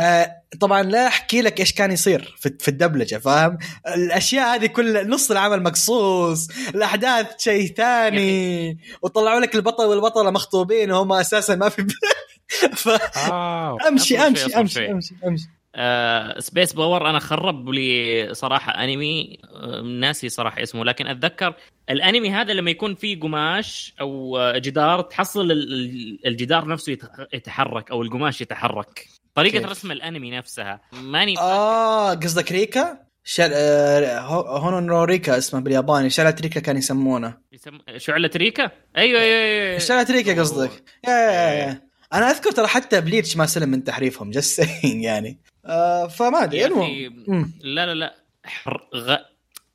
[0.00, 5.08] آه طبعا لا أحكي لك إيش كان يصير في, في الدبلجة فاهم؟ الأشياء هذه كل
[5.08, 11.86] نص العمل مقصوص الأحداث شيء ثاني وطلعوا لك البطل والبطلة مخطوبين وهم أساسا ما في
[12.76, 12.88] ف...
[13.18, 14.90] آه أمشي أمشي أمشي.
[14.90, 15.57] أمشي أمشي.
[15.74, 21.54] آه Space Power أنا خرب لي صراحة أنمي آه ناسي صراحة اسمه لكن أتذكر
[21.90, 26.96] الأنمي هذا لما يكون فيه قماش أو آه، جدار تحصل ال- ال- الجدار نفسه
[27.32, 29.06] يتحرك أو القماش يتحرك.
[29.34, 33.50] طريقة كيف؟ رسم الأنمي نفسها ماني آه قصدك ريكا؟ شل...
[33.52, 37.36] آه هو- هونو ريكا اسمه بالياباني شعلة ريكا كان يسمونه.
[37.52, 37.78] يسم...
[37.96, 40.70] شعلة ريكا؟ أيوه أيوه أيوه شعلة ريكا قصدك.
[41.08, 41.82] yeah yeah yeah.
[42.12, 45.38] أنا أذكر ترى حتى Bleach ما سلم من تحريفهم جس يعني.
[45.68, 47.52] آه فما أدري مم.
[47.60, 48.14] لا لا لا.
[48.44, 48.88] حر...
[48.94, 49.16] غ...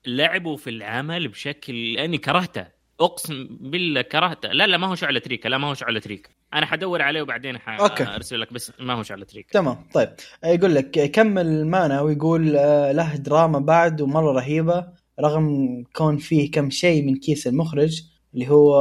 [0.06, 2.68] لعبوا في العمل بشكل أني كرهته.
[3.00, 4.50] أقسم بالله كرهته.
[4.50, 7.56] لا لا ما هو شعلة ريكا لا ما هو شعلة ريكا أنا حدور عليه وبعدين
[7.56, 8.06] okay.
[8.06, 10.10] حارسل لك بس ما هو شعلة ريكا تمام طيب.
[10.46, 14.88] يقول لك كمل مانا ويقول آه، له دراما بعد ومرة رهيبة
[15.20, 18.02] رغم كون فيه كم شيء من كيس المخرج
[18.34, 18.74] اللي هو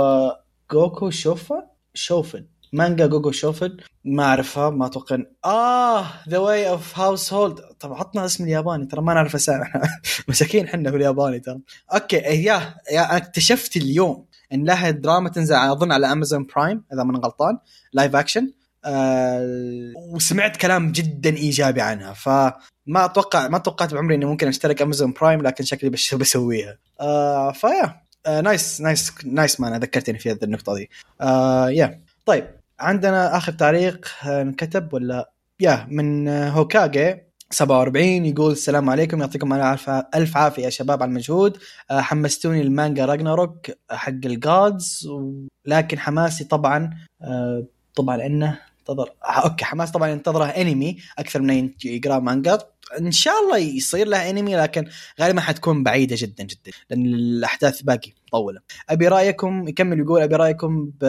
[0.73, 2.47] جوكو شوفا شوفن.
[2.73, 8.45] مانجا جوجو شوفن ما أعرفها ما أتوقع آه the way of household طب عطنا اسم
[8.45, 9.65] الياباني ترى ما نعرف أسامي.
[10.29, 11.61] مساكين إحنا في الياباني ترى.
[11.95, 17.03] okay yeah yeah أنا اكتشفت اليوم إن لها دراما تنزل أظن على Amazon Prime إذا
[17.03, 17.59] ما غلطان
[17.93, 18.53] live action
[18.85, 25.13] آه وسمعت كلام جدا إيجابي عنها فما أتوقع ما توقعت بعمري إني ممكن أشترك Amazon
[25.13, 26.79] Prime لكن شكلي بسويها.
[27.01, 28.03] آه ف yeah.
[28.27, 30.91] آه nice nice nice man ذكرتني في هذه النقطة دي.
[31.21, 32.62] آه yeah طيب.
[32.83, 37.17] عندنا آخر تعليق آه، انكتب ولا؟ يا من آه، هوكاجي
[37.51, 41.59] 47 يقول السلام عليكم يعطيكم ألف ألف عافية يا شباب على المجهود.
[41.91, 45.09] آه، حمستوني المانجا راجناروك حق ال gods
[45.67, 46.91] لكن حماسي طبعا
[47.95, 49.13] طبعا انه انتظر.
[49.23, 52.59] okay حماس طبعا ينتظره أنمي أكثر من يقرأ مانجا.
[52.99, 54.89] إن شاء الله يصير له أنمي لكن
[55.21, 60.91] غالبا حتكون بعيدة جدا جدا لأن الأحداث باقي مطوله أبي رأيكم يكمل يقول أبي رأيكم
[61.01, 61.05] ب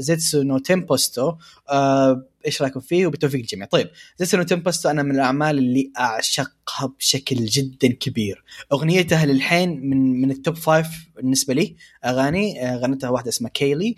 [0.00, 1.32] Zetsuen no Tempest
[1.70, 3.66] آه، إيش رأيكم فيه؟ وبالتوفيق للجميع.
[3.66, 8.44] طيب Zetsuen no Tempest أنا من الأعمال اللي أعشقها بشكل جدا كبير.
[8.72, 10.86] اغنيتها للحين من من ال top five
[11.16, 13.96] بالنسبة لي أغاني آه، غنتها واحدة اسمها كيلي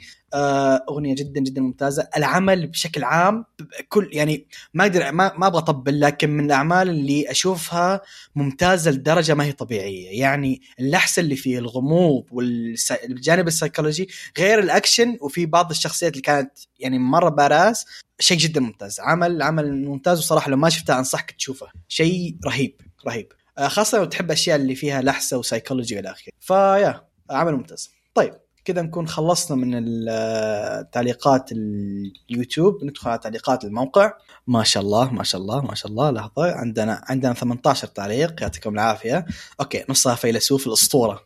[0.89, 2.09] أغنية جدا جدا ممتازة.
[2.17, 3.45] العمل بشكل عام
[3.89, 8.01] كل يعني ما أقدر ما, ما أبغى أطبل لكن من الأعمال اللي أشوفها
[8.37, 10.21] ممتازة لدرجة ما هي طبيعية.
[10.21, 16.99] يعني اللحسه اللي فيه الغموض والجانب السيكولوجي غير الأكشن وفي بعض الشخصيات اللي كانت يعني
[16.99, 17.87] مرة badass
[18.21, 19.01] شيء جدا ممتاز.
[19.01, 21.67] عمل عمل ممتاز وصراحة لو ما شفته أنصحك تشوفه.
[21.89, 23.33] شيء رهيب رهيب.
[23.59, 26.33] آه، خاصة لو تحب الاشياء اللي فيها لحسة وسايكولوجي والى آخره.
[26.41, 27.91] ف yeah عمل ممتاز.
[28.15, 28.35] طيب
[28.65, 34.13] كذا نكون خلصنا من التعليقات اليوتيوب ندخل على تعليقات الموقع.
[34.47, 36.11] ما شاء الله ما شاء الله ما شاء الله.
[36.11, 36.53] لحظة.
[36.53, 38.43] عندنا عندنا 18 تعليق.
[38.43, 39.27] يعطيكم العافية.
[39.61, 41.21] أوكي نصها فيلسوف الأسطورة.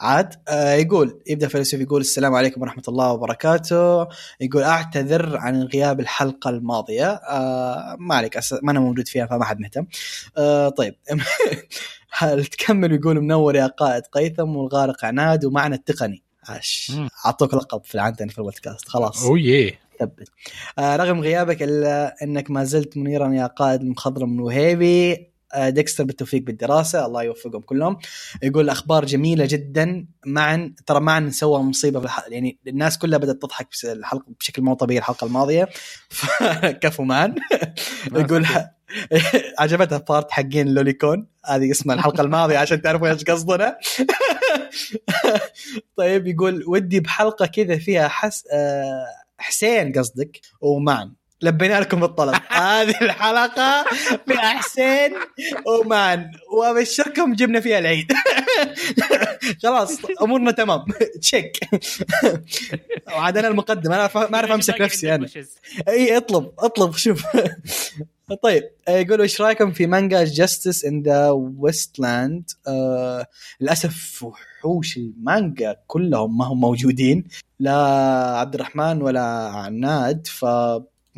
[0.00, 4.06] عاد آه يقول يبدأ فيلسوف يقول السلام عليكم ورحمة الله وبركاته.
[4.40, 7.08] يقول أعتذر عن غياب الحلقة الماضية.
[7.08, 9.86] آه ما عليك ما أنا موجود فيها فما حد مهتم.
[10.36, 10.94] آه طيب.
[12.10, 16.27] هل تكمل يقول منور يا قائد قيثم والغارق عناد ومعنى التقني.
[16.50, 16.92] عاش.
[17.26, 19.24] أعطوك لقب في العنتن في البودكاست خلاص.
[19.24, 19.70] أوه
[20.00, 20.28] ثبت.
[20.78, 26.42] آه رغم غيابك إلا إنك ما زلت منيرا يا قائد المخضرم وهيبي آه ديكستر بالتوفيق
[26.42, 27.98] بالدراسة الله يوفقهم كلهم.
[28.42, 33.42] يقول الاخبار جميلة جدا معا ترى معا سوى مصيبة في الحلقة يعني الناس كلها بدأت
[33.42, 35.68] تضحك الحلقة بشكل مو طبيعي الحلقة الماضية.
[36.82, 37.34] كفو مان
[38.14, 38.46] يقول
[39.58, 41.26] عجبتها بارت حقين لوليكون.
[41.46, 43.78] هذه اسمها الحلقة الماضية عشان تعرفوا إيش قصدنا.
[45.96, 49.06] طيب يقول ودي بحلقة كذا فيها حس آه
[49.38, 50.40] حسين قصدك.
[50.60, 51.12] ومعن
[51.42, 52.34] لبينا لكم الطلب.
[52.48, 53.84] هذه الحلقة
[54.26, 55.12] فيها حسين
[55.66, 56.30] ومعن.
[56.52, 58.12] وأبشركم جبنا فيها العيد.
[59.62, 60.84] خلاص أمورنا تمام.
[61.20, 61.60] check
[63.06, 63.92] وعاد أنا المقدم.
[63.92, 65.28] أنا ما أعرف أمسك نفسي أنا.
[65.88, 67.24] إي اطلب اطلب شوف.
[68.42, 72.50] طيب يقولوا إيش رأيكم في مانجا Justice in the Wasteland
[73.60, 77.24] للأسف وحوش المانجا كلهم ما هم موجودين.
[77.60, 77.76] لا
[78.38, 80.44] عبد الرحمن ولا عناد ف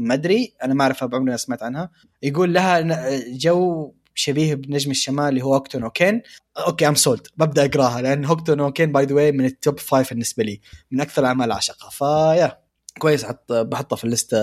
[0.00, 1.90] ما أدري أنا ما أعرفها بعمري سمعت عنها.
[2.22, 2.80] يقول لها
[3.26, 6.22] جو شبيه بنجم الشمال اللي هو Hokuto no Ken
[6.66, 9.80] okay I'm sold ببدأ أقراها لأن Hokuto no Ken by the way من ال top
[9.80, 10.60] five بالنسبة لي.
[10.90, 12.58] من أكثر الاعمال اعشقها ف yeah
[12.98, 14.38] كويس حط بحطها في الليسته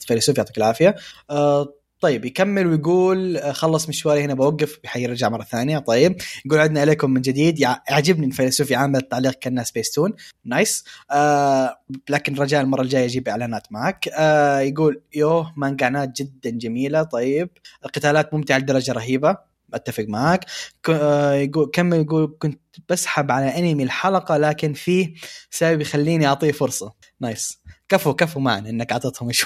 [0.00, 0.94] فيلسوف يعطيك العافية.
[1.30, 1.74] أه
[2.04, 5.78] طيب يكمل ويقول خلص مشواري هنا بوقف حيرجع مرة ثانية.
[5.78, 6.16] طيب
[6.46, 7.60] يقول عدنا عليكم من جديد.
[7.60, 10.12] يعجبني الفيلسوف يعامل التعليق كانه سبيستون
[10.44, 14.08] nice آه لكن رجاء المرة الجاية أجيب إعلانات معك.
[14.08, 17.02] آه يقول يوه مانجانات جدا جميلة.
[17.02, 17.50] طيب
[17.84, 19.36] القتالات ممتعة لدرجة رهيبة.
[19.74, 20.44] أتفق معك.
[20.88, 25.14] يقول كمل يقول كنت بسحب على أنمي الحلقة لكن فيه
[25.50, 26.92] سبب يخليني أعطيه فرصة.
[27.20, 27.58] nice
[27.88, 29.44] كفو كفو معنا إنك أعطيتهم إيش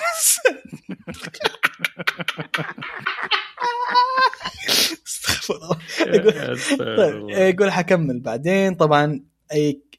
[5.07, 5.79] استغفر الله.
[6.01, 8.75] يقول يقول حكمل بعدين.
[8.75, 9.21] طبعا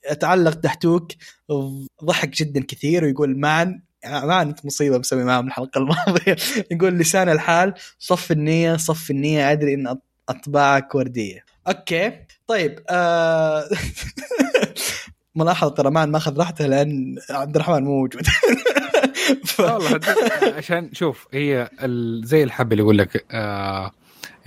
[0.06, 1.12] أتعلق تحتوك
[2.04, 6.36] ضحك جدا كثير ويقول معا ما انت مصيبة مسوي معاهم الحلقة الماضية.
[6.72, 9.98] يقول لسان الحال صف النية صف النية أدري إن
[10.30, 11.46] أطباعك وردية.
[11.68, 12.14] أوكي
[12.48, 13.70] طيب آه
[15.36, 18.24] ملاحظه ترى ما اخذ راحته لأن عبد الرحمن مو موجود.
[19.46, 19.62] ف...
[20.58, 21.70] عشان شوف هي
[22.24, 23.92] زي الحب اللي يقول لك آه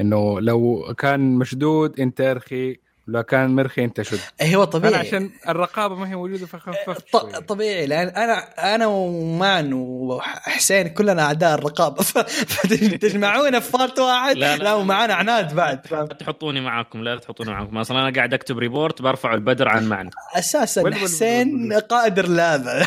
[0.00, 2.76] إنه لو كان مشدود أنت ارخي
[3.08, 4.18] لو كان مرخي انت شد.
[4.42, 4.94] هو طبيعي.
[4.94, 7.16] عشان الرقابة ما هي موجودة فخففت ط...
[7.36, 8.38] طبيعي لأن أنا
[8.74, 12.02] أنا ومعن وحسين كلنا أعداء الرقابة.
[12.52, 17.50] فتجمعونا في part واحد؟ لا, لا, لا ومعانا عناد بعد لا تحطوني معاكم لا تحطوني
[17.50, 17.78] معاكم.
[17.78, 22.86] أصلا أنا قاعد أكتب report برفع البدر عن معن أساسا حسين قائد اللاذع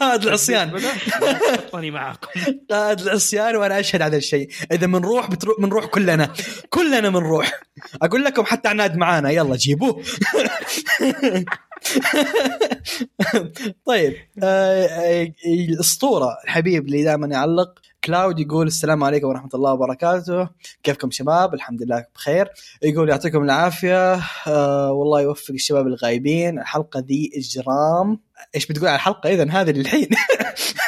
[0.00, 0.80] قائد العصيان.
[1.58, 2.28] حطوني معاكم.
[2.70, 4.48] قائد العصيان وأنا أشهد على الشيء.
[4.72, 6.32] إذا بنروح بتروح بنروح كلنا.
[6.70, 7.60] كلنا بنروح
[8.02, 9.30] أقول لكم حتى عناد معانا.
[9.30, 10.02] يلا جيبوه.
[13.86, 20.48] طيب آه الأسطورة الحبيب اللي دائما يعلق كلاود يقول السلام عليكم ورحمة الله وبركاته.
[20.82, 22.48] كيفكم شباب؟ الحمد لله بخير.
[22.82, 24.20] يقول يعطيكم العافية.
[24.46, 26.58] آه والله يوفق الشباب الغايبين.
[26.58, 28.20] الحلقة ذي إجرام.
[28.54, 30.08] إيش بتقول على الحلقة؟ اذا هذه للحين.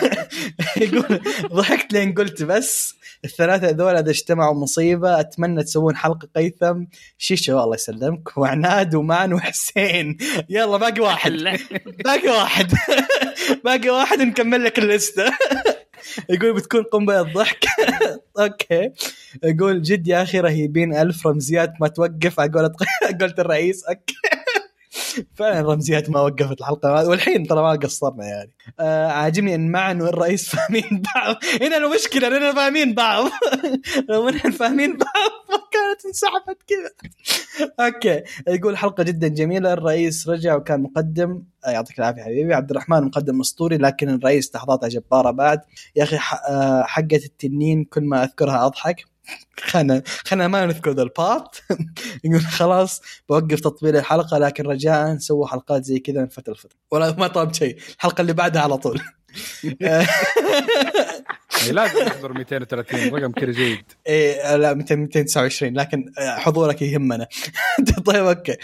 [0.83, 1.21] يقول
[1.53, 6.85] ضحكت لين قلت بس الثلاثة هذول إذا اجتمعوا مصيبة أتمنى تسوون حلقة قيثم.
[7.19, 8.39] شيشو الله يسلمك.
[8.39, 10.19] وعناد ومعن وحسين.
[10.49, 11.33] يلا باقي واحد.
[12.05, 12.73] باقي واحد.
[13.65, 15.25] باقي واحد نكمل لك اللسته
[16.31, 17.65] يقول بتكون قنبلة ضحك
[18.41, 18.91] okay.
[19.45, 20.95] يقول جد يا أخي رهيبين.
[20.97, 22.41] ألف رمزيات ما توقف.
[22.41, 22.71] على قولة
[23.21, 23.85] قولة الرئيس.
[23.85, 24.15] okay.
[25.35, 27.09] فعلا رمزيات ما وقفت الحلقة.
[27.09, 28.51] والحين ترى ما قصرنا يعني.
[28.81, 31.37] آه عاجبني إن معن والرئيس فاهمين بعض.
[31.63, 33.31] هنا المشكلة اننا فاهمين بعض.
[34.09, 37.11] لو إحنا فاهمين بعض ما كان كانت انسحبت كذا.
[37.81, 38.23] okay.
[38.49, 39.73] يقول حلقة جدا جميلة.
[39.73, 41.43] الرئيس رجع وكان مقدم.
[41.67, 42.55] آه، يعطيك العافية حبيبي.
[42.55, 45.61] عبد الرحمن مقدم أسطوري لكن الرئيس لحظاته جباره بعد.
[45.97, 46.17] يا أخي
[46.49, 49.05] آه، حقة التنين كل ما أذكرها أضحك.
[49.61, 51.63] خلنا خلنا ما نذكر ذا ال part.
[52.25, 57.13] يقول خلاص بوقف تطبيق الحلقة لكن رجاء سووا حلقات زي كذا من فتره لفتره ولا
[57.13, 59.01] ما طلب شيء الحلقة اللي بعدها على طول.
[61.61, 63.85] يعني لازم نحضر 230 رقم كذا جيد.
[64.07, 67.27] إيه لا 200 229 لكن حضورك يهمنا.
[68.07, 68.57] طيب okay.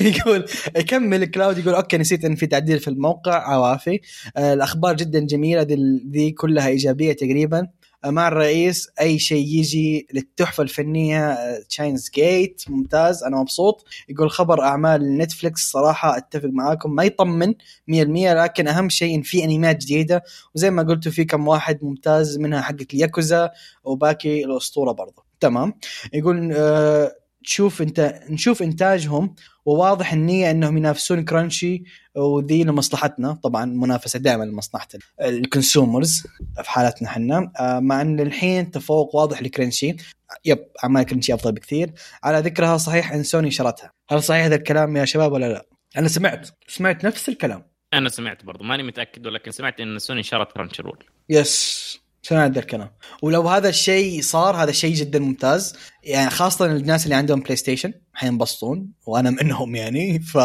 [0.00, 0.44] يقول
[0.76, 3.52] يكمل كلاود يقول okay نسيت إن في تعديل في الموقع.
[3.52, 4.00] عوافي.
[4.36, 7.68] آه، الأخبار جدا جميلة دي, دي كلها إيجابية تقريبا.
[8.04, 13.84] آه، مع الرئيس أي شيء يجي للتحفة الفنية Steins;Gate ممتاز أنا مبسوط.
[14.08, 17.54] يقول خبر أعمال نتفلكس صراحة أتفق معاكم ما يطمن
[17.86, 20.22] 100% لكن أهم شيء إن في أنميات جديدة.
[20.54, 23.50] وزي ما قلتوا في كم واحد ممتاز منها حقت الياكوزا
[23.84, 25.74] وباقي الأسطورة برضه تمام.
[26.12, 27.12] يقول آه
[27.44, 31.84] تشوف انت نشوف إنتاجهم وواضح النية إنهم ينافسون كرانشي
[32.14, 33.32] وذي لمصلحتنا.
[33.32, 34.88] طبعا منافسة دائما لمصلحه
[35.20, 36.22] ال consumers
[36.62, 39.96] في حالتنا إحنا آه مع إن الحين تفوق واضح لكرانشي.
[40.44, 41.92] yep اعمال كرانشي أفضل بكثير.
[42.22, 45.66] على ذكرها صحيح إن سوني شرتها؟ هل صحيح هذا الكلام يا شباب ولا لا؟
[45.96, 47.70] أنا سمعت سمعت نفس الكلام.
[47.94, 51.04] أنا سمعت برضو ماني متأكد ولكن سمعت إن سوني شرت كرانشي رول.
[51.28, 52.90] yes سمعت ذا الكلام.
[53.22, 55.76] ولو هذا الشيء صار هذا شيء جدا ممتاز.
[56.02, 60.18] يعني خاصة الناس اللي عندهم بلاي ستيشن حينبسطون وأنا منهم يعني.
[60.18, 60.38] ف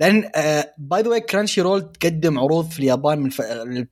[0.00, 0.30] لأن
[0.78, 3.40] by the way كرانشي رول تقدم عروض في اليابان من ف...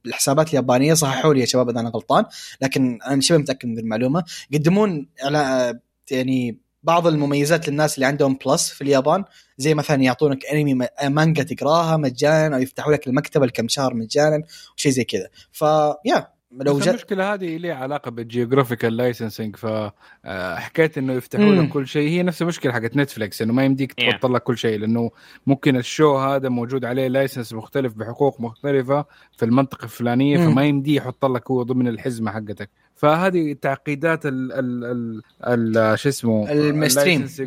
[0.06, 2.24] الحسابات اليابانية صححوا لي يا شباب إذا أنا غلطان
[2.62, 4.24] لكن أنا شبه متأكد من المعلومة.
[4.50, 5.74] يقدمون على
[6.10, 9.24] يعني بعض المميزات للناس اللي عندهم بلس في اليابان.
[9.58, 14.42] زي مثلا يعطونك أنمي م- مانجا تقراها مجانا أو يفتحوا لك المكتبة لكم شهر مجانا
[14.76, 15.28] وشيء زي كذا.
[15.52, 21.68] فيا لو بس جاء المشكلة هذه لها علاقة بال geographical licensing فحكايه إنه يفتحوا لك.
[21.68, 23.92] كل شيء هي نفس المشكلة حقت نتفلكس إنه ما يمديك.
[23.92, 25.10] تحط لك كل شيء لأنه
[25.46, 29.04] ممكن ال show هذا موجود عليه license مختلف بحقوق مختلفة
[29.36, 30.38] في المنطقة الفلانية.
[30.38, 34.84] فما يمدي يحط لك هو ضمن الحزمة حقتك فهذه تعقيدات ال ال
[35.44, 37.42] ال ال شو اسمه المستريم دي.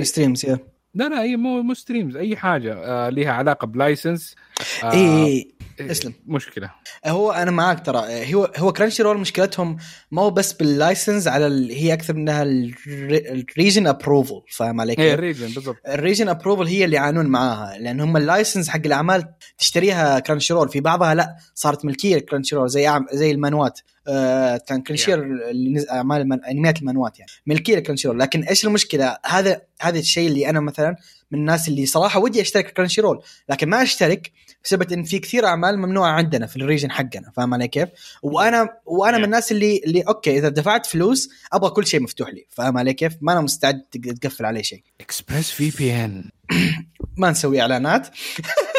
[0.00, 0.58] ال streams يا
[0.94, 4.36] لا لا هي مو مو streams أي حاجة آه لها علاقة ب license
[4.84, 6.12] آه اي اسلم.
[6.26, 6.70] مشكلة.
[7.06, 8.34] هو أنا معاك ترى.
[8.34, 9.76] هو هو كرانشي رول مشكلتهم
[10.10, 11.70] ما هو بس بال license على ال...
[11.70, 15.76] هي أكثر منها ال region approval فاهم علي هي كيف؟ ال region بالضبط.
[15.88, 19.24] ال region approval هي اللي يعانون معاها لأن هم ال license حق الأعمال
[19.58, 23.06] تشتريها كرانشي رول في بعضها لا صارت ملكية لكرانشي رول زي أعم...
[23.12, 23.80] زي المانهوات.
[24.08, 26.44] آه كان كرانشي اللي نزل أعمال المن...
[26.44, 27.30] أنميات المانهوات يعني.
[27.46, 30.96] ملكية لكرانشي رول لكن إيش المشكلة؟ هذا هذا الشيء اللي أنا مثلا
[31.30, 34.32] من الناس اللي صراحة ودي أشترك كرانشي رول لكن ما أشترك
[34.64, 37.88] بسبب إن في كثير أعمال ممنوعة عندنا في ال region حقنا فاهم علي كيف؟
[38.22, 39.24] وأنا وأنا من.
[39.24, 43.16] الناس اللي اللي okay إذا دفعت فلوس أبغى كل شيء مفتوح لي فاهم علي كيف؟
[43.20, 46.30] ما أنا مستعد تق- تقفل علي شيء Express VPN
[47.16, 48.08] ما نسوي إعلانات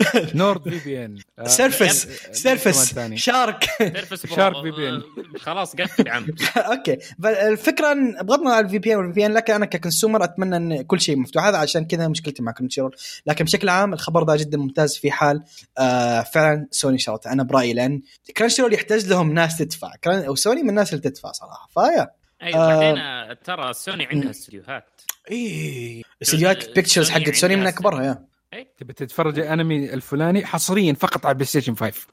[0.34, 1.18] Nord VPN.
[1.46, 3.64] سيرفس سيرف شارك.
[4.36, 5.02] شارك VPN.
[5.44, 6.26] خلاص قفل عم.
[6.56, 6.98] okay.
[7.22, 10.82] فالفكرة إن بغض النظر عن ال VPN وال VPN لكن أنا ك consumer أتمنى إن
[10.82, 11.44] كل شيء مفتوح.
[11.44, 12.96] هذا عشان كذا مشكلتي مع كرانشي رول
[13.26, 15.42] لكن بشكل عام الخبر ذا جدا ممتاز في حال
[15.78, 17.32] آه فعلا سوني شرته.
[17.32, 18.02] أنا برأيي لأن
[18.36, 19.92] كرانشي رول يحتاج لهم ناس تدفع.
[20.06, 21.68] وسوني من الناس اللي تدفع صراحة.
[21.74, 22.10] فيا.
[22.42, 22.68] أيوه آه.
[22.68, 25.00] بعدين آه، ترى سوني عندها استديوهات.
[25.30, 28.31] اي استديوهات Pictures حقت سوني من أكبرها يا.
[28.78, 32.06] تبي تتفرج الأنمي الفلاني حصريا فقط على بلاي ستيشن 5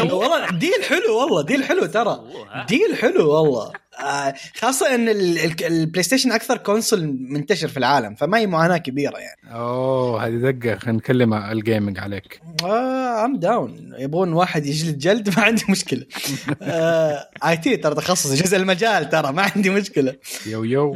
[0.00, 2.20] والله deal حلو والله deal حلو ترى.
[2.68, 3.72] deal حلو والله.
[4.00, 8.76] آه، خاصة إن ال- ال- البلاي ستيشن أكثر console منتشر في العالم فما هي معاناة
[8.76, 9.54] كبيرة يعني.
[9.56, 12.40] أوه هذه دقة خلينا نكلم ال gaming عليك.
[13.24, 16.06] I'm down يبغون واحد يجلد جلد ما عندي مشكلة.
[17.44, 20.14] اي تي ترى تخصص جزء المجال ترى ما عندي مشكلة.
[20.46, 20.94] يو يو.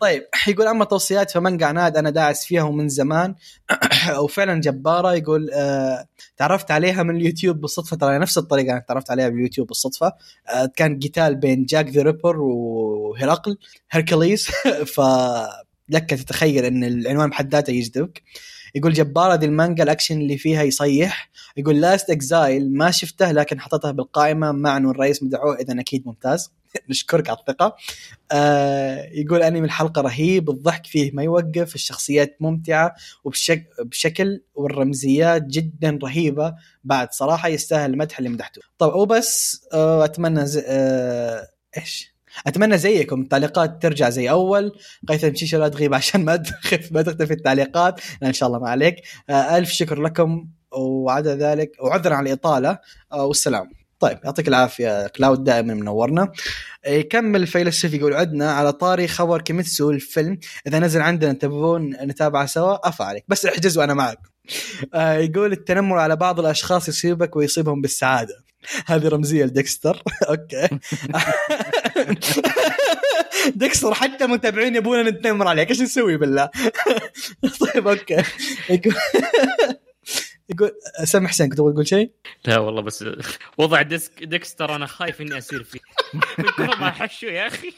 [0.00, 3.34] طيب يقول أما توصيات فمانجا عناد أنا داعس فيها ومن زمان.
[4.22, 6.06] وفعلا جبارة يقول آه
[6.36, 10.12] تعرفت عليها من اليوتيوب بالصدفة ترى نفس الطريقة أنا تعرفت عليها باليوتيوب بالصدفة.
[10.48, 13.58] آه كان قتال بين جاك ذا ريبر وهرقل
[13.90, 14.50] هركليس.
[14.96, 18.22] فلك تتخيل إن العنوان بحد ذاته يجذبك.
[18.74, 21.30] يقول جبارة ذي المانجا الأكشن اللي فيها يصيح.
[21.56, 26.50] يقول لاست اكزايل ما شفته لكن حطيتها بالقائمة مع إنه الرئيس مدعوه إذا أكيد ممتاز.
[26.90, 27.76] نشكرك على الثقة.
[28.32, 32.94] آه يقول أنمي الحلقة رهيب الضحك فيه ما يوقف الشخصيات ممتعة
[33.24, 36.54] وبشك بشكل والرمزيات جدا رهيبة.
[36.84, 38.60] بعد صراحة يستاهل المدح اللي مدحته.
[38.78, 41.48] طب وبس آه أتمنى زي آه
[41.78, 42.14] إيش؟
[42.46, 43.20] أتمنى زيكم.
[43.20, 44.72] التعليقات ترجع زي أول.
[45.08, 48.00] قيثم شيشه لا تغيب عشان ما تخف ما تختفي التعليقات.
[48.22, 48.96] إن شاء الله ما عليك.
[49.30, 50.48] آه ألف شكر لكم.
[50.72, 52.78] وعدا ذلك وعذرا على الإطالة.
[53.12, 53.70] آه والسلام.
[54.00, 55.06] طيب يعطيك العافية.
[55.06, 56.32] كلاود دائما منورنا
[56.86, 60.38] يكمل الفيلسوف يقول عدنا على طاري خبر كيميتسو الفيلم.
[60.66, 63.24] إذا نزل عندنا تبغون نتابعه سوا؟ افا عليك.
[63.28, 64.18] بس احجز وأنا معك.
[64.94, 68.49] آه، يقول التنمر على بعض الأشخاص يصيبك ويصيبهم بالسعادة.
[68.86, 70.02] هذه رمزية لديكستر.
[70.28, 70.68] okay.
[73.54, 75.70] ديكستر حتى متابعين يبونا نتنمر عليك.
[75.70, 76.50] إيش نسوي بالله؟
[77.60, 78.22] طيب okay.
[80.48, 80.72] يقول
[81.04, 82.10] سامح حسين كنت تقول شيء؟
[82.44, 83.04] لا والله بس
[83.58, 85.80] وضع ديسك ديكستر أنا خايف إني أسير فيه.
[86.58, 87.72] من ما حشو يا أخي.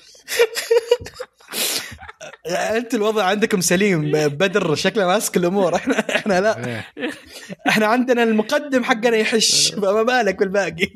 [2.76, 5.74] انت الوضع عندكم سليم بدر شكله ماسك الأمور.
[5.76, 6.66] إحنا إحنا لا.
[6.66, 6.86] إيه.
[7.68, 9.72] إحنا عندنا المقدم حقنا يحش.
[9.74, 10.88] فما بالك بالباقي.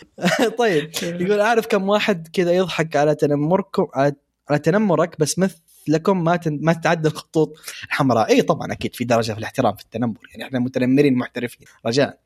[0.58, 4.14] طيب يقول أعرف كم واحد كذا يضحك على تنمركم على
[4.50, 6.58] على تنمرك بس مثلكم ما تن...
[6.62, 7.54] ما تتعدى الخطوط
[7.84, 8.28] الحمراء.
[8.28, 11.66] اي طبعا أكيد في درجة في الاحترام في التنمر يعني إحنا متنمرين محترفين.
[11.86, 12.18] رجاء.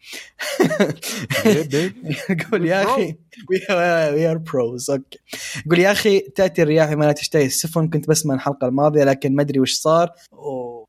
[2.30, 3.16] يقول يا أخي
[3.50, 5.18] we are pros okay.
[5.66, 7.46] يقول يا أخي تأتي الرياح ما لا تشتهي.
[7.46, 10.10] السفن كنت بسمع الحلقة الماضية لكن ما أدري وش صار.
[10.32, 10.84] و-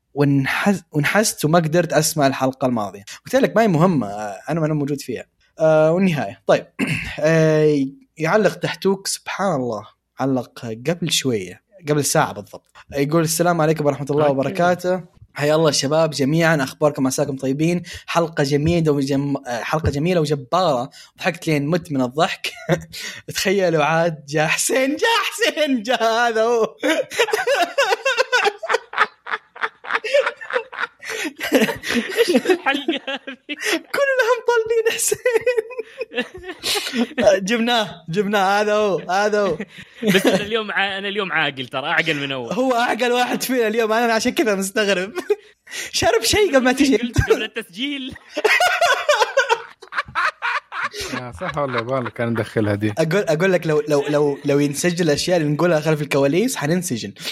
[0.92, 3.02] وانحست وما قدرت أسمع الحلقة الماضية.
[3.26, 4.06] قلت لك ما هي مهمة
[4.48, 5.24] أنا ما أنا موجود فيها.
[5.58, 6.42] آه والنهاية.
[6.46, 6.66] طيب.
[7.20, 7.84] آه
[8.16, 9.97] يعلق تحتوك سبحان الله.
[10.20, 12.66] علق قبل شوية قبل ساعة بالضبط.
[12.92, 14.30] يقول السلام عليكم ورحمة الله.
[14.30, 15.02] وبركاته.
[15.34, 17.82] حيا الله الشباب جميعا أخباركم عساكم طيبين.
[18.06, 19.36] حلقة جميلة وجم...
[19.46, 20.90] حلقة جميلة وجبارة.
[21.18, 22.50] ضحكت لين مت من الضحك.
[23.34, 26.66] تخيلوا عاد جاء حسين جاء حسين جاء هذا هو.
[32.50, 33.56] الحلقة هذه؟
[33.96, 35.18] كلهم طالبين حسين.
[37.44, 39.58] جبناه جبناه هذا هو هذا هو.
[40.14, 40.98] بس أنا اليوم ع...
[40.98, 42.52] أنا اليوم عاقل ترى أعقل من أول.
[42.52, 45.12] هو أعقل واحد فينا اليوم أنا عشان كذا مستغرب.
[45.92, 46.96] شرب شيء قبل ما تجي.
[46.96, 48.14] قلت قبل التسجيل.
[51.20, 55.04] آه، صح والله بالك كان ندخلها دي أقول أقول لك لو لو لو لو ينسجل
[55.04, 57.12] الأشياء اللي نقولها خلف الكواليس حننسجن.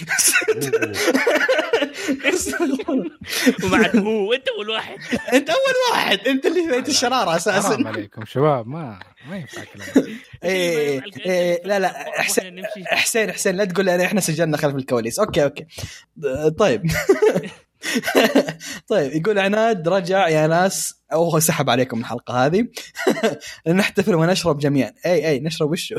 [3.64, 4.98] ومع هو انت اول واحد.
[5.32, 6.18] انت اول واحد.
[6.28, 10.06] انت اللي بيت الشرارة حرام أساسا عليكم شباب ما ما ينفع كلام.
[10.44, 15.18] إيه إيه لا لا حسين حسين حسين لا تقول أنا إحنا سجلنا خلف الكواليس.
[15.18, 15.66] okay okay.
[16.58, 16.82] طيب.
[18.88, 20.94] طيب يقول عناد رجع يا ناس.
[21.12, 22.68] أو هو سحب عليكم الحلقة هذه.
[23.68, 24.92] نحتفل ونشرب جميعا.
[25.06, 25.94] إي إي نشرب وشو؟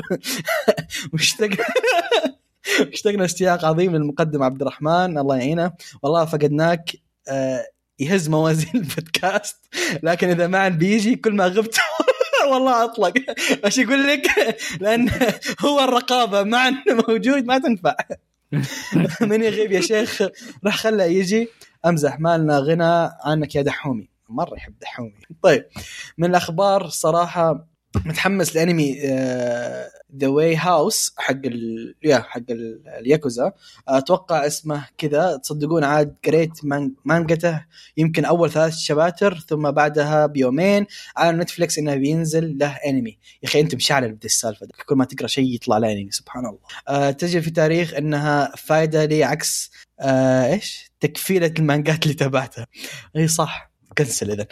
[1.12, 1.50] مشتاق
[2.92, 5.72] اشتقنا اشتياق عظيم للمقدم عبد الرحمن الله يعينه.
[6.02, 6.90] والله فقدناك
[7.28, 7.66] آه،
[7.98, 9.56] يهز موازين البودكاست.
[10.02, 11.76] لكن إذا معا بيجي كل ما غبت
[12.52, 13.14] والله أطلق.
[13.64, 14.26] إيش يقول لك؟
[14.80, 15.08] لأن
[15.60, 16.72] هو الرقابة معا
[17.08, 17.94] موجود ما تنفع.
[19.20, 20.22] من يغيب يا شيخ؟
[20.64, 21.48] راح خله يجي.
[21.86, 24.08] أمزح مالنا غنى عنك يا دحومي.
[24.28, 25.12] مرة يحب دحومي.
[25.42, 25.64] طيب
[26.18, 27.66] من الأخبار صراحة
[28.04, 29.00] متحمس لانمي
[30.16, 31.94] the way house حق ال...
[32.02, 33.52] يا حق ال- الياكوزا.
[33.88, 35.36] أتوقع اسمه كذا.
[35.36, 37.64] تصدقون عاد قريت مان- مانجته
[37.96, 40.86] يمكن أول ثلاث chapters ثم بعدها بيومين.
[41.16, 43.18] على نتفلكس إنه بينزل له أنمي.
[43.42, 44.66] يا أخي انت مشعل بدي السالفة.
[44.86, 46.58] كل ما تقرأ شيء يطلع له أنمي سبحان الله.
[46.88, 49.70] آه تجي في تاريخ إنها فائده لي عكس
[50.00, 52.66] آه إيش؟ تكفيلة المانجات اللي تابعتها.
[53.16, 53.67] إي صح.
[53.98, 54.46] كنسل إذا.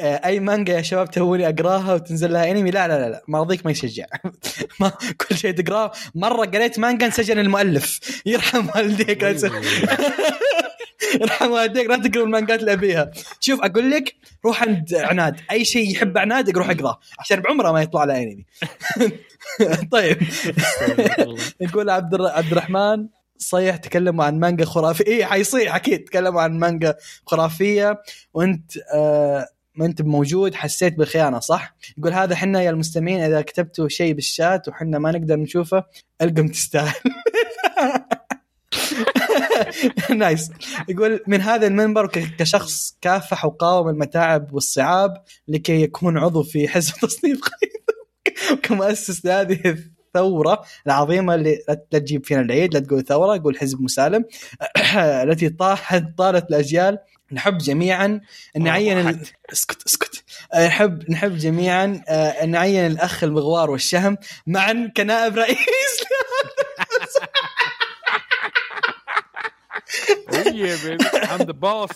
[0.28, 3.22] أي مانجا يا شباب توني أقراها وتنزل لها أنمي؟ لا لا لا, لا.
[3.28, 4.06] مرضيك ما يشجع.
[4.80, 5.92] ما كل شيء تقراه.
[6.14, 8.22] مرة قريت مانجا انسجن المؤلف.
[8.26, 9.22] يرحم والديك
[11.20, 13.10] يرحم والديك لا تقرأ المانجات اللي أبيها.
[13.40, 14.14] شوف أقول لك
[14.44, 15.40] روح عند عناد.
[15.50, 17.00] أي شيء يحب عناد روح أقرأه.
[17.18, 18.44] عشان بعمره ما يطلع له أنمي.
[19.92, 20.22] طيب.
[21.60, 22.20] يقول عبد.
[22.20, 23.06] عبد الرحمن.
[23.42, 25.06] صيح تكلموا عن مانجا خرافية.
[25.06, 26.04] اي حيصيح أكيد.
[26.04, 26.94] تكلموا عن مانجا
[27.26, 28.02] خرافية.
[28.34, 33.88] وأنت آه ما انت موجود حسيت بالخيانة صح؟ يقول هذا حنا يا المستمعين إذا كتبتوا
[33.88, 35.84] شيء بالشات وحنا ما نقدر نشوفه
[36.22, 36.94] ألقم تستاهل.
[40.16, 40.50] نايس.
[40.88, 42.06] يقول من هذا المنبر
[42.38, 47.82] كشخص كافح وقاوم المتاعب والصعاب لكي يكون عضو في حزب تصنيف خير.
[48.62, 49.76] كمؤسس لهذه
[50.16, 54.24] الثورة العظيمة اللي لا تجيب فينا العيد لا تقول ثورة قول حزب مسالم.
[54.96, 56.98] التي طاحت طالت الأجيال.
[57.32, 58.20] نحب جميعا
[58.56, 59.18] نعين ال...
[59.52, 60.24] اسكت اسكت.
[60.52, 64.16] آه، نحب نحب جميعا أن نعين الأخ المغوار والشهم
[64.46, 65.58] معا كنائب رئيس.
[70.30, 71.04] Oh yeah, baby.
[71.32, 71.92] I'm the boss.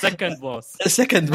[0.00, 1.34] سكند بوس سكند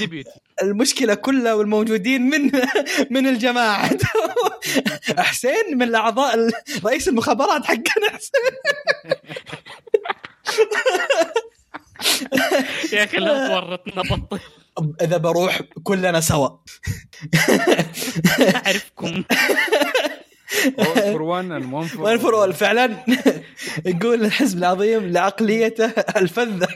[0.00, 0.28] Deputy.
[0.62, 2.50] المشكلة كلها والموجودين من
[3.14, 3.90] من الجماعة.
[5.18, 6.52] حسين من الأعضاء ال-
[6.84, 8.08] رئيس المخابرات حقنا.
[8.12, 8.52] حسين
[12.92, 14.40] يا أخي لا تورطنا بطل.
[15.00, 16.48] إذا بروح كلنا سوا.
[18.56, 19.24] أعرفكم.
[21.12, 22.96] فور 1 المهم وين فرول فعلا
[23.86, 25.86] يقول الحزب العظيم لعقليته
[26.16, 26.68] الفذة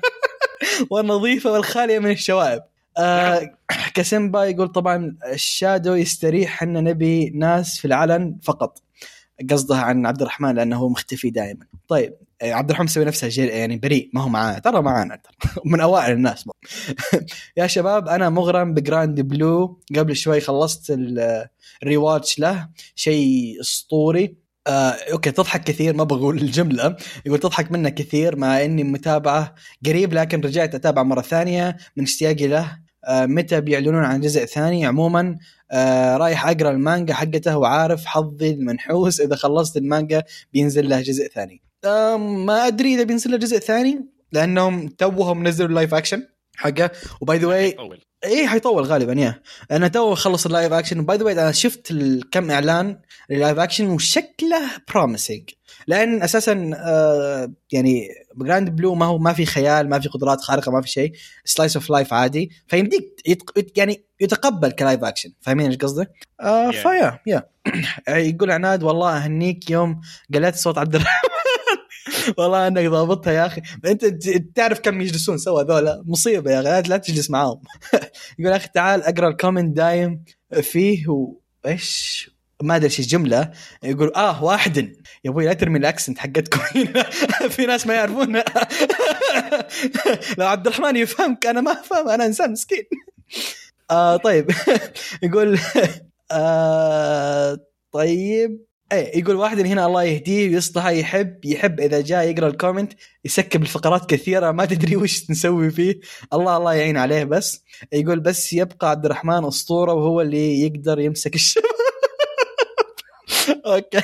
[0.91, 2.63] والنظيفة والخالية من الشوائب.
[2.99, 3.57] آه
[3.95, 8.83] كسمبا يقول طبعا ال shadow يستريح إحنا نبي ناس في العلن فقط.
[9.51, 11.67] قصده عن عبد الرحمن لأنه هو مختفي دائما.
[11.89, 15.53] طيب آه، عبد الرحمن مسوي نفسه جيل يعني بريء ما هو معانا ترى معانا ترى.
[15.73, 16.49] من أوائل الناس.
[17.57, 20.91] يا شباب أنا مغرم بجراند بلو قبل شوي خلصت
[21.85, 24.37] الريواتش له شيء اسطوري.
[24.67, 26.97] آه، okay تضحك كثير ما بقول الجملة.
[27.27, 29.55] يقول تضحك منه كثير مع إني متابعه
[29.87, 32.79] قريب لكن رجعت أتابع مرة ثانية من اشتياقي له.
[33.05, 35.37] آه، متى بيعلنون عن جزء ثاني؟ عموما
[35.71, 39.21] آه، رايح أقرأ المانجا حقته وعارف حظي المنحوس.
[39.21, 41.63] إذا خلصت المانجا بينزل له جزء ثاني.
[41.85, 46.23] آه، ما أدري إذا بينزل له جزء ثاني لأنهم توهم نزلوا ال live action
[46.57, 46.91] حقه.
[47.21, 47.77] و by the way
[48.25, 49.43] إيه حيطول غالبا يا.
[49.71, 51.05] أنا تو خلص ال live action.
[51.05, 51.95] by the way أنا شفت
[52.33, 52.99] كم إعلان
[53.31, 54.61] لل live action وشكله
[54.95, 55.51] promising
[55.87, 60.73] لأن أساسا آه يعني جراند بلو ما هو ما في خيال ما في قدرات خارقة
[60.73, 61.13] ما في شيء.
[61.45, 62.51] slice of life عادي.
[62.69, 63.43] ف you make it
[63.79, 65.33] يعني يتقبل ك live action.
[65.41, 66.07] فاهمين إيش قصدي؟
[66.41, 66.75] آه Yeah.
[66.75, 67.43] ف yeah yeah.
[68.09, 70.01] يقول عناد والله أهنيك يوم
[70.35, 71.34] قلت صوت عبد الرحمن.
[72.39, 73.63] والله انك ضابطها يا أخي.
[73.87, 74.05] انت
[74.55, 77.61] تعرف كم يجلسون سوا ذولا؟ مصيبة يا أخي لا- تجلس معاهم.
[78.39, 80.25] يقول أخي تعال أقرأ ال comment دايم
[80.63, 81.35] فيه و...
[81.67, 82.31] إيش؟
[82.63, 83.51] ما أدري إيش الجملة.
[83.83, 86.61] يقول آه واحد يا أبوي لا ترمي ال accent حقتكم.
[86.75, 87.03] هنا
[87.55, 88.37] في ناس ما يعرفون.
[90.39, 92.85] لو عبد الرحمن يفهمك أنا ما أفهم أنا إنسان مسكين.
[93.91, 94.51] آه طيب.
[95.23, 95.59] يقول
[96.33, 97.59] آه
[97.93, 98.65] طيب.
[98.93, 102.93] إيه يقول واحد من هنا الله يهديه ويصلحه يحب يحب إذا جاء يقرأ ال comment
[103.25, 106.01] يسكب الفقرات كثيرة ما تدري وش نسوي فيه.
[106.33, 107.65] الله الله يعين عليه بس.
[107.93, 111.65] يقول بس يبقى عبد الرحمن أسطورة وهو اللي يقدر يمسك الشباب.
[113.67, 114.01] أوكي.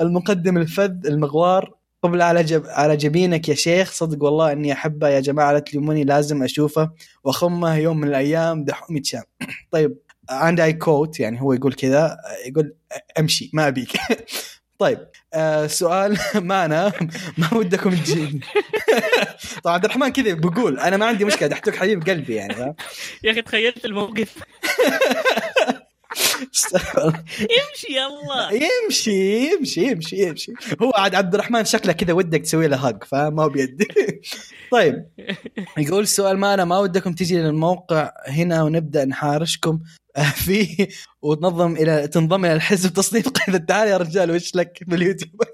[0.00, 1.74] المقدم الفذ المغوار.
[2.02, 3.92] قبل على جب على جبينك يا شيخ.
[3.92, 6.90] صدق والله إني أحبه يا جماعة لا تلوموني لازم أشوفه.
[7.24, 9.22] واخمه يوم من الأيام دحوم يتشام.
[9.72, 10.03] طيب.
[10.30, 12.74] عندي اي كوت يعني هو يقول كذا يقول
[13.18, 13.90] أمشي ما أبيك.
[14.78, 14.98] طيب
[15.34, 16.18] آه سؤال
[16.50, 16.92] ما أنا
[17.38, 18.40] ما ودكم تجي
[19.64, 22.74] طبعا عبد الرحمن كذا بقول أنا ما عندي مشكلة دحتوك حبيب قلبي يعني؟
[23.24, 24.34] يا أخي تخيلت الموقف.
[27.70, 28.50] امشي يلا.
[28.52, 30.52] يمشي يمشي يمشي يمشي.
[30.82, 33.88] هو عاد عبد الرحمن شكله كذا ودك تسوي له هاج فاهم ما هو بيدي.
[34.72, 35.06] طيب
[35.78, 39.80] يقول سؤال ما أنا ما ودكم تجي للموقع هنا ونبدأ نحارشكم؟
[40.44, 40.88] فيه
[41.22, 45.42] وتنظم إلى تنضم إلى الحزب تصنيف قيمه تعال يا رجال وش لك في اليوتيوب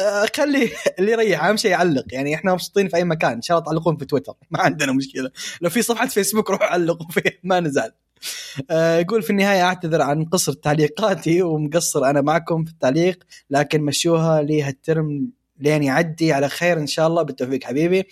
[0.00, 1.44] آه، خلي اللي يريح.
[1.44, 2.04] أهم شيء يعلق.
[2.12, 3.32] يعني إحنا مبسوطين في أي مكان.
[3.32, 4.34] إن شاء الله تعلقون في تويتر.
[4.50, 5.30] ما عندنا مشكلة.
[5.60, 7.40] لو في صفحة فيسبوك روحوا علقوا فيه.
[7.44, 7.92] ما نزعل.
[9.00, 14.62] يقول في النهاية أعتذر عن قصر تعليقاتي ومقصر أنا معكم في التعليق لكن مشوها لي
[14.62, 15.30] هالترم
[15.60, 16.32] لين يعدي.
[16.32, 17.22] على خير إن شاء الله.
[17.22, 18.04] بالتوفيق حبيبي.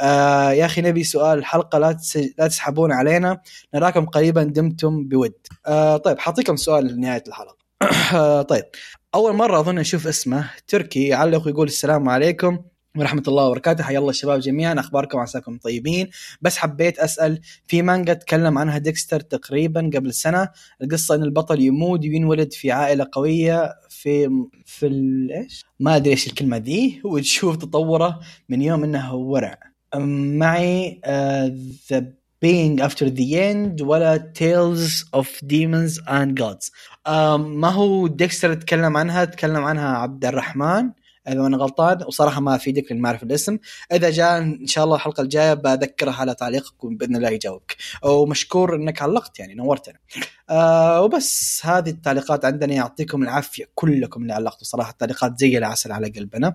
[0.00, 2.16] آه يا أخي نبي سؤال الحلقة لا تس...
[2.38, 3.40] لا تسحبون علينا.
[3.74, 5.32] نراكم قريبا دمتم بود.
[5.66, 7.56] آه طيب حاعطيكم سؤال لنهاية الحلقة.
[8.14, 8.64] آه طيب.
[9.14, 12.58] أول مرة أظن أشوف اسمه تركي يعلق ويقول السلام عليكم.
[12.98, 13.84] ورحمة الله وبركاته.
[13.84, 14.80] حيا الله الشباب جميعا.
[14.80, 16.10] أخباركم عساكم طيبين.
[16.40, 20.48] بس حبيت أسأل في مانجا تكلم عنها ديكستر تقريبا قبل سنة.
[20.82, 24.28] القصة إن البطل يموت وينولد في عائلة قوية في
[24.66, 24.86] في
[25.34, 27.00] إيش؟ ما أدري إيش الكلمة ذي.
[27.04, 29.58] وتشوف تطوره من يوم إنه ورع.
[29.94, 31.00] معي
[31.90, 32.12] ذا
[32.44, 34.32] being after the end ولا
[35.14, 36.70] of demons and gods.
[37.06, 40.90] آم، ما هو ديكستر تكلم عنها؟ تكلم عنها عبد الرحمن.
[41.28, 43.58] إذا أنا غلطان وصراحة ما أفيدك لأن ما أعرف الاسم.
[43.92, 47.76] إذا جاء إن شاء الله الحلقة الجاية بذكره على تعليقك وبإذن الله يجاوبك.
[48.02, 49.98] ومشكور إنك علقت يعني نورتنا.
[50.50, 52.74] آه وبس هذه التعليقات عندنا.
[52.74, 54.64] يعطيكم العافية كلكم اللي علقتوا.
[54.64, 56.54] صراحة التعليقات زي العسل على قلبنا.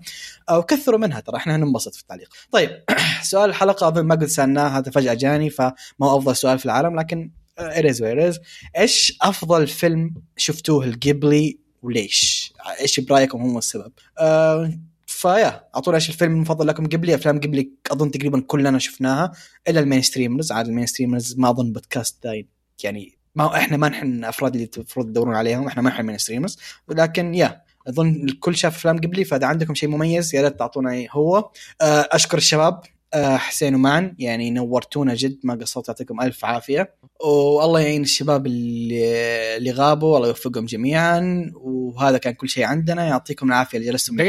[0.49, 2.29] آه وكثروا منها ترى إحنا ننبسط في التعليق.
[2.51, 2.83] طيب
[3.31, 6.99] سؤال الحلقة أظن ما قد سألناه هذا فجأة جاني فما هو أفضل سؤال في العالم
[6.99, 8.39] لكن it is what it is
[8.77, 12.40] إيش أفضل فيلم شفتوه لجيبلي وليش؟
[12.81, 14.71] إيش برأيكم هم السبب؟ آه
[15.07, 16.85] ف yeah اعطونا إيش الفيلم المفضل لكم.
[16.85, 19.31] جيبلي أفلام جيبلي أظن تقريبا كلنا شفناها
[19.67, 22.47] إلا ال mainstreamers عاد ال mainstreamers ما أظن بودكاست داين
[22.83, 26.57] يعني ما إحنا ما نحن أفراد اللي المفروض تدورون عليهم إحنا ما نحن mainstreamers
[26.89, 31.51] لكن yeah أظن الكل شاف أفلام جيبلي فإذا عندكم شيء مميز يا ريت تعطونا هو.
[31.81, 32.81] آه، أشكر الشباب.
[33.15, 36.95] حسين ومعن يعني نورتونا جد ما قصرت يعطيكم ألف عافية.
[37.19, 41.51] والله يعين الشباب اللي اللي غابوا الله يوفقهم جميعا.
[41.55, 43.07] وهذا كان كل شيء عندنا.
[43.07, 44.21] يعطيكم العافية اللي جلستم.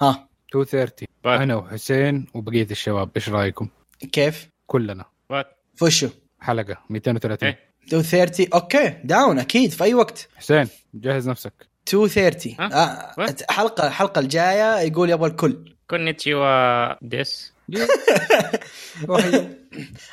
[0.00, 0.28] ها.
[0.54, 1.40] 230 طيب.
[1.40, 3.10] أنا وحسين وبقية الشباب.
[3.16, 3.68] إيش رأيكم؟
[4.12, 5.04] كيف؟ كلنا.
[5.30, 6.08] what ف show
[6.40, 7.58] حلقة 230 إيه.
[7.82, 8.88] 230 okay.
[9.04, 10.28] down أكيد في أي وقت.
[10.36, 11.52] حسين جهز نفسك.
[11.92, 15.74] 230 ها؟ آه؟ حلقة الحلقة الجاية يقول يبغى الكل.
[15.90, 17.53] こんにちはです.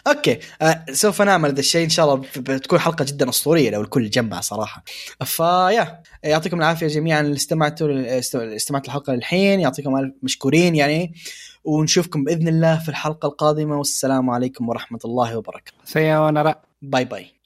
[0.07, 0.39] okay.
[0.61, 4.41] آه سوف نعمل هذا الشيء إن شاء الله بتكون حلقة جدا أسطورية لو الكل جمع
[4.41, 4.83] صراحة.
[5.25, 9.59] ف yeah يعطيكم العافية جميعا اللي استمعتوا است- استمعتوا الحلقة للحين.
[9.59, 11.13] يعطيكم ألف مشكورين يعني.
[11.63, 13.77] ونشوفكم بإذن الله في الحلقة القادمة.
[13.77, 15.77] والسلام عليكم ورحمة الله وبركاته.
[15.85, 17.40] さよなら bye bye